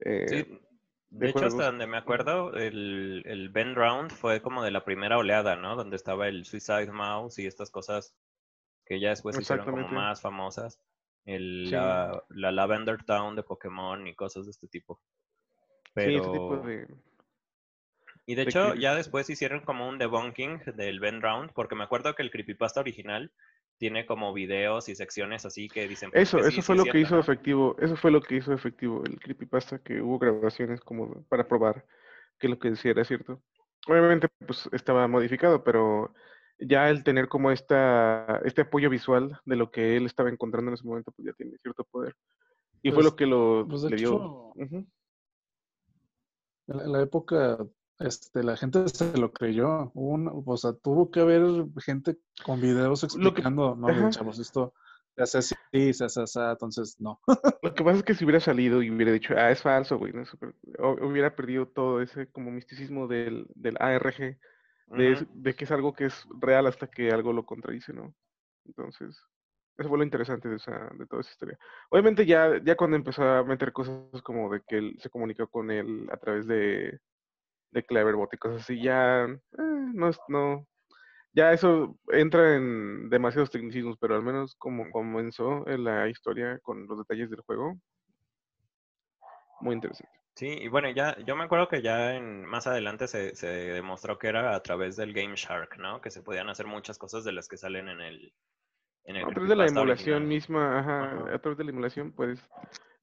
[0.00, 0.36] Eh, Sí,
[1.10, 4.84] de de hecho, hasta donde me acuerdo, el, el Ben Round fue como de la
[4.84, 5.76] primera oleada, ¿no?
[5.76, 8.14] Donde estaba el Suicide Mouse y estas cosas
[8.86, 10.80] que ya después se hicieron como más famosas.
[11.24, 11.72] El, Sí.
[11.72, 15.00] la, la Lavender Town de Pokémon y cosas de este tipo.
[15.94, 16.86] Sí, ese tipo Pero, de...
[18.26, 21.74] y de de hecho, que- ya después hicieron como un debunking del Ben Round, porque
[21.74, 23.32] me acuerdo que el creepypasta original
[23.78, 27.00] tiene como videos y secciones así que dicen pues, Eso, eso sí fue lo que
[27.00, 27.20] hizo ¿no?
[27.20, 31.84] efectivo, eso fue lo que hizo efectivo el creepypasta, que hubo grabaciones como para probar
[32.38, 33.42] que lo que decía era cierto.
[33.86, 36.12] Obviamente, pues estaba modificado, pero
[36.58, 40.74] ya el tener como esta, este apoyo visual de lo que él estaba encontrando en
[40.74, 42.14] ese momento, pues ya tiene cierto poder.
[42.82, 44.52] Y fue Pues- lo que lo pues, le dio.
[44.56, 44.86] hecho.
[46.68, 47.58] En la, en la época,
[47.98, 49.90] este, la gente se lo creyó.
[49.94, 51.42] Un- o sea, tuvo que haber
[51.84, 54.10] gente con videos Lo que- explicando, no, ajá.
[54.10, 54.74] chavos, esto
[55.14, 57.20] se hace así, se hace así, entonces no.
[57.62, 60.12] Lo que pasa es que si hubiera salido y hubiera dicho, ah, es falso, güey,
[60.12, 60.24] no
[61.02, 64.36] hubiera perdido todo ese como misticismo del, del ARG,
[64.86, 65.26] de, Ujú.
[65.34, 68.14] de que es algo que es real hasta que algo lo contradice, ¿no?
[68.64, 69.16] Entonces,
[69.78, 71.58] eso fue lo interesante de, esa, de toda esa historia.
[71.90, 75.70] Obviamente ya, ya cuando empezó a meter cosas como de que él se comunicó con
[75.70, 76.98] él a través de,
[77.72, 80.66] de Cleverbot y cosas así, ya eh, no, es- no,
[81.32, 86.86] ya eso entra en demasiados tecnicismos, pero al menos como comenzó en la historia con
[86.86, 87.74] los detalles del juego,
[89.60, 90.12] muy interesante.
[90.36, 94.18] Sí, y bueno, ya, yo me acuerdo que ya en, más adelante se, se demostró
[94.18, 96.02] que era a través del Game Shark, ¿no?
[96.02, 98.34] Que se podían hacer muchas cosas de las que salen en el,
[99.04, 100.22] en el A través de la emulación original.
[100.24, 101.34] misma, ajá, Ajá.
[101.36, 102.38] a través de la emulación puedes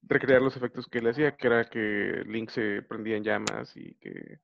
[0.02, 3.96] recrear los efectos que él hacía, que era que Link se prendía en llamas y
[3.96, 4.38] que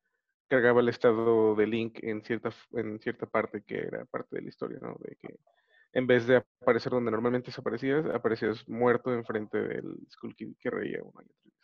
[0.49, 4.49] cargaba el estado de Link en cierta, en cierta parte que era parte de la
[4.49, 4.97] historia, ¿no?
[4.99, 5.39] De que
[5.93, 10.99] en vez de aparecer donde normalmente desaparecías, aparecías muerto enfrente del Skull Kid que reía
[11.03, 11.60] una y otra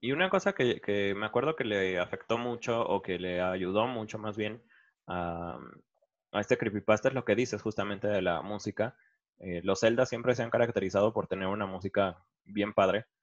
[0.00, 3.86] Y, una cosa que, que me acuerdo que le afectó mucho o que le ayudó
[3.86, 4.62] mucho más bien
[5.06, 5.58] a,
[6.32, 8.96] a este creepypasta es lo que dices justamente de la música.
[9.38, 13.06] Eh, los Zelda siempre se han caracterizado por tener una música bien padre.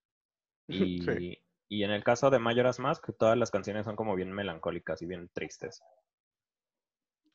[0.68, 1.44] Y, Sí.
[1.68, 5.06] y en el caso de Majora's Mask, todas las canciones son como bien melancólicas y
[5.08, 5.82] bien tristes.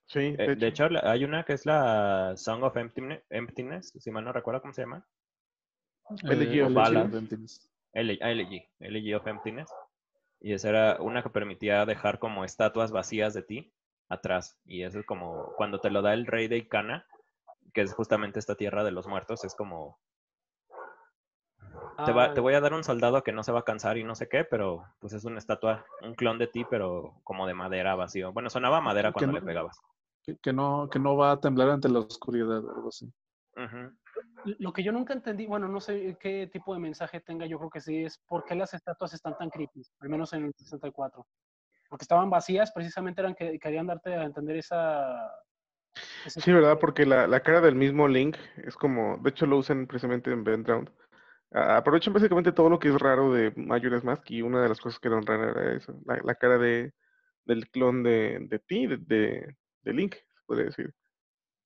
[0.06, 4.10] Sí, Eh, de hecho, la- hay una que es la Song of Emptine- Emptiness, si
[4.10, 5.06] mal no recuerdo cómo se llama.
[6.24, 7.10] Elegy of Ballad.
[7.92, 8.20] Emptiness.
[8.20, 9.70] L- LG, LG of Emptiness.
[10.40, 13.72] Y esa era una que permitía dejar como estatuas vacías de ti
[14.08, 14.58] atrás.
[14.64, 17.06] Y eso es como cuando te lo da el rey de Icana,
[17.74, 19.98] que es justamente esta tierra de los muertos, es como
[22.06, 23.98] te, va- te Ah, voy a dar un soldado que no se va a cansar
[23.98, 27.46] y no sé qué, pero pues es una estatua, un clon de ti, pero como
[27.46, 28.32] de madera vacío.
[28.32, 29.80] Bueno, sonaba a madera Que cuando no- le pegabas.
[30.22, 33.06] Que, que no, que no va a temblar ante la oscuridad, algo así.
[33.56, 33.92] Ujú.
[34.58, 37.70] Lo que yo nunca entendí, bueno, no sé qué tipo de mensaje tenga, yo creo
[37.70, 41.26] que sí, es por qué las estatuas están tan creepy, al menos en el 64.
[41.88, 45.30] Porque estaban vacías, precisamente eran que querían darte a entender esa...
[46.26, 46.78] Sí, ¿verdad?
[46.78, 50.44] Porque la, la cara del mismo Link es como, de hecho lo usan precisamente en
[50.44, 50.90] Background.
[51.50, 55.00] Aprovechan básicamente todo lo que es raro de Majora's Mask y una de las cosas
[55.00, 56.92] que eran raras era eso, la, la cara de,
[57.46, 60.94] del clon de, de ti, de, de, de Link, se podría decir.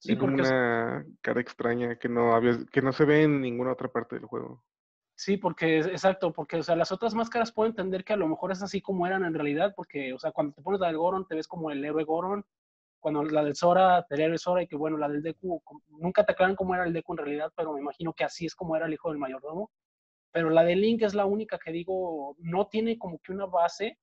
[0.02, 3.72] Sí, es como una cara extraña que no había, que no se ve en ninguna
[3.72, 4.64] otra parte del juego.
[5.14, 8.28] sí, porque, es- exacto, porque, o sea, las otras máscaras puedo entender que a lo
[8.28, 10.98] mejor es así como eran en realidad, porque, o sea, cuando te pones la del
[10.98, 12.44] Goron, te ves como el héroe Goron,
[13.00, 16.32] cuando la del Sora, el héroe Sora, y que bueno, la del Deku, nunca te
[16.32, 18.86] aclaran cómo era el Deku en realidad, pero me imagino que así es como era
[18.86, 19.70] el hijo del mayordomo.
[20.32, 23.98] Pero la de Link es la única que digo, no tiene como que una base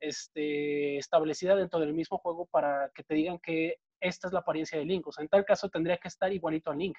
[0.00, 4.78] este, establecida dentro del mismo juego para que te digan que esta es la apariencia
[4.78, 5.06] de Link.
[5.06, 6.96] O sea, en tal caso tendría que estar igualito a Link.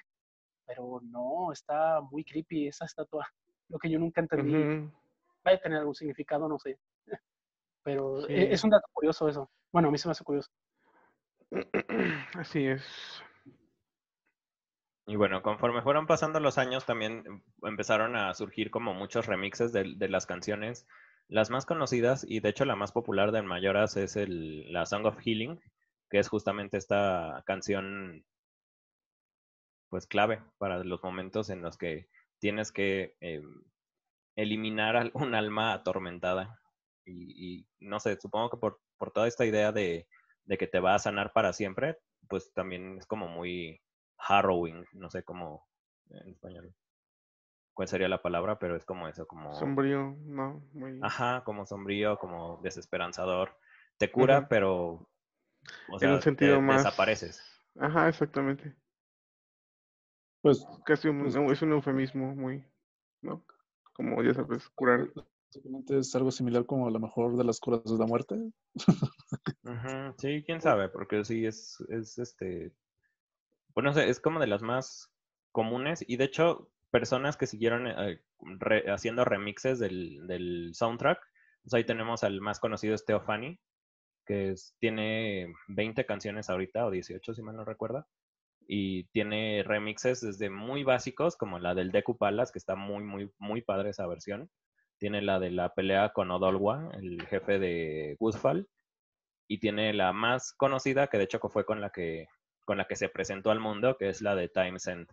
[0.66, 3.26] Pero no, está muy creepy esa estatua.
[3.68, 4.90] Lo que yo nunca entendí.
[5.46, 6.78] Va a tener algún significado, no sé.
[7.82, 8.32] Pero Sí.
[8.34, 9.50] e- es un dato curioso eso.
[9.72, 10.50] Bueno, a mí se me hace curioso.
[12.34, 13.22] Así es.
[15.06, 19.72] Y bueno, conforme fueron pasando los años, también em- empezaron a surgir como muchos remixes
[19.72, 20.86] de, de las canciones.
[21.28, 25.06] Las más conocidas, y de hecho la más popular de Mayoras, es el, la Song
[25.06, 25.60] of Healing,
[26.10, 28.24] que es justamente esta canción,
[29.88, 32.08] pues clave para los momentos en los que
[32.38, 33.42] tienes que eh,
[34.36, 36.60] eliminar un alma atormentada.
[37.04, 40.06] Y, y no sé, supongo que por, por toda esta idea de,
[40.44, 43.80] de que te va a sanar para siempre, pues también es como muy
[44.18, 45.66] harrowing, no sé cómo
[46.10, 46.74] en español.
[47.74, 48.58] ¿Cuál sería la palabra?
[48.58, 49.54] Pero es como eso, como...
[49.54, 50.98] Sombrío, no, muy...
[51.02, 53.56] Ajá, como sombrío, como desesperanzador.
[53.96, 55.09] Te cura, pero...
[55.88, 56.84] O en un te sentido más...
[56.84, 57.42] desapareces.
[57.78, 58.74] Ajá, exactamente.
[60.42, 62.64] Pues Casi un, Pues- es un eufemismo muy,
[63.22, 63.44] ¿no?
[63.92, 65.10] Como ya sabes, curar.
[65.52, 68.36] básicamente es algo similar como a lo mejor de las curas de la muerte.
[69.62, 72.72] Ujú, Sí, quién sabe, porque sí es, es este,
[73.74, 75.12] bueno, no sé, es como de las más
[75.52, 78.22] comunes y de hecho personas que siguieron eh,
[78.58, 81.20] re- haciendo remixes del, del soundtrack,
[81.62, 83.60] pues ahí tenemos al más conocido es Teofani,
[84.30, 88.06] que tiene 20 canciones ahorita o 18 si mal no recuerdo,
[88.60, 93.32] y tiene remixes desde muy básicos como la del Deku Palace, que está muy, muy,
[93.38, 94.48] muy padre esa versión.
[94.98, 98.68] Tiene la de la pelea con Odolwa, el jefe de Goosefall
[99.48, 102.28] y tiene la más conocida, que de hecho fue con la que,
[102.64, 105.08] con la que se presentó al mundo, que es la de Time's End,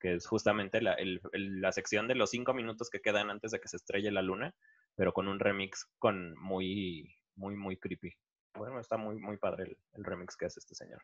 [0.00, 0.96] que es justamente la,
[1.32, 4.54] la sección de los cinco minutos que quedan antes de que se estrelle la luna,
[4.94, 8.14] pero con un remix con muy, muy, muy creepy.
[8.54, 11.02] Bueno, está muy, muy padre el, el remix que hace este señor.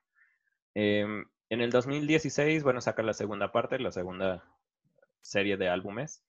[0.74, 4.44] Em, en el 2016, bueno, saca la segunda parte, la segunda
[5.20, 6.24] serie de álbumes.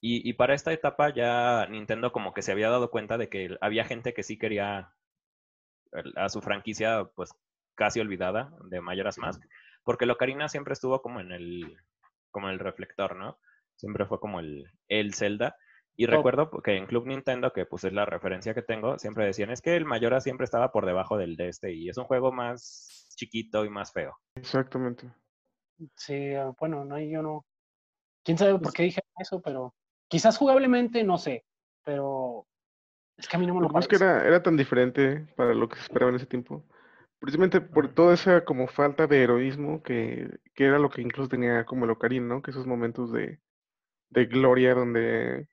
[0.00, 3.56] Y, y para esta etapa ya Nintendo como que se había dado cuenta de que
[3.60, 4.94] había gente que sí quería
[6.16, 7.30] a su franquicia pues
[7.74, 9.42] casi olvidada de Majora's Mask,
[9.84, 11.76] porque Locarina siempre estuvo como en el
[12.30, 13.38] como en el reflector, ¿no?
[13.76, 15.56] Siempre fue como el, el Zelda.
[16.00, 19.50] Y recuerdo que en Club Nintendo, que pues es la referencia que tengo, siempre decían,
[19.50, 22.30] es que el Majora siempre estaba por debajo del de este y es un juego
[22.30, 24.16] más chiquito y más feo.
[24.36, 25.12] Exactamente.
[25.96, 27.44] Sí, ah, bueno, no, yo no.
[28.24, 29.74] Quién sabe por qué dije eso, pero
[30.06, 31.44] quizás jugablemente, no sé,
[31.84, 32.46] pero
[33.16, 34.04] es que a mí no me Lo lo que pasa es que parece.
[34.04, 36.64] era, era tan diferente para lo que se esperaba en ese tiempo.
[37.18, 41.64] Precisamente por toda esa como falta de heroísmo que, que era lo que incluso tenía
[41.64, 42.42] como el Ocarina, ¿no?
[42.42, 43.40] Que esos momentos de,
[44.10, 45.48] de gloria donde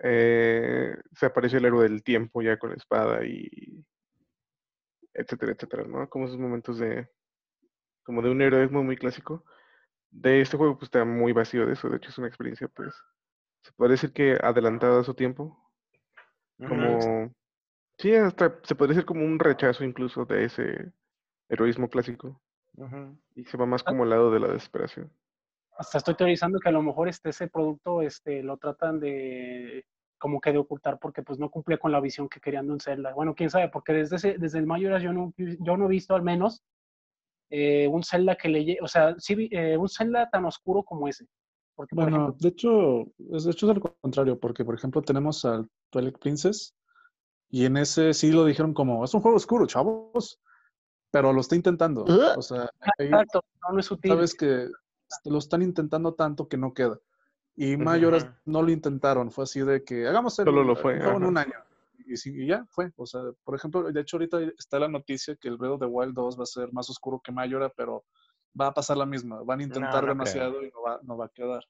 [0.00, 3.84] eh, se apareció el héroe del tiempo ya con la espada y
[5.14, 6.08] etcétera, etcétera, ¿no?
[6.08, 7.08] Como esos momentos de
[8.04, 9.44] como de un heroísmo muy clásico.
[10.10, 12.94] De este juego pues está muy vacío de eso, de hecho es una experiencia pues
[13.62, 15.58] se puede decir que adelantada a su tiempo,
[16.56, 17.34] como
[17.98, 20.92] sí, hasta se podría decir como un rechazo incluso de ese
[21.50, 22.40] heroísmo clásico
[23.34, 23.90] y se va más Ah.
[23.90, 25.12] como al lado de la desesperación.
[25.78, 29.84] Hasta estoy teorizando que a lo mejor este, ese producto este, lo tratan de
[30.18, 32.80] como que de ocultar porque pues no cumple con la visión que querían de un
[32.80, 33.14] Zelda.
[33.14, 36.16] Bueno, quién sabe, porque desde, ese, desde el Majora's yo no, yo no he visto
[36.16, 36.64] al menos
[37.50, 41.06] eh, un Zelda que le o sea, sí, vi- eh, un Zelda tan oscuro como
[41.06, 41.26] ese.
[41.76, 43.02] Porque, por Bueno, ejemplo, de hecho,
[43.36, 46.74] es, de hecho es al contrario, porque por ejemplo tenemos al Twilight Princess
[47.50, 50.40] y en ese sí lo dijeron como, es un juego oscuro, chavos,
[51.12, 52.04] pero lo está intentando.
[52.36, 52.68] O sea,
[52.98, 54.10] ahí exacto, no, no es sutil.
[54.10, 54.68] sabes que
[55.24, 56.98] lo están intentando tanto que no queda.
[57.56, 57.76] Y.
[57.76, 61.36] Mayoras no lo intentaron, fue así de que hagamos el, Solo lo fue, en un
[61.38, 61.54] año.
[62.06, 62.92] Y, sí, y ya fue.
[62.96, 65.86] O sea, por ejemplo, de hecho ahorita está la noticia que el Breath of the
[65.86, 68.04] Wild 2 va a ser más oscuro que Mayora, pero
[68.58, 69.42] va a pasar la misma.
[69.42, 71.64] Van a intentar no demasiado y no va, no va a quedar.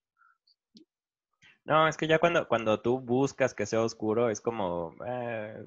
[1.65, 5.67] No, es que ya cuando, cuando tú buscas que sea oscuro, es como, eh,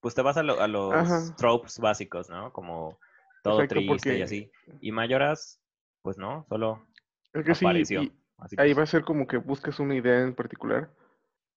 [0.00, 1.36] pues te vas a, lo- a los Ajá.
[1.36, 2.52] tropes básicos, ¿no?
[2.52, 2.98] Como
[3.42, 4.50] todo Exacto, triste y así.
[4.80, 5.60] Y Mayoras,
[6.02, 6.86] pues no, solo
[7.34, 8.02] es que sí, apareció.
[8.02, 8.78] y Así ahí pues.
[8.78, 10.94] va a ser como que buscas una idea en particular,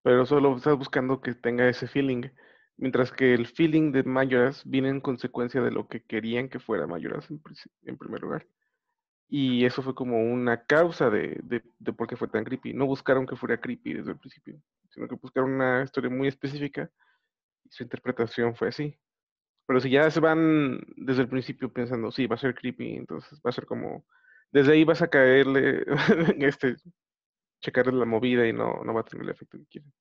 [0.03, 2.29] pero solo estás buscando que tenga ese feeling,
[2.77, 6.87] mientras que el feeling de Majora's viene en consecuencia de lo que querían que fuera
[6.87, 7.41] Majora's en,
[7.83, 8.47] en primer lugar.
[9.29, 12.73] Y eso fue como una causa de, de, de por qué fue tan creepy.
[12.73, 14.61] No buscaron que fuera creepy desde el principio,
[14.91, 16.91] sino que buscaron una historia muy específica
[17.65, 18.97] y su interpretación fue así.
[19.67, 23.39] Pero si ya se van desde el principio pensando, sí, va a ser creepy, entonces
[23.45, 24.05] va a ser como,
[24.55, 25.83] desde ahí vas a caerle,
[26.39, 26.75] este,
[27.61, 29.93] checarle la movida y no, no va a tener el efecto que quieren.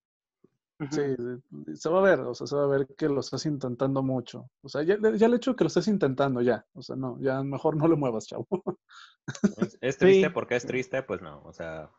[0.91, 4.03] Sí, se va a ver, o sea, se va a ver que lo estás intentando
[4.03, 4.51] mucho.
[4.63, 6.67] O sea, ya, ya el hecho de que lo estés intentando, ya.
[6.75, 8.47] O sea, no, ya mejor no le muevas, chavo.
[9.57, 10.33] Es, es triste Sí.
[10.35, 11.91] porque es triste, pues no, o sea,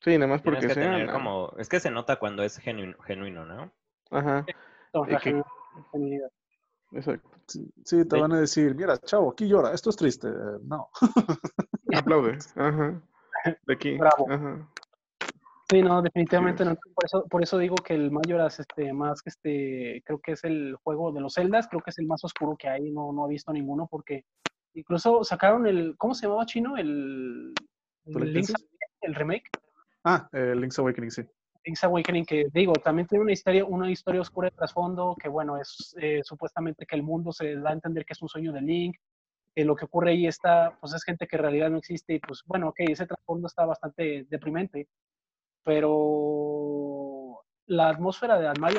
[0.00, 2.56] Sí, nada más tienes porque que sean, tener como, es que se nota cuando es
[2.58, 3.72] genuino, genuino ¿no?
[4.10, 4.46] Ajá,
[4.94, 5.44] No, la que- genu-
[5.92, 6.30] genuinidad.
[6.92, 7.30] Exacto.
[7.46, 10.28] Sí, sí, te van a decir, mira, chavo, aquí llora, esto es triste.
[10.28, 10.90] Eh, no.
[11.94, 13.02] Aplaude, ajá.
[13.66, 14.30] De aquí, Bravo.
[14.30, 14.68] ajá.
[15.70, 16.74] Sí, no, definitivamente no.
[16.94, 20.44] Por eso, por eso digo que el Majora's, este, más que este, creo que es
[20.44, 23.26] el juego de los Zeldas, creo que es el más oscuro que hay, no, no
[23.26, 24.24] he visto ninguno, porque
[24.74, 26.76] incluso sacaron el, ¿cómo se llamaba chino?
[26.76, 27.52] El,
[28.06, 28.44] el
[29.02, 29.50] el remake.
[30.04, 31.22] Ah, eh, Link's Awakening, sí.
[31.64, 35.60] Link's Awakening, que digo, también tiene una historia, una historia oscura de trasfondo, que bueno,
[35.60, 38.60] es eh, supuestamente que el mundo se da a entender que es un sueño de
[38.62, 38.96] Link,
[39.54, 42.20] que lo que ocurre ahí está, pues es gente que en realidad no existe, y
[42.20, 44.88] pues bueno, ok, ese trasfondo está bastante deprimente,
[45.64, 48.78] pero la atmósfera de Mask,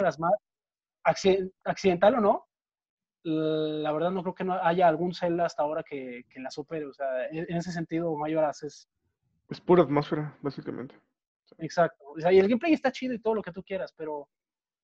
[1.03, 2.45] acci- accidental o no,
[3.23, 6.85] la verdad no creo que no haya algún Zelda hasta ahora que, que la supere,
[6.85, 8.89] o sea, en, en ese sentido Majora's es
[9.49, 10.95] Es pura atmósfera, básicamente.
[11.57, 12.03] Exacto.
[12.15, 14.27] O sea, y el gameplay está chido y todo lo que tú quieras, pero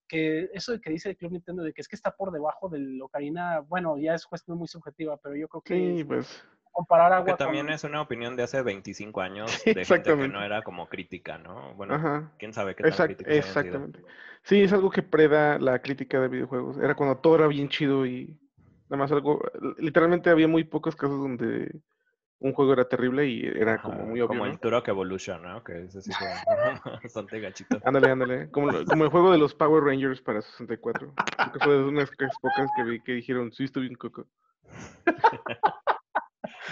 [0.08, 2.70] que eso de que dice el Club Nintendo de que es que está por debajo
[2.70, 6.44] del Ocarina, bueno, ya es cuestión muy subjetiva, pero yo creo que Sí, es pues.
[6.72, 7.74] comparar Que agua también con...
[7.74, 10.34] es una opinión de hace 25 años Sí, de gente que exactamente.
[10.34, 11.74] no era como crítica, ¿no?
[11.76, 12.32] Bueno, Ajá.
[12.38, 13.30] quién sabe qué tan Exact- sido.
[13.32, 14.04] exactamente.
[14.44, 16.78] Sí, es algo que preda la crítica de videojuegos.
[16.78, 18.40] Era cuando todo era bien chido y
[18.90, 19.42] nada más algo.
[19.80, 21.82] Literalmente había muy pocos casos donde
[22.40, 24.28] un juego era terrible y era como Ajá, muy obvio.
[24.28, 24.52] Como ¿no?
[24.52, 25.64] el Turok Evolution, ¿no?
[25.64, 26.32] Que es así como
[27.04, 27.80] bastante gachito.
[27.84, 28.52] Ándale, ándale.
[28.52, 31.14] Como, como el juego de los Power Rangers para 64.
[31.16, 32.10] Creo que fue de unas
[32.42, 34.28] pocas que vi que dijeron, sí, estoy bien coco.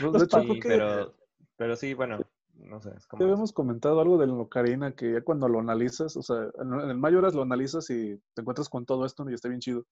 [0.02, 1.14] De hecho, Sí, pero,
[1.56, 2.20] pero sí, bueno,
[2.56, 3.24] no sé, es ya como...
[3.24, 7.36] habíamos comentado algo del Ocarina que ya cuando lo analizas, o sea, en el Majora's
[7.36, 9.86] lo analizas y te encuentras con todo esto y está bien chido.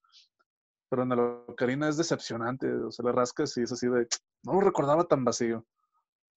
[0.92, 4.08] Pero en el Ocarina es decepcionante, o sea, le rascas y es así de,
[4.44, 5.66] no lo recordaba tan vacío.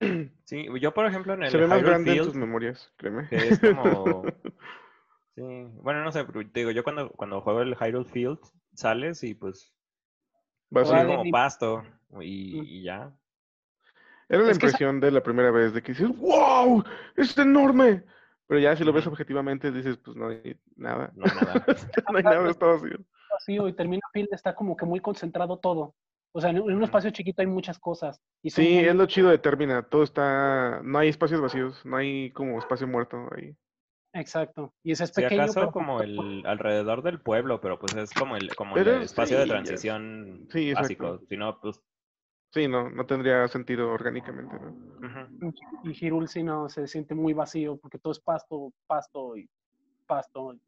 [0.45, 2.93] Sí, yo por ejemplo en el Se ve más Hyrule grande en Field, tus memorias,
[2.97, 3.29] créeme.
[3.29, 4.23] que es como...
[5.35, 5.43] Sí,
[5.83, 8.39] bueno, no sé, pero te digo, yo cuando, cuando juego el Hyrule Field,
[8.75, 9.75] sales y pues
[10.71, 12.23] Vas es a- como pasto Mm.
[12.23, 13.13] y, y ya.
[14.29, 16.85] Era la Es que esa- impresión de la primera vez de que dices, wow,
[17.17, 18.05] es enorme.
[18.47, 21.11] Pero ya si lo ves objetivamente dices, pues no hay nada.
[21.17, 21.65] No hay nada.
[22.13, 22.99] no hay nada, está vacío.
[23.45, 25.95] Vacío y termina Field está como que muy concentrado todo.
[26.33, 28.21] O sea, en un espacio chiquito hay muchas cosas.
[28.43, 29.83] Y Sí, muy- es lo chido de Termina.
[29.85, 30.81] Todo está.
[30.83, 31.81] No hay espacios vacíos.
[31.85, 33.55] No hay como espacio muerto ahí.
[34.13, 34.73] Exacto.
[34.83, 38.13] Y ese es Si pequeño, acaso pero como el alrededor del pueblo, pero pues es
[38.13, 41.21] como el, como Pero el espacio de sí, transición Sí, básico.
[41.29, 41.81] Si no, pues...
[42.53, 44.57] Sí, no, no tendría sentido orgánicamente.
[45.85, 49.49] y Hyrule sí no, se siente muy vacío porque todo es pasto, pasto y
[50.07, 50.55] pasto.
[50.55, 50.61] Y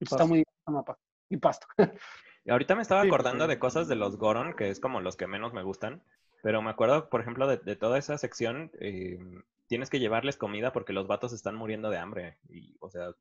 [0.00, 0.28] Está pasto.
[0.28, 0.96] muy el mapa.
[1.28, 1.66] Y pasto.
[2.44, 5.02] Y ahorita me estaba Sí, acordando porque- de cosas de los Goron, que es como
[5.02, 6.02] los que menos me gustan.
[6.42, 9.18] Pero me acuerdo, por ejemplo, de, de toda esa sección, eh,
[9.66, 12.38] tienes que llevarles comida porque los vatos están muriendo de hambre.
[12.48, 13.14] Y, o sea, a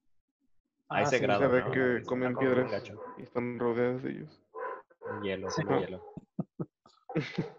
[0.88, 1.50] Ah, ese sí, grado.
[1.50, 1.72] de ¿no?
[1.72, 2.72] que Es comen piedras
[3.18, 4.42] y están rodeadas de ellos.
[5.24, 5.64] Hielo, Sí.
[5.64, 6.02] hielo.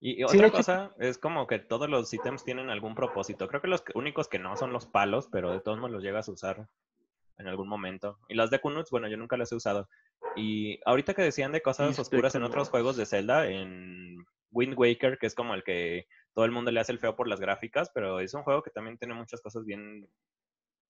[0.00, 3.48] Y, otra cosa es como que todos los ítems tienen algún propósito.
[3.48, 6.28] Creo que los únicos que no son los palos, pero de todos modos los llegas
[6.28, 6.68] a usar
[7.38, 8.18] en algún momento.
[8.28, 9.88] Y las de Kunuts, bueno, yo nunca las he usado.
[10.36, 15.18] Y ahorita que decían de cosas oscuras en otros juegos de Zelda, en Wind Waker,
[15.18, 17.90] que es como el que todo el mundo le hace el feo por las gráficas,
[17.94, 20.08] pero es un juego que también tiene muchas cosas bien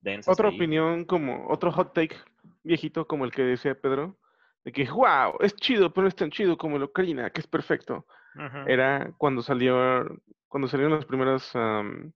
[0.00, 0.32] densas.
[0.32, 0.56] Otra ahí.
[0.56, 2.16] opinión, como otro hot take
[2.62, 4.18] viejito, como el que decía Pedro,
[4.64, 7.46] de que, wow, es chido, pero no es tan chido como el Ocarina, que es
[7.46, 8.06] perfecto.
[8.34, 8.68] Ujú.
[8.68, 10.06] Era cuando salió,
[10.48, 12.12] cuando salieron las primeras am,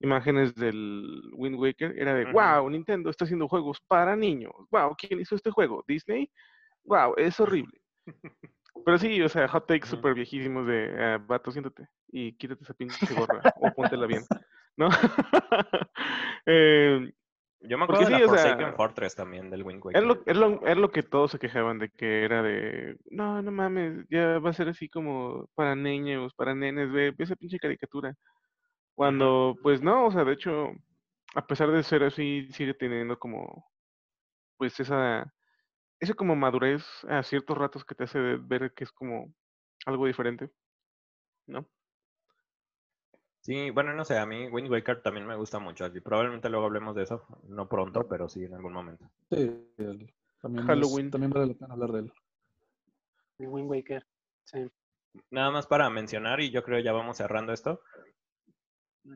[0.00, 4.52] imágenes del Wind Waker, era de, wow, Nintendo está haciendo juegos para niños.
[4.70, 5.84] Wow, ¿quién hizo este juego?
[5.88, 6.30] ¿Disney?
[6.84, 7.78] Wow, es horrible.
[8.84, 9.96] Pero sí, o sea, hot takes Ujú.
[9.96, 14.22] súper viejísimos de, ah, vato, siéntate y quítate esa pinche gorra o póntela bien,
[14.76, 14.88] ¿no?
[16.48, 17.12] Eh,
[17.62, 20.00] Yo me porque acuerdo de sí, o sea, Fortress también del Wind Waker.
[20.00, 23.42] es lo, es, lo, es lo que todos se quejaban de que era de, no,
[23.42, 27.34] no mames, ya va a ser así como para niños, para nenes, ve, ve esa
[27.34, 28.14] pinche caricatura.
[28.96, 30.70] Cuando, pues no, o sea, de hecho,
[31.34, 33.70] a pesar de ser así, sigue teniendo como,
[34.56, 35.32] pues esa,
[36.00, 39.32] esa como madurez a ciertos ratos que te hace ver que es como
[39.84, 40.50] algo diferente,
[41.46, 41.68] ¿no?
[43.40, 45.86] Sí, bueno, no sé, a mí Wind Waker también me gusta mucho.
[45.86, 49.08] y probablemente luego hablemos de eso, no pronto, pero sí en algún momento.
[49.30, 49.36] Sí,
[49.76, 51.10] el- también, es- Halloween.
[51.10, 52.12] también vale la pena hablar de él.
[53.38, 54.06] Wind Waker.
[54.44, 54.66] Sí.
[55.30, 57.82] Nada más para mencionar, y yo creo ya vamos cerrando esto.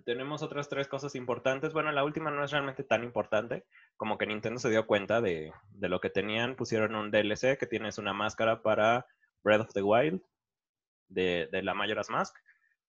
[0.04, 1.72] Tenemos otras tres cosas importantes.
[1.72, 3.64] Bueno, la última no es realmente tan importante,
[3.96, 6.56] como que Nintendo se dio cuenta de, de lo que tenían.
[6.56, 9.06] Pusieron un DLC que tienes una máscara para
[9.42, 10.22] Breath of the Wild
[11.08, 12.36] de, de la Majora's Mask,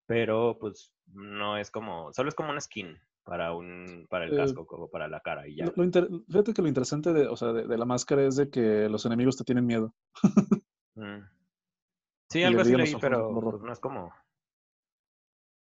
[0.06, 4.38] pero pues no es como, solo es como un skin para un para el Eh,
[4.38, 5.66] casco, como para la cara y ya.
[5.66, 8.36] Lo- lo inter- fíjate que lo interesante de, o sea, de, de la máscara es
[8.36, 9.94] de que los enemigos te tienen miedo.
[10.96, 11.20] Mm.
[12.30, 14.14] Sí, Y algo así leí, pero no es como...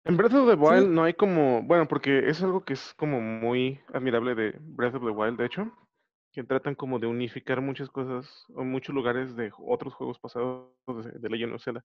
[0.06, 0.60] En Breath of the Sí.
[0.62, 4.96] Wild no hay como, bueno, porque es algo que es como muy admirable de Breath
[4.96, 5.72] of the Wild, de hecho,
[6.32, 11.12] que tratan como de unificar muchas cosas o muchos lugares de otros juegos pasados de,
[11.20, 11.84] de Legend of Zelda.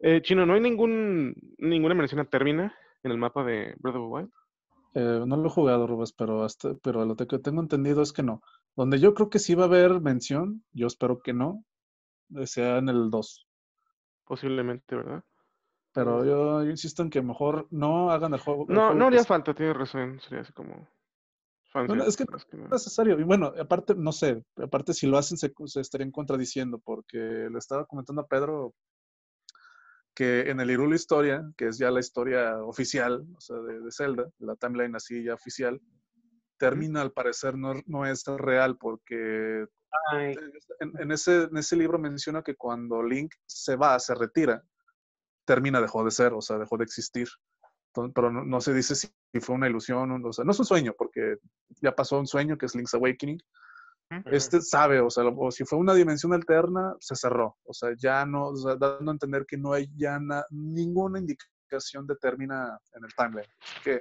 [0.00, 4.02] Eh, Chino, no hay ningún ninguna mención a Termina en el mapa de Breath of
[4.02, 4.30] the Wild?
[4.94, 8.22] Eh, no lo he jugado, Rubens, pero, hasta, pero lo que tengo entendido es que
[8.22, 8.42] no.
[8.76, 11.64] Donde yo creo que sí va a haber mención, yo espero que no,
[12.34, 13.46] eh, sea en el 2.
[14.24, 15.22] Posiblemente, ¿verdad?
[15.96, 18.66] Pero yo, yo insisto en que mejor no hagan el juego.
[18.68, 20.20] el No, juego no haría falta, tienes razón.
[20.20, 20.86] Sería así como.
[21.72, 23.18] Bueno, es que no es necesario.
[23.18, 27.58] Y bueno, aparte, no sé, aparte si lo hacen se, se estarían contradiciendo, porque le
[27.58, 28.74] estaba comentando a Pedro
[30.14, 33.90] que en el Hyrule Historia, que es ya la historia oficial, o sea, de, de
[33.90, 35.80] Zelda, la timeline así ya oficial,
[36.58, 39.66] termina al parecer no, no es real, porque
[40.80, 44.62] en ese, en ese libro menciona que cuando Link se va, se retira,
[45.46, 47.28] termina, dejó de ser, o sea, dejó de existir.
[47.88, 49.08] Entonces, pero no, no se dice si
[49.40, 51.36] fue una ilusión, o sea, no es un sueño, porque
[51.80, 53.38] ya pasó un sueño que es Link's Awakening.
[54.26, 57.56] Este sabe, o sea, lo- o si fue una dimensión alterna, se cerró.
[57.64, 61.18] O sea, ya no, o sea, dando a entender que no hay ya na- ninguna
[61.18, 63.50] indicación determina en el timeline.
[63.60, 64.00] Así que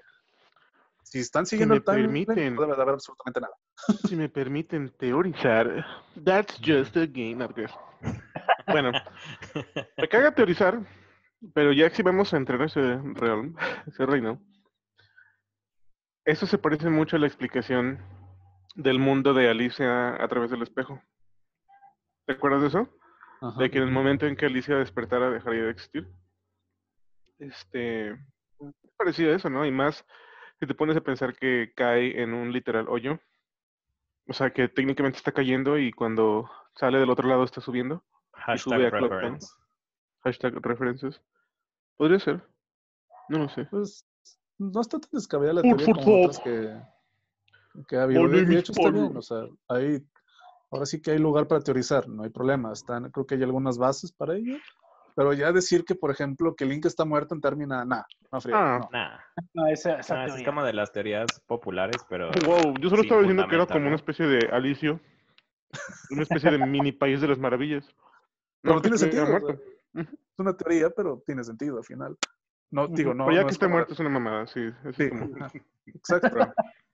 [1.01, 2.55] si están siguiendo me el timeline, permiten.
[2.55, 3.53] no debe de haber absolutamente nada.
[4.07, 5.85] Si me permiten teorizar,
[6.23, 7.69] that's just a game, not good.
[8.67, 8.91] Bueno,
[9.97, 10.79] me caga teorizar,
[11.53, 13.55] pero ya si vamos a entrar a ese realm,
[13.87, 14.41] ese reino,
[16.25, 17.99] eso se parece mucho a la explicación
[18.75, 21.01] del mundo de Alicia a través del espejo.
[22.25, 22.89] ¿Te acuerdas de eso?
[23.41, 23.59] Ajá.
[23.59, 26.07] De que en el momento en que Alicia despertara dejaría de existir.
[27.37, 29.65] Este, es parecido a eso, ¿no?
[29.65, 30.05] Y más
[30.59, 33.19] si te pones a pensar que cae en un literal hoyo.
[34.27, 38.03] O sea, que técnicamente está cayendo y cuando sale del otro lado está subiendo.
[38.57, 39.37] sube Hashtag a.
[40.25, 41.21] Hashtag references.
[41.97, 42.43] Podría ser.
[43.29, 43.65] No lo sé.
[43.65, 44.05] Pues
[44.57, 46.19] no está tan descabellada la Por teoría como favor.
[46.25, 46.81] otras que,
[47.87, 48.27] que ha habido.
[48.27, 49.15] De, de hecho, está bien.
[49.15, 50.03] O sea, hay,
[50.71, 52.73] ahora sí que hay lugar para teorizar, no hay problema.
[52.73, 54.57] Están, creo que hay algunas bases para ello.
[55.15, 58.55] Pero ya decir que, por ejemplo, que Link está muerto en términos, nada, no, frío,
[58.57, 58.79] Ah.
[58.81, 58.89] no.
[58.91, 59.17] Nah,
[59.53, 63.21] no, esa, esa nah, es como de las teorías populares, pero Wow, yo solo estaba
[63.21, 64.99] diciendo que era como una especie de Alicio.
[66.09, 67.85] Una especie de mini país de las maravillas.
[68.61, 69.74] Pero No, tiene que estuviera sentido.
[70.33, 72.17] es una teoría, pero tiene sentido al final.
[72.71, 73.31] No, digo, no.
[73.31, 74.61] Ya no que es muerto es una mamada, sí.
[74.85, 75.51] es Sí, como- ajá,
[75.87, 76.37] exacto.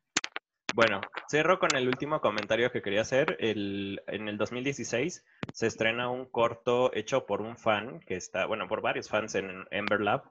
[0.74, 3.36] Bueno, cierro con el último comentario que quería hacer.
[3.42, 8.70] El, en el 2016 se estrena un corto hecho por un fan que está, bueno,
[8.70, 10.24] por varios fans en Ember Lab,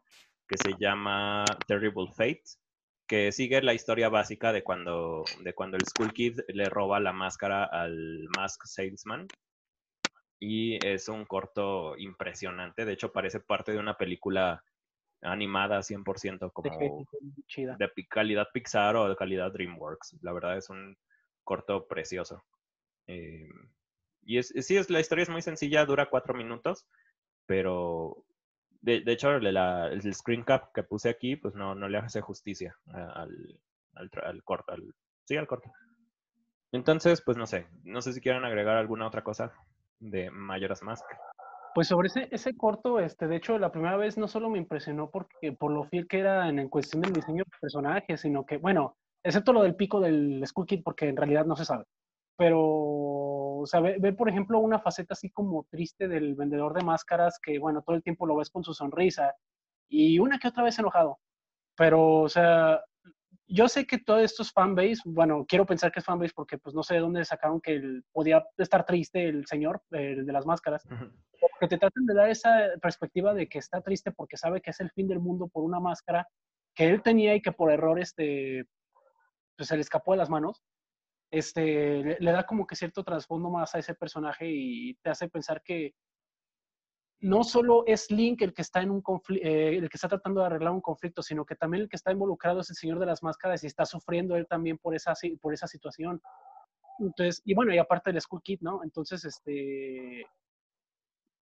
[0.49, 2.43] que se llama Terrible Fate,
[3.07, 7.13] que sigue la historia básica de cuando, de cuando el Skull Kid le roba la
[7.13, 9.27] máscara al Mask Salesman.
[10.41, 12.85] Y es un corto impresionante.
[12.85, 14.65] De hecho, parece parte de una película
[15.23, 17.07] animada 100% De como
[17.47, 17.77] chida.
[17.79, 20.17] de calidad Pixar o de calidad DreamWorks.
[20.23, 20.97] La verdad es un
[21.45, 22.43] corto precioso.
[23.07, 23.51] Eh,
[24.23, 26.87] y es, sí, es, la historia es muy sencilla, dura cuatro minutos,
[27.47, 28.25] pero
[28.81, 32.21] de, de hecho la- el screen cap que puse aquí, pues no, no le hace
[32.23, 33.61] justicia al,
[33.95, 34.73] al, corto.
[34.73, 34.95] al-
[35.25, 35.71] sí, al corto.
[36.73, 39.53] Entonces, pues no sé, no sé si quieren agregar alguna otra cosa
[40.01, 41.05] de Majora's Mask.
[41.75, 45.11] Pues sobre ese, ese corto, este, de hecho, la primera vez no solo me impresionó
[45.11, 48.97] porque, por lo fiel que era en, cuestión del diseño de personajes, sino que, bueno,
[49.23, 51.85] excepto lo del pico del Skull porque en realidad no se sabe.
[52.37, 56.83] Pero, o sea, ve, ve, por ejemplo, una faceta así como triste del vendedor de
[56.85, 59.35] máscaras que, bueno, todo el tiempo lo ves con su sonrisa
[59.89, 61.19] y una que otra vez enojado.
[61.77, 62.81] Pero, o sea,
[63.51, 66.75] yo sé que todo esto es fanbase, bueno, quiero pensar que es fanbase porque pues
[66.75, 70.47] no sé de dónde sacaron que él podía estar triste el señor, el de las
[70.47, 70.87] máscaras
[71.59, 74.81] que te traten de dar esa perspectiva de que está triste porque sabe que es
[74.81, 76.27] el fin del mundo por una máscara
[76.75, 78.65] que él tenía y que por error este,
[79.57, 80.63] pues se le escapó de las manos,
[81.33, 85.29] este, le, le da como que cierto trasfondo más a ese personaje y te hace
[85.29, 85.95] pensar que
[87.21, 90.47] no solo es Link el que está en un conflicto, el que está tratando de
[90.47, 93.23] arreglar un conflicto, sino que también el que está involucrado es el Señor de las
[93.23, 96.23] Máscaras y está sufriendo él también por esa, por esa situación.
[96.99, 98.83] Entonces, y bueno, y aparte del Skull Kid, ¿no?
[98.85, 100.27] Entonces, este, e-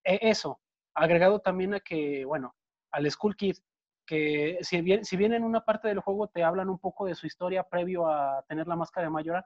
[0.03, 0.59] eso,
[0.95, 2.55] agregado también a que, bueno,
[2.91, 3.57] al Skull Kid,
[4.05, 7.15] que si bien, si bien en una parte del juego te hablan un poco de
[7.15, 9.45] su historia previo a tener la máscara de Mayora,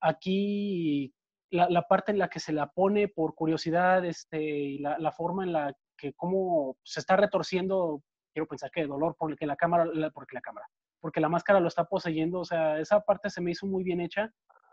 [0.00, 1.12] aquí
[1.50, 5.12] la, la parte en la que se la pone por curiosidad, este, y la, la
[5.12, 8.02] forma en la que cómo se está retorciendo,
[8.32, 10.66] quiero pensar que de dolor, porque la cámara, la- porque la cámara,
[11.00, 14.00] porque la máscara lo está poseyendo, o sea, esa parte se me hizo muy bien
[14.00, 14.32] hecha,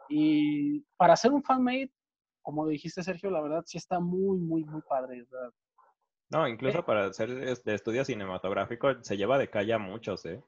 [0.10, 1.92] y para hacer un fanmade,
[2.42, 5.26] como dijiste Sergio, la verdad sí está muy, muy, muy padre.
[6.30, 10.44] No, incluso para hacer es- de estudio cinematográfico se lleva de calle a muchos, ¿eh?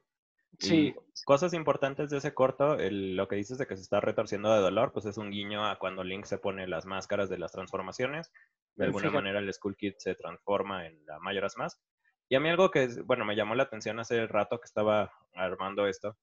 [0.58, 4.00] Sí, Y cosas importantes de ese corto, el- lo que dices de que se está
[4.00, 7.38] retorciendo de dolor, pues es un guiño a cuando Link se pone las máscaras de
[7.38, 8.32] las transformaciones.
[8.74, 9.14] De Mm, alguna fíjate.
[9.16, 11.80] manera el Skull Kid se transforma en la Majora's Mask.
[12.28, 15.86] Y a mí algo que, bueno, me llamó la atención hace rato que estaba armando
[15.86, 16.16] esto,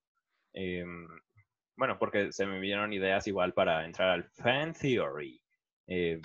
[0.53, 1.07] em,
[1.77, 5.41] bueno, porque se me vieron ideas igual para entrar al fan theory.
[5.87, 6.21] Eh,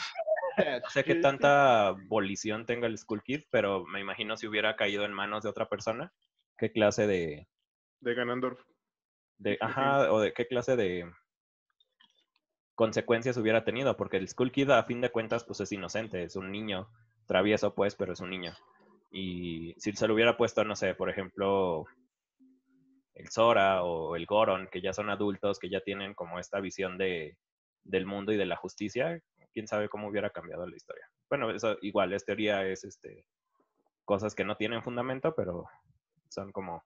[0.83, 5.05] no sé qué tanta abolición tenga el Skull Kid, pero me imagino si hubiera caído
[5.05, 6.13] en manos de otra persona,
[6.59, 7.49] qué clase de...
[8.01, 8.61] De Ganondorf.
[9.39, 11.11] de ajá, o de qué clase de
[12.75, 16.37] consecuencias hubiera tenido, porque el Skull Kid a fin de cuentas pues es inocente, es
[16.37, 16.89] un niño,
[17.27, 18.55] travieso pues, pero es un niño.
[19.11, 21.85] Y si se lo hubiera puesto, no sé, por ejemplo,
[23.15, 26.97] el Sora o el Goron, que ya son adultos, que ya tienen como esta visión
[26.97, 27.37] de,
[27.85, 29.21] del mundo y de la justicia,
[29.53, 31.07] quién sabe cómo hubiera cambiado la historia.
[31.29, 33.27] Bueno, eso igual es teoría, es este
[34.05, 35.67] cosas que no tienen fundamento, pero
[36.29, 36.83] son como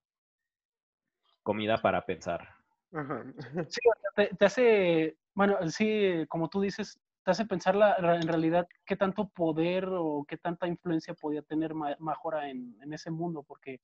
[1.45, 2.49] comida para pensar.
[2.93, 3.25] Ajá.
[3.69, 3.81] Sí,
[4.17, 8.97] te, te hace, bueno, sí, como tú dices, te hace pensar la, en realidad qué
[8.97, 13.81] tanto poder o qué tanta influencia podía tener Ma- Majora en, en ese mundo, porque,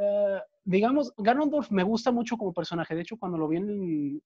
[0.00, 2.94] eh, digamos, Ganondorf me gusta mucho como personaje.
[2.94, 4.22] De hecho, cuando lo vi en...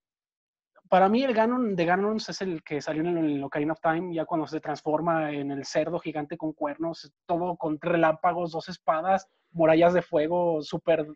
[0.89, 4.15] Para mí el Ganon de Ganon es el que salió en el Ocarina of Time,
[4.15, 9.27] ya cuando se transforma en el cerdo gigante con cuernos, todo con relámpagos, dos espadas,
[9.53, 11.07] murallas de fuego, súper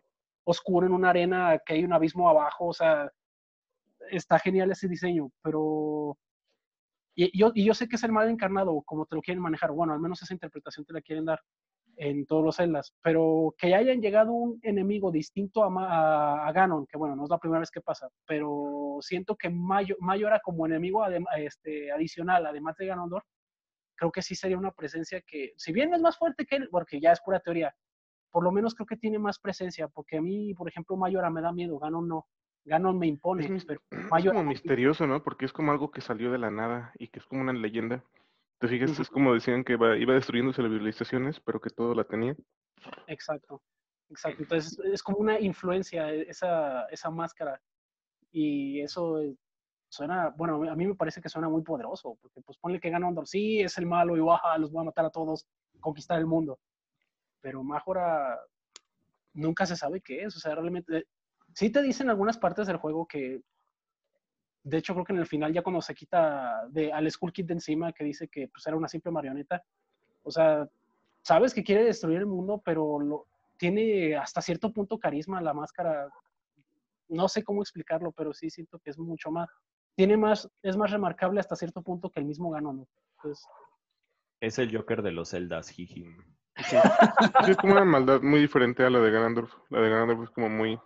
[0.47, 3.11] oscuro en una arena, que hay un abismo abajo, o sea,
[4.09, 6.17] está genial ese diseño, pero...
[7.15, 9.71] Y yo, y yo sé que es el mal encarnado, como te lo quieren manejar,
[9.71, 11.41] bueno, al menos esa interpretación te la quieren dar
[11.97, 16.85] en todos los celdas, pero que hayan llegado un enemigo distinto a, Ma- a, Ganon,
[16.85, 20.67] que bueno, no es la primera vez que pasa, pero siento que Mayo, Mayora como
[20.67, 23.25] enemigo adem- este, adicional, además de Ganondorf,
[23.95, 27.01] creo que sí sería una presencia que, si bien es más fuerte que él, porque
[27.01, 27.75] ya es pura teoría,
[28.31, 31.41] por lo menos creo que tiene más presencia, porque a mí, por ejemplo, Mayora me
[31.41, 32.27] da miedo, Ganon no.
[32.65, 34.49] Ganon me impone, Es, pero es Mayora como no.
[34.49, 35.23] misterioso, ¿no?
[35.23, 38.03] Porque es como algo que salió de la nada y que es como una leyenda.
[38.59, 38.99] ¿Te fijas?
[38.99, 42.35] Es como decían que iba, iba destruyéndose las civilizaciones, pero que todo la tenía.
[43.05, 43.61] Exacto,
[44.09, 44.41] exacto.
[44.41, 47.61] Entonces es como una influencia e- esa, esa máscara
[48.31, 49.35] y eso eh,
[49.89, 53.27] suena, bueno, a mí me parece que suena muy poderoso, porque pues ponle que Ganondorf,
[53.27, 55.47] sí, es el malo y baja, los voy a matar a todos,
[55.79, 56.59] conquistar el mundo,
[57.41, 58.39] pero Majora
[59.33, 61.05] nunca se sabe qué es, o sea, realmente,
[61.53, 63.41] sí te dicen algunas partes del juego que,
[64.63, 67.45] de hecho creo que en el final ya cuando se quita de, al Skull Kid
[67.45, 69.63] de encima, que dice que pues era una simple marioneta,
[70.23, 70.67] o sea,
[71.21, 73.25] sabes que quiere destruir el mundo, pero
[73.57, 76.09] tiene hasta cierto punto carisma la máscara.
[77.09, 79.49] No sé cómo explicarlo, pero sí siento que es mucho más.
[79.95, 82.77] Tiene más, es más remarcable hasta cierto punto que el mismo Ganon.
[82.77, 82.87] ¿no?
[83.17, 83.45] Entonces,
[84.39, 86.05] Es el Joker de los celdas, jiji.
[86.69, 86.77] Sí,
[87.45, 89.53] sí, es como una maldad muy diferente a la de Ganondorf.
[89.69, 90.79] La de Ganondorf es como muy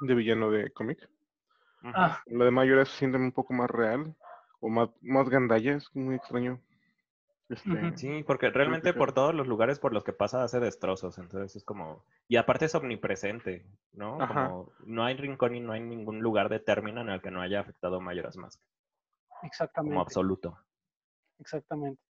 [0.00, 1.08] de villano de cómic.
[1.82, 4.14] Ah, La de Mayora se siente un poco más real
[4.60, 6.60] o más, más gandalla, es muy extraño.
[7.48, 7.96] Este.
[7.96, 11.64] Sí, porque realmente por todos los lugares por los que pasa hace destrozos, entonces es
[11.64, 12.04] como...
[12.26, 14.20] Y aparte es omnipresente, ¿no?
[14.20, 14.48] Ajá.
[14.48, 17.40] Como no hay rincón y no hay ningún lugar de término en el que no
[17.40, 18.60] haya afectado Mayoras Mask,
[19.28, 20.00] como exactamente.
[20.00, 20.58] absoluto.
[21.38, 22.02] Exactamente.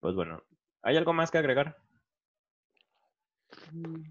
[0.00, 0.42] Pues bueno,
[0.84, 1.76] ¿hay algo más que agregar?
[3.72, 4.02] Mm,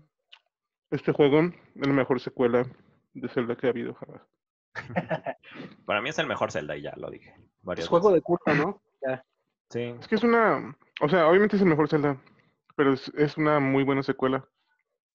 [0.91, 2.65] Este juego es la mejor secuela
[3.13, 4.21] de Zelda que ha habido jamás.
[5.85, 7.35] Para mí es el mejor Zelda y ya lo dije.
[7.77, 8.15] Es juego veces.
[8.15, 8.81] de culto, ¿no?
[9.69, 12.21] Sí, Es que es una, o sea, obviamente es el mejor Zelda,
[12.75, 14.47] pero es, es una muy buena secuela.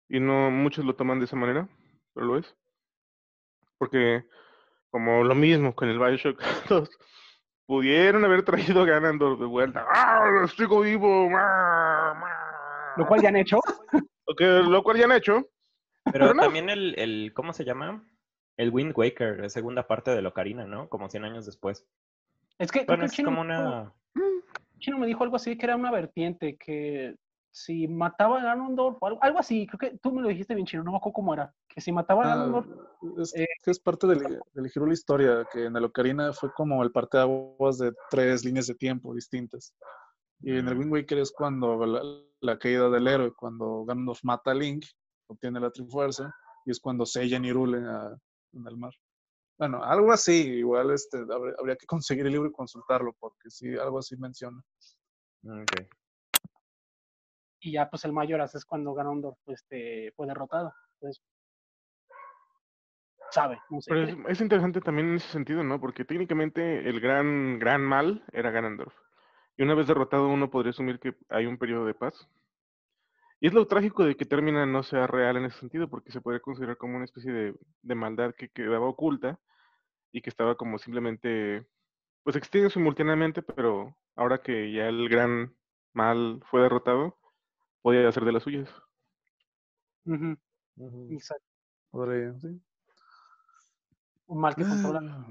[0.10, 1.70] Y no muchos lo toman de esa manera,
[2.16, 2.56] pero lo es.
[3.78, 4.26] Porque,
[4.90, 6.90] como lo mismo con el Bioshock 2,
[7.68, 9.86] pudieron haber traído a Ganondorf de vuelta.
[9.94, 10.48] ¡Ah!
[10.56, 11.30] ¡Sigo vivo!
[11.34, 12.14] ¡Ah!
[12.16, 12.94] ¡Ah!
[12.98, 13.60] Lo cual ya han hecho.
[14.26, 15.48] Ok, lo cual ya han hecho.
[16.12, 16.42] pero no.
[16.42, 18.04] también el, el, ¿cómo se llama?
[18.58, 20.90] El Wind Waker, la segunda parte de Locarina, ¿no?
[20.90, 21.86] Como 100 años después.
[22.58, 23.94] Es que Bueno, que es Chino, como una...
[24.80, 27.16] Chino me dijo algo así, que era una vertiente, que
[27.58, 30.68] si mataba a Ganondorf, o algo, algo así, creo que tú me lo dijiste bien,
[30.68, 32.68] Chino, no me acuerdo cómo era, que si mataba a Ah, Ganondorf,
[33.20, 36.34] es, eh, que es parte del, del giro de la historia, que en el Ocarina
[36.34, 39.74] fue como el parteaguas de tres líneas de tiempo distintas.
[40.42, 40.80] Y en el Mm.
[40.80, 42.02] Wind Waker es cuando la,
[42.42, 44.86] la caída del héroe, cuando Ganondorf mata a Link,
[45.28, 46.32] obtiene la Trifuerza,
[46.66, 48.16] y es cuando sellan y rulen a-
[48.54, 48.94] en el mar.
[49.58, 53.76] Bueno, algo así, igual este, habría, habría que conseguir el libro y consultarlo, porque sí,
[53.76, 54.62] algo así menciona.
[55.44, 55.88] Ok.
[57.68, 60.74] Y ya pues el Mayoras es cuando Ganondorf este, fue derrotado.
[60.94, 61.22] Entonces,
[63.30, 63.92] sabe, no sé.
[63.92, 65.80] Pero es, es interesante también en ese sentido, ¿no?
[65.82, 68.94] Porque técnicamente el gran, gran mal era Ganondorf.
[69.58, 72.30] Y una vez derrotado uno podría asumir que hay un periodo de paz.
[73.42, 76.22] Y es lo trágico de que Termina no sea real en ese sentido, porque se
[76.22, 79.40] podría considerar como una especie de, de maldad que quedaba oculta
[80.14, 81.68] y que estaba como simplemente,
[82.24, 85.54] pues extingue simultáneamente, pero ahora que ya el gran
[85.94, 87.18] mal fue derrotado,
[87.88, 88.70] podía hacer de las suyas.
[91.16, 91.46] Exacto.
[91.90, 92.62] Podría, sí.
[94.26, 95.00] Un mal que controla.
[95.10, 95.26] Ah,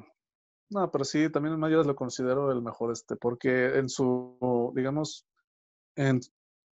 [0.70, 5.26] No, pero sí, también el Mayoras lo considero el mejor, este, porque en su, digamos,
[5.96, 6.20] en,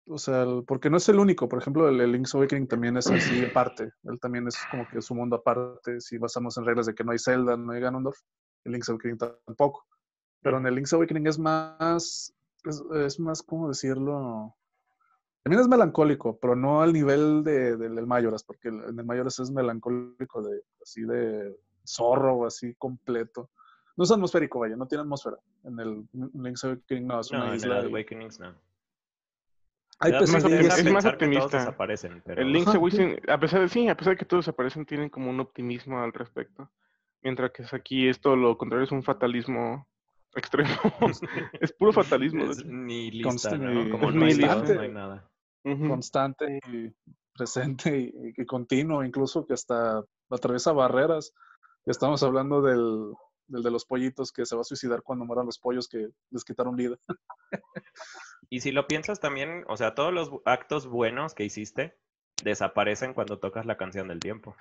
[0.08, 2.96] o sea, el- porque no es el único, por ejemplo, el, el Link's Awakening también
[2.96, 6.86] es así aparte, él también es como que su mundo aparte, si basamos en reglas
[6.86, 8.18] de que no hay Zelda, no hay Ganondorf,
[8.64, 9.86] el Link's Awakening tampoco,
[10.42, 12.34] pero en el Link's Awakening es más,
[12.64, 14.56] es, es más, ¿cómo decirlo?
[15.44, 19.06] También es melancólico, pero no al nivel de, del del Mayoras, porque el- en el
[19.06, 21.54] Mayoras es melancólico de, así de
[21.86, 23.50] zorro o así completo.
[23.98, 25.38] No es atmosférico, vaya, no tiene atmósfera.
[25.66, 27.82] En el Link's Awakening no, es No, una en el isla.
[27.84, 28.56] y- Awakenings no.
[30.00, 31.58] Hay das más pena es más pensar que todos optimista.
[31.60, 32.42] desaparecen, pero...
[32.42, 35.30] El Link's Awakening, a pesar de sí, a pesar de que todos aparecen, tienen como
[35.30, 36.72] un optimismo al respecto.
[37.22, 39.88] Mientras que aquí esto lo contrario es un fatalismo
[40.36, 40.70] extremo.
[41.62, 42.46] es puro fatalismo.
[42.46, 43.90] Es nihilista, ¿no?
[43.92, 44.66] Como es no hay nihilista.
[45.64, 46.94] Constante y
[47.36, 51.34] presente y, y continuo, incluso que hasta atraviesa barreras.
[51.86, 53.14] Estamos hablando del,
[53.48, 56.44] del de los pollitos que se va a suicidar cuando mueran los pollos que les
[56.44, 56.98] quitaron vida.
[58.50, 61.98] Y si lo piensas también, o sea, todos los actos buenos que hiciste
[62.44, 64.56] desaparecen cuando tocas la canción del tiempo.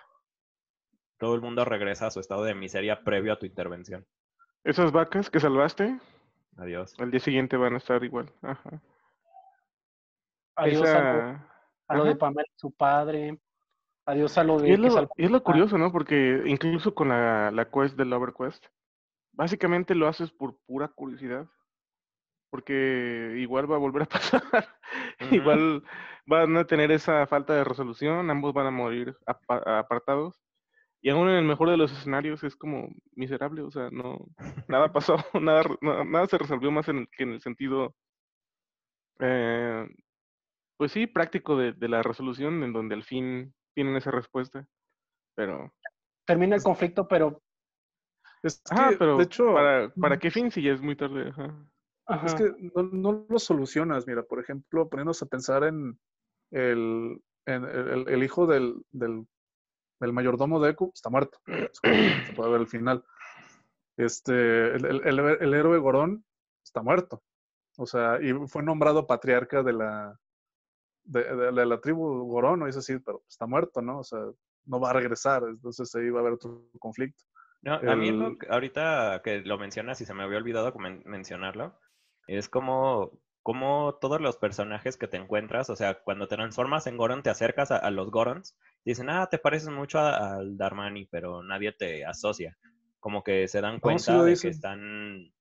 [1.18, 4.06] Todo el mundo regresa a su estado de miseria previo a tu intervención.
[4.64, 5.98] Esas vacas que salvaste,
[6.56, 6.94] Adiós.
[6.98, 8.32] al día siguiente van a estar igual.
[8.42, 8.80] Ajá.
[10.56, 11.48] Adiós a, lo, Esa-
[11.88, 12.16] a lo de.
[12.16, 13.38] Pamela, su padre.
[14.06, 15.92] Adiós a lo de Y es lo, salvó y es lo a- curioso, ¿no?
[15.92, 18.66] Porque incluso con la, la quest del Lover Quest,
[19.32, 21.46] básicamente lo haces por pura curiosidad.
[22.50, 24.06] Porque igual va a volver a
[24.42, 24.42] pasar.
[25.30, 25.82] Igual
[26.26, 30.38] van a tener esa falta de resolución, ambos van a morir apa- apartados.
[31.00, 34.18] Y aún en el mejor de los escenarios es como miserable, o sea, no,
[34.68, 37.94] nada pasó, nada, nada se resolvió más en que en el sentido,
[39.18, 39.88] eh,
[40.76, 44.66] pues sí, práctico de, de la resolución, en donde al fin tienen esa respuesta.
[45.34, 45.72] Pero,
[46.26, 47.42] Termina el conflicto, pero
[48.42, 50.20] Es ajá, que, pero de hecho, ¿para, ¿para ujú.
[50.20, 51.30] qué fin si ya es muy tarde?
[51.30, 51.66] Ajá.
[52.06, 54.06] ajá, Es que no, no lo solucionas.
[54.06, 55.98] Mira, por ejemplo, poniéndose a pensar en
[56.50, 59.26] el, en el, el- el hijo del, del,
[60.00, 61.38] del mayordomo de Eku, está muerto.
[61.72, 63.04] Se puede ver al final.
[63.96, 66.24] Este, el, el- el- el héroe Gorón
[66.64, 67.22] está muerto.
[67.78, 70.18] O sea, y fue nombrado patriarca de la,
[71.04, 73.98] de, de- de la tribu Gorón, o es así, pero está muerto, ¿no?
[74.00, 74.20] O sea,
[74.66, 75.42] no va a regresar.
[75.48, 77.24] Entonces ahí va a haber otro conflicto.
[77.62, 81.78] No, a mí lo ahorita que lo mencionas y se me había olvidado men- mencionarlo,
[82.26, 83.12] es como,
[83.42, 87.30] como todos los personajes que te encuentras, o sea, cuando te transformas en Goron, te
[87.30, 92.04] acercas a, a los Gorons, dicen, ah, te pareces mucho al Darmani, pero nadie te
[92.04, 92.56] asocia.
[92.98, 95.32] Como que se dan cuenta de que están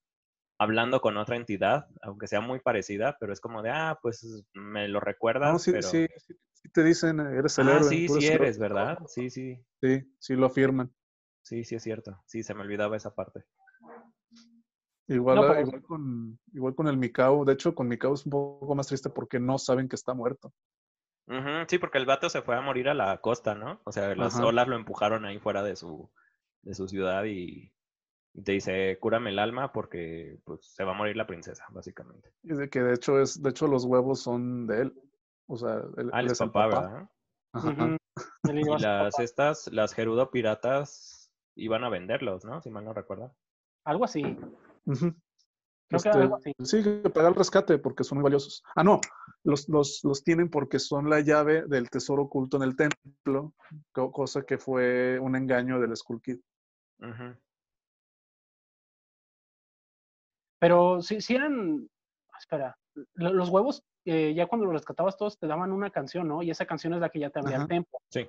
[0.62, 4.88] hablando con otra entidad, aunque sea muy parecida, pero es como de, ah, pues me
[4.88, 5.88] lo recuerdas, No, sí, pero...
[5.88, 7.90] sí, sí, sí te dicen, eres el ah, héroe.
[7.90, 8.46] sí, sí el héroe".
[8.48, 9.00] eres, ¿verdad?
[9.08, 10.94] Sí, sí, Sí, sí lo afirman.
[11.44, 12.22] sí, sí es cierto.
[12.28, 13.44] Sí, se me olvidaba esa parte.
[15.08, 17.44] Igual, No, a- pero- igual, con, igual con el Mikau.
[17.44, 20.54] De hecho, con Mikau es un poco más triste porque no saben que está muerto.
[21.68, 23.82] Sí, porque el vato se fue a morir a la costa, ¿no?
[23.86, 24.46] O sea, las Ajá.
[24.46, 26.12] olas lo empujaron ahí fuera de su,
[26.62, 27.74] de su ciudad y,
[28.34, 32.34] dice, cúrame el alma porque pues se va a morir la princesa, básicamente.
[32.44, 34.94] Y de que de hecho es, de hecho los huevos son de él.
[35.48, 37.10] O sea, él, Ah, él es papá, ¿verdad?
[37.53, 37.98] Ajá.
[38.45, 39.24] Y las papá.
[39.24, 42.62] estas, las Gerudo piratas iban a venderlos, ¿no?
[42.62, 43.36] Si mal no recuerdo.
[43.84, 44.24] Algo así.
[44.86, 45.14] Creo
[45.90, 46.53] que Este, algo así.
[46.64, 48.64] sí, que pagar el rescate porque son muy valiosos.
[48.76, 49.02] Ah, no,
[49.44, 53.53] los, los, los tienen porque son la llave del tesoro oculto en el templo,
[53.91, 56.40] co- cosa que fue un engaño del Skull Kid.
[56.99, 57.36] Ujú.
[60.62, 61.90] Pero sí, sí eran.
[62.40, 62.78] Espera.
[63.16, 66.44] lo- Los huevos, eh, ya cuando los rescatabas todos, te daban una canción, ¿no?
[66.44, 67.68] Y esa canción es la que ya te abría el Ajá.
[67.70, 67.98] templo.
[68.10, 68.28] Sí.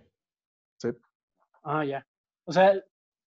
[1.63, 2.07] Ah, ya.
[2.45, 2.73] O sea,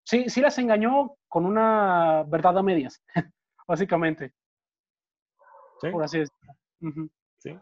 [0.03, 3.02] sí, sí las engañó con una verdad a medias,
[3.68, 4.34] básicamente,
[5.82, 7.10] Sí, por así decirlo.
[7.38, 7.57] Sí.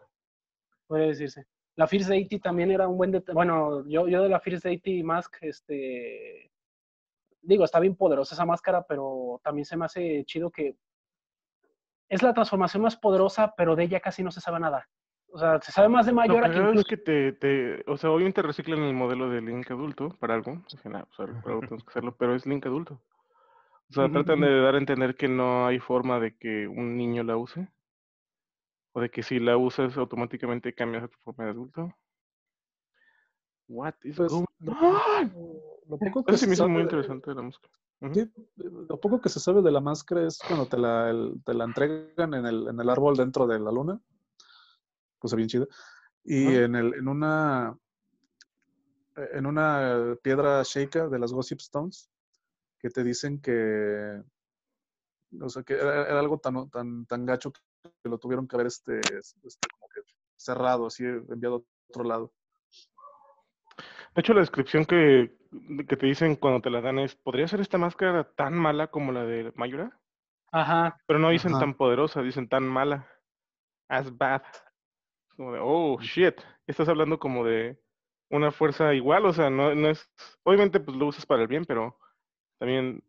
[0.86, 1.44] Puede decirse.
[1.76, 3.34] La Fierce Deity también era un buen detalle.
[3.34, 6.50] Bueno, yo, yo de la Fierce Deity Mask, este.
[7.42, 10.76] Digo, está bien poderosa esa máscara, pero también se me hace chido que
[12.08, 14.88] es la transformación más poderosa, pero de ella casi no se sabe nada.
[15.28, 16.88] O sea, se sabe más de Lo Mayora que cagado es incluso.
[16.88, 20.62] que te, te, o sea, obviamente reciclan el modelo de Link adulto para algo.
[20.70, 23.02] Dicen, ah, pues algo- por algo tenemos que hacerlo, pero es Link adulto.
[23.90, 27.22] O sea, tratan de dar a entender que no hay forma de que un niño
[27.24, 27.68] la use.
[28.92, 31.92] O de que si la usas automáticamente cambias a tu forma de adulto.
[33.68, 35.32] What is Pues, going on?
[35.88, 37.68] lo poco que Eso se me hizo sabe muy de- interesante de la música.
[38.12, 41.54] Sí, lo poco que se sabe de la máscara es cuando te la, el- te
[41.54, 44.00] la entregan en el, en el árbol dentro de la luna.
[45.18, 45.66] Cosa bien chida.
[46.24, 47.78] Y en, el, en una
[49.16, 52.10] en una piedra sheikah de las Gossip Stones
[52.78, 54.22] que te dicen que
[55.40, 59.00] o sea que era, algo tan, tan, tan gacho que lo tuvieron que haber este,
[59.00, 60.00] este como que
[60.36, 62.32] cerrado, así enviado a otro lado.
[64.14, 65.36] De hecho, la descripción que,
[65.88, 69.12] que te dicen cuando te la dan es, ¿podría ser esta máscara tan mala como
[69.12, 69.98] la de Mayura?
[70.52, 70.98] Ajá.
[71.06, 71.60] Pero no dicen Ajá.
[71.60, 73.08] tan poderosa, dicen tan mala.
[73.88, 74.42] As bad.
[75.36, 76.40] Como de, oh, shit.
[76.66, 77.78] Estás hablando como de
[78.30, 80.10] una fuerza igual, o sea, no, no es...
[80.44, 81.98] Obviamente, pues lo usas para el bien, pero
[82.58, 83.02] también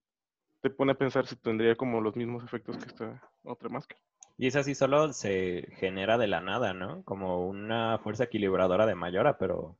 [0.61, 4.01] te pone a pensar si tendría como los mismos efectos que esta otra máscara.
[4.37, 7.03] Y esa sí solo se genera de la nada, ¿no?
[7.03, 9.77] Como una fuerza equilibradora de Mayora, pero,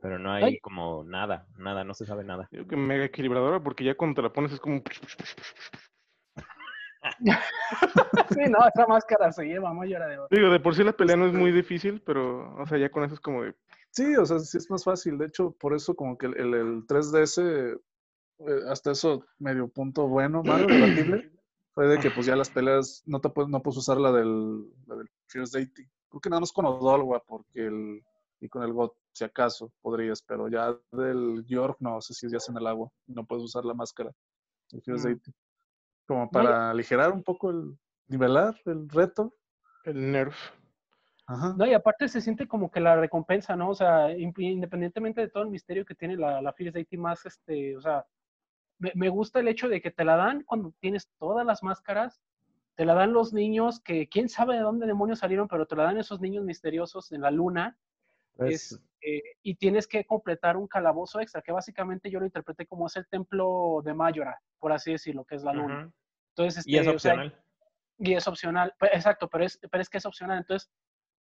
[0.00, 0.58] pero no hay Ay.
[0.58, 2.48] como nada, nada, no se sabe nada.
[2.50, 4.82] Digo que mega equilibradora, porque ya cuando te la pones es como...
[8.30, 10.28] Sí, no, esa máscara se lleva Mayora de oro.
[10.30, 13.04] Digo, de por sí la pelea no es muy difícil, pero, o sea, ya con
[13.04, 13.54] eso es como de...
[13.90, 15.16] Sí, o sea, sí es más fácil.
[15.16, 17.78] De hecho, por eso como que el, el, el 3DS,
[18.40, 21.30] eh, hasta eso medio punto bueno, malo, debatible,
[21.72, 24.68] fue de que pues ya las peleas no te puedes, no puedes usar la del,
[24.86, 25.88] la del Fierce Deity.
[26.10, 28.02] Creo que nada más con Odolwa, porque el,
[28.40, 32.36] y con el God, si acaso, podrías, pero ya del York no, sé si ya
[32.36, 34.12] es en el agua, no puedes usar la máscara
[34.82, 35.20] Fierce Mm.
[36.06, 39.34] Como para aligerar un poco el, nivelar el reto.
[39.84, 40.36] El nerf.
[41.26, 41.54] Ajá.
[41.58, 43.70] No, y aparte se siente como que la recompensa, ¿no?
[43.70, 47.26] O sea, in- independientemente de todo el misterio que tiene la, la Fierce Deity más,
[47.26, 48.06] este, o sea,
[48.78, 52.22] me, me gusta el hecho de que te la dan cuando tienes todas las máscaras,
[52.74, 55.82] te la dan los niños que quién sabe de dónde demonios salieron, pero te la
[55.82, 57.76] dan esos niños misteriosos en la luna,
[58.46, 62.86] es, eh, y tienes que completar un calabozo extra, que básicamente yo lo interpreté como
[62.86, 65.90] es el templo de Mayora, por así decirlo, que es la luna.
[66.36, 67.44] Entonces, Y es este, o sea, opcional.
[67.98, 70.38] y es opcional, exacto, pero es, pero es que es opcional.
[70.38, 70.70] Entonces,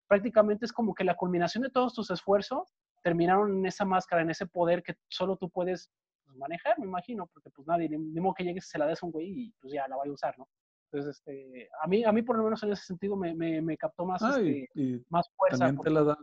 [0.07, 2.73] prácticamente es como que la culminación de todos tus esfuerzos
[3.03, 5.91] terminaron en esa máscara, en ese poder que solo tú puedes
[6.25, 9.01] pues, manejar, me imagino, porque pues nadie, ni, modo que llegues y se la des
[9.01, 10.47] a un güey y pues ya la vaya a usar, ¿no?
[10.91, 13.77] Entonces, este, a mí, a mí por lo menos en ese sentido me, me, me
[13.77, 15.57] captó más, Ah, y- este, y más fuerza.
[15.57, 16.17] también porque- te la dan,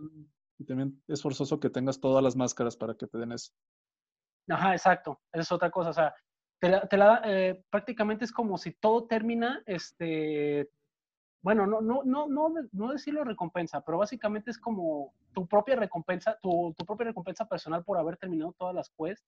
[0.58, 3.52] y también es forzoso que tengas todas las máscaras para que te den eso.
[4.48, 5.20] Ajá, exacto.
[5.32, 5.90] Esa es otra cosa.
[5.90, 6.14] O sea,
[6.60, 10.70] te la, eh, prácticamente es como si todo termina, este,
[11.42, 16.38] bueno, no, no, no, no, no decirlo recompensa, pero básicamente es como tu propia recompensa,
[16.40, 19.26] tu, tu propia recompensa personal por haber terminado todas las quests.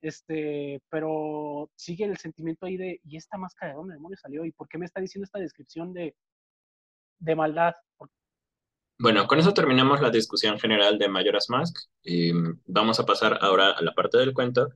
[0.00, 4.44] Este, pero sigue el sentimiento ahí de, ¿y esta máscara de dónde demonios salió?
[4.44, 6.16] ¿Y por qué me está diciendo esta descripción de,
[7.20, 7.74] de maldad?
[7.96, 8.10] Por-
[9.02, 11.76] Bueno, con eso terminamos la discusión general de Majora's Mask.
[12.04, 12.32] y
[12.66, 14.68] vamos a pasar ahora a la parte del cuento.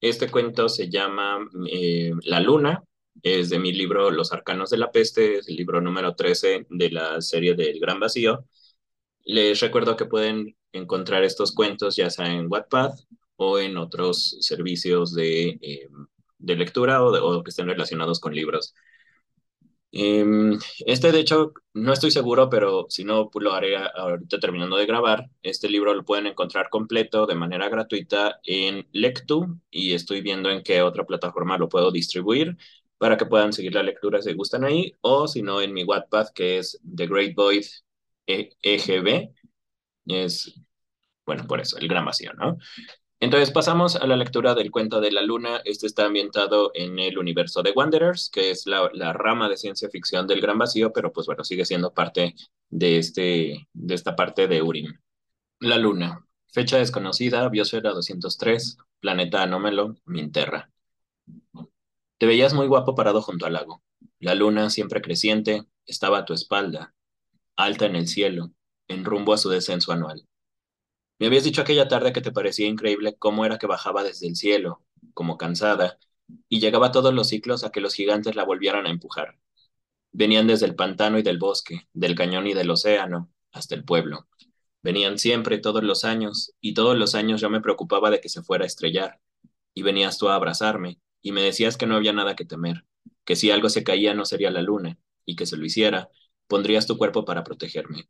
[0.00, 1.38] Este cuento se llama
[1.70, 2.84] eh, La Luna,
[3.22, 6.90] es de mi libro Los Arcanos de la Peste, es el libro número 13 de
[6.90, 8.46] la serie del Gran Vacío.
[9.24, 12.92] Les recuerdo que pueden encontrar estos cuentos ya sea en Wattpad
[13.36, 15.88] o en otros servicios de, eh,
[16.38, 18.74] de lectura o, de- o que estén relacionados con libros.
[19.94, 24.86] Em, este, de hecho, no estoy seguro, pero si no, lo haré ahorita terminando de
[24.86, 25.28] grabar.
[25.42, 30.62] Este libro lo pueden encontrar completo de manera gratuita en Lectu y estoy viendo en
[30.62, 32.56] qué otra plataforma lo puedo distribuir
[32.98, 36.28] para que puedan seguir la lectura si gustan ahí, o si no, en mi Wattpad,
[36.34, 37.64] que es The Great Void
[38.26, 39.30] E- EGB.
[40.06, 40.54] Es,
[41.26, 42.04] bueno, por eso, el gran
[42.38, 42.58] ¿no?
[43.22, 45.60] Entonces pasamos a la lectura del cuento de la luna.
[45.64, 50.26] Este está ambientado en el universo de Wanderers, que es la, rama de ciencia ficción
[50.26, 52.34] del Gran Vacío, pero pues bueno, sigue siendo parte
[52.68, 54.98] de, este, de esta parte de Urim.
[55.60, 56.26] La luna.
[56.48, 60.72] Fecha desconocida, biosfera 203, planeta anómalo, Minterra.
[62.18, 63.84] Te veías muy guapo parado junto al lago.
[64.18, 66.92] La luna, siempre creciente, estaba a tu espalda,
[67.54, 68.50] alta en el cielo,
[68.88, 70.26] en rumbo a su descenso anual.
[71.22, 74.34] Me habías dicho aquella tarde que te parecía increíble cómo era que bajaba desde el
[74.34, 74.82] cielo,
[75.14, 76.00] como cansada,
[76.48, 79.38] y llegaba todos los ciclos a que los gigantes la volvieran a empujar.
[80.10, 84.26] Venían desde el pantano y del bosque, del cañón y del océano, hasta el pueblo.
[84.82, 88.42] Venían siempre, todos los años, y todos los años yo me preocupaba de que se
[88.42, 89.20] fuera a estrellar.
[89.74, 92.84] Y venías tú a abrazarme, y me decías que no había nada que temer,
[93.24, 96.08] que si algo se caía no sería la luna, y que se lo hiciera,
[96.48, 98.08] pondrías tu cuerpo para protegerme.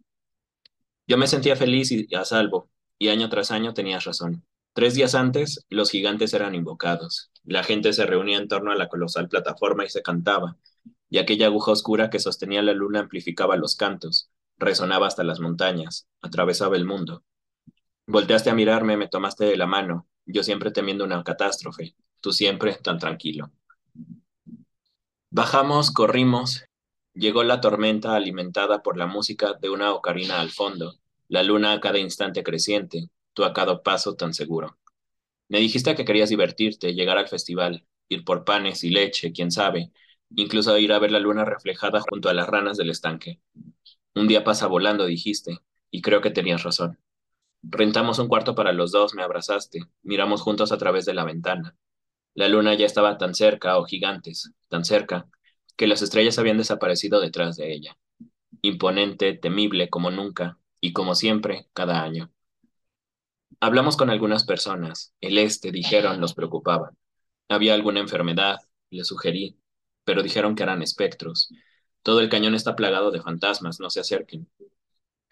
[1.07, 2.71] Yo me sentía feliz y a salvo,
[3.03, 4.45] y año tras año tenías razón.
[4.75, 7.33] Tres días antes, los gigantes eran invocados.
[7.43, 10.57] La gente se reunía en torno a la colosal plataforma y se cantaba,
[11.11, 16.07] y aquella aguja oscura que sostenía la luna amplificaba los cantos, resonaba hasta las montañas,
[16.21, 17.25] atravesaba el mundo.
[18.07, 22.73] Volteaste a mirarme, me tomaste de la mano, yo siempre temiendo una catástrofe, tú siempre
[22.77, 23.51] tan tranquilo.
[25.29, 26.67] Bajamos, corrimos,
[27.15, 31.02] llegó la tormenta alimentada por la música de una ocarina al fondo,
[31.33, 34.77] la luna a cada instante creciente, tú a cada paso tan seguro.
[35.49, 39.93] Me dijiste que querías divertirte, llegar al festival, ir por panes y leche, quién sabe,
[40.37, 43.41] incluso ir a ver la luna reflejada junto a las ranas del estanque.
[44.15, 45.61] Un día pasa volando, dijiste,
[45.91, 46.99] y creo que tenías razón.
[47.63, 51.79] Rentamos un cuarto para los dos, me abrazaste, miramos juntos a través de la ventana.
[52.35, 55.31] La luna ya estaba tan cerca, o oh gigantes, tan cerca,
[55.77, 57.97] que las estrellas habían desaparecido detrás de ella.
[58.61, 62.31] Imponente, temible como nunca, y como siempre, cada año.
[63.61, 65.15] Hablamos con algunas personas.
[65.21, 66.91] El este, dijeron, los preocupaba.
[67.49, 68.59] Había alguna enfermedad,
[68.91, 69.57] le sugerí,
[70.05, 71.51] pero dijeron que eran espectros.
[72.03, 74.51] Todo el cañón está plagado de fantasmas, no se acerquen.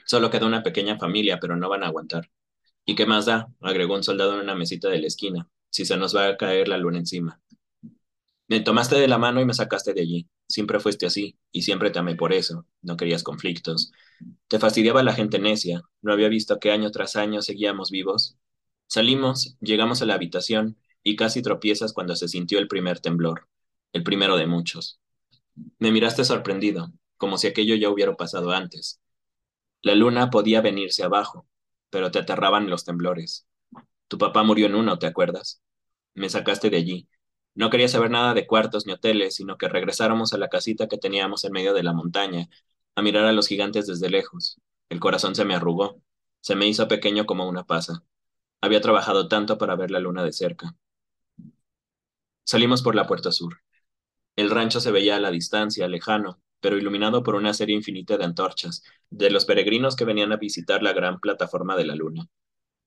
[0.06, 2.30] Solo queda una pequeña familia, pero no van a aguantar.
[2.84, 3.48] ¿Y qué más da?
[3.60, 6.68] agregó un soldado en una mesita de la esquina, si se nos va a caer
[6.68, 7.40] la luna encima.
[8.46, 10.28] Me tomaste de la mano y me sacaste de allí.
[10.46, 12.66] Siempre fuiste así, y siempre te amé por eso.
[12.82, 13.92] No querías conflictos.
[14.48, 15.82] Te fastidiaba la gente necia.
[16.02, 18.36] No había visto que año tras año seguíamos vivos.
[18.86, 23.48] Salimos, llegamos a la habitación, y casi tropiezas cuando se sintió el primer temblor
[23.92, 25.00] el primero de muchos.
[25.78, 29.00] Me miraste sorprendido, como si aquello ya hubiera pasado antes.
[29.82, 31.46] La luna podía venirse abajo,
[31.90, 33.46] pero te aterraban los temblores.
[34.08, 35.62] Tu papá murió en uno, ¿te acuerdas?
[36.14, 37.08] Me sacaste de allí.
[37.54, 40.98] No quería saber nada de cuartos ni hoteles, sino que regresáramos a la casita que
[40.98, 42.48] teníamos en medio de la montaña,
[42.94, 44.60] a mirar a los gigantes desde lejos.
[44.88, 46.02] El corazón se me arrugó,
[46.40, 48.02] se me hizo pequeño como una pasa.
[48.60, 50.74] Había trabajado tanto para ver la luna de cerca.
[52.44, 53.60] Salimos por la puerta sur.
[54.36, 58.24] El rancho se veía a la distancia, lejano, pero iluminado por una serie infinita de
[58.24, 62.28] antorchas, de los peregrinos que venían a visitar la gran plataforma de la luna.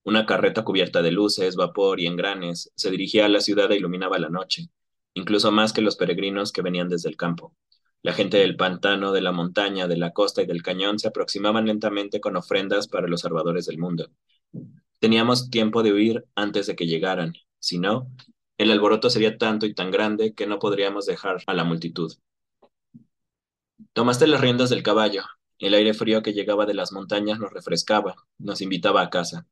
[0.03, 4.19] Una carreta cubierta de luces, vapor y engranes se dirigía a la ciudad e iluminaba
[4.19, 4.69] la noche,
[5.13, 7.55] incluso más que los peregrinos que venían desde el campo.
[8.03, 11.65] La gente del pantano, de la montaña, de la costa y del cañón se aproximaban
[11.65, 14.11] lentamente con ofrendas para los salvadores del mundo.
[14.99, 18.09] Teníamos tiempo de huir antes de que llegaran, si no,
[18.57, 22.13] el alboroto sería tanto y tan grande que no podríamos dejar a la multitud.
[23.93, 25.23] Tomaste las riendas del caballo.
[25.57, 29.47] El aire frío que llegaba de las montañas nos refrescaba, nos invitaba a casa.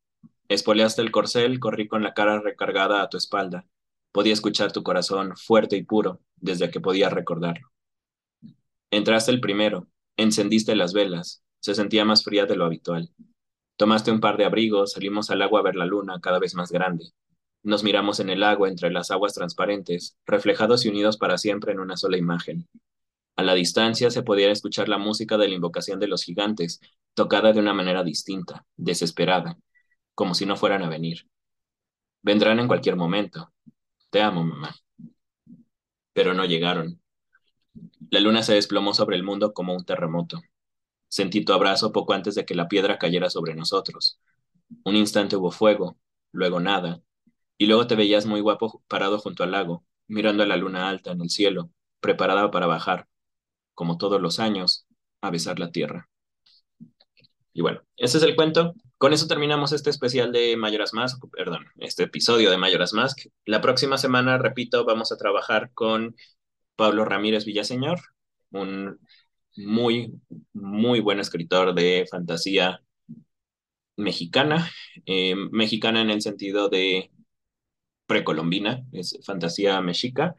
[0.49, 3.65] Espoleaste el corcel, corrí con la cara recargada a tu espalda.
[4.11, 7.71] Podía escuchar tu corazón fuerte y puro desde que podía recordarlo.
[8.91, 9.87] Entraste el primero,
[10.17, 13.09] encendiste las velas, se sentía más fría de lo habitual.
[13.77, 16.71] Tomaste un par de abrigos, salimos al agua a ver la luna cada vez más
[16.71, 17.05] grande.
[17.63, 21.79] Nos miramos en el agua entre las aguas transparentes, reflejados y unidos para siempre en
[21.79, 22.67] una sola imagen.
[23.37, 26.81] A la distancia se podía escuchar la música de la invocación de los gigantes,
[27.13, 29.57] tocada de una manera distinta, desesperada,
[30.15, 31.27] como si no fueran a venir.
[32.23, 33.53] Vendrán en cualquier momento.
[34.11, 34.75] Te amo, mamá.
[36.13, 37.00] Pero no llegaron.
[38.11, 40.41] La luna se desplomó sobre el mundo como un terremoto.
[41.07, 44.19] Sentí tu abrazo poco antes de que la piedra cayera sobre nosotros.
[44.83, 45.97] Un instante hubo fuego,
[46.33, 47.01] luego nada,
[47.57, 51.11] y luego te veías muy guapo parado junto al lago, mirando a la luna alta
[51.11, 51.71] en el cielo,
[52.01, 53.07] preparada para bajar,
[53.75, 54.85] como todos los años,
[55.21, 56.09] a besar la tierra.
[57.53, 58.73] Y bueno, ese es el cuento.
[58.97, 63.27] Con eso terminamos este especial de Mayoras Mask, perdón, este episodio de Mayoras Mask.
[63.45, 66.17] La próxima semana, repito, vamos a trabajar con
[66.75, 67.99] Pablo Ramírez Villaseñor,
[68.51, 68.99] un
[69.57, 70.13] muy,
[70.53, 72.81] muy buen escritor de fantasía
[73.97, 74.69] mexicana,
[75.05, 77.11] eh, mexicana en el sentido de
[78.07, 80.35] precolombina, es fantasía mexica,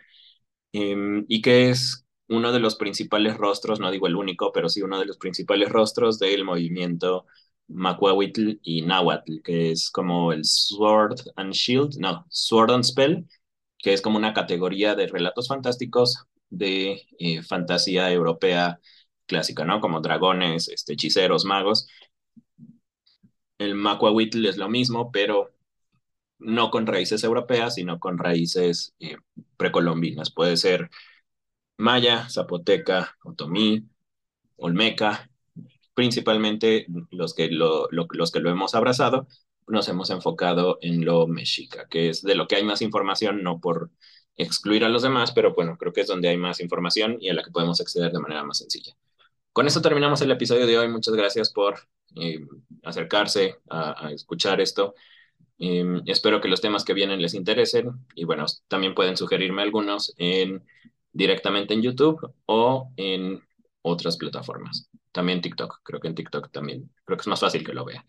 [0.73, 4.83] em, y que es uno de los principales rostros, no digo el único, pero sí
[4.83, 7.27] uno de los principales rostros del movimiento
[7.69, 13.27] Macuahuitl y Nahuatl, que es como el Sword and Shield, no, Sword and Spell,
[13.83, 18.81] que es como una categoría de relatos fantásticos de eh, fantasía europea
[19.27, 19.81] clásica, ¿no?
[19.81, 21.89] Como dragones, este, hechiceros, magos.
[23.59, 25.51] El Macuahuitl es lo mismo, pero
[26.39, 29.17] no con raíces europeas, sino con raíces eh,
[29.57, 30.33] precolombinas.
[30.33, 30.91] Puede ser
[31.79, 33.85] maya, zapoteca, otomí,
[34.57, 35.31] olmeca,
[35.95, 39.29] principalmente los que lo, los que lo hemos abrazado,
[39.73, 43.61] nos hemos enfocado en lo mexica, que es de lo que hay más información, no
[43.61, 43.91] por
[44.37, 47.35] excluir a los demás, pero bueno, creo que es donde hay más información y a
[47.35, 48.95] la que podemos acceder de manera más sencilla.
[49.53, 50.89] Con eso terminamos el episodio de hoy.
[50.89, 51.81] Muchas gracias por
[52.17, 52.41] eh,
[52.83, 54.95] acercarse a, a escuchar esto.
[55.59, 60.13] Em, espero que los temas que vienen les interesen y bueno, también pueden sugerirme algunos
[60.19, 60.65] en,
[61.13, 63.43] directamente en YouTube o en
[63.83, 64.91] otras plataformas.
[65.13, 68.05] También TikTok, creo que en TikTok también, creo que es más fácil que lo vea.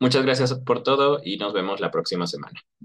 [0.00, 2.60] Muchas gracias por todo y nos vemos la próxima semana.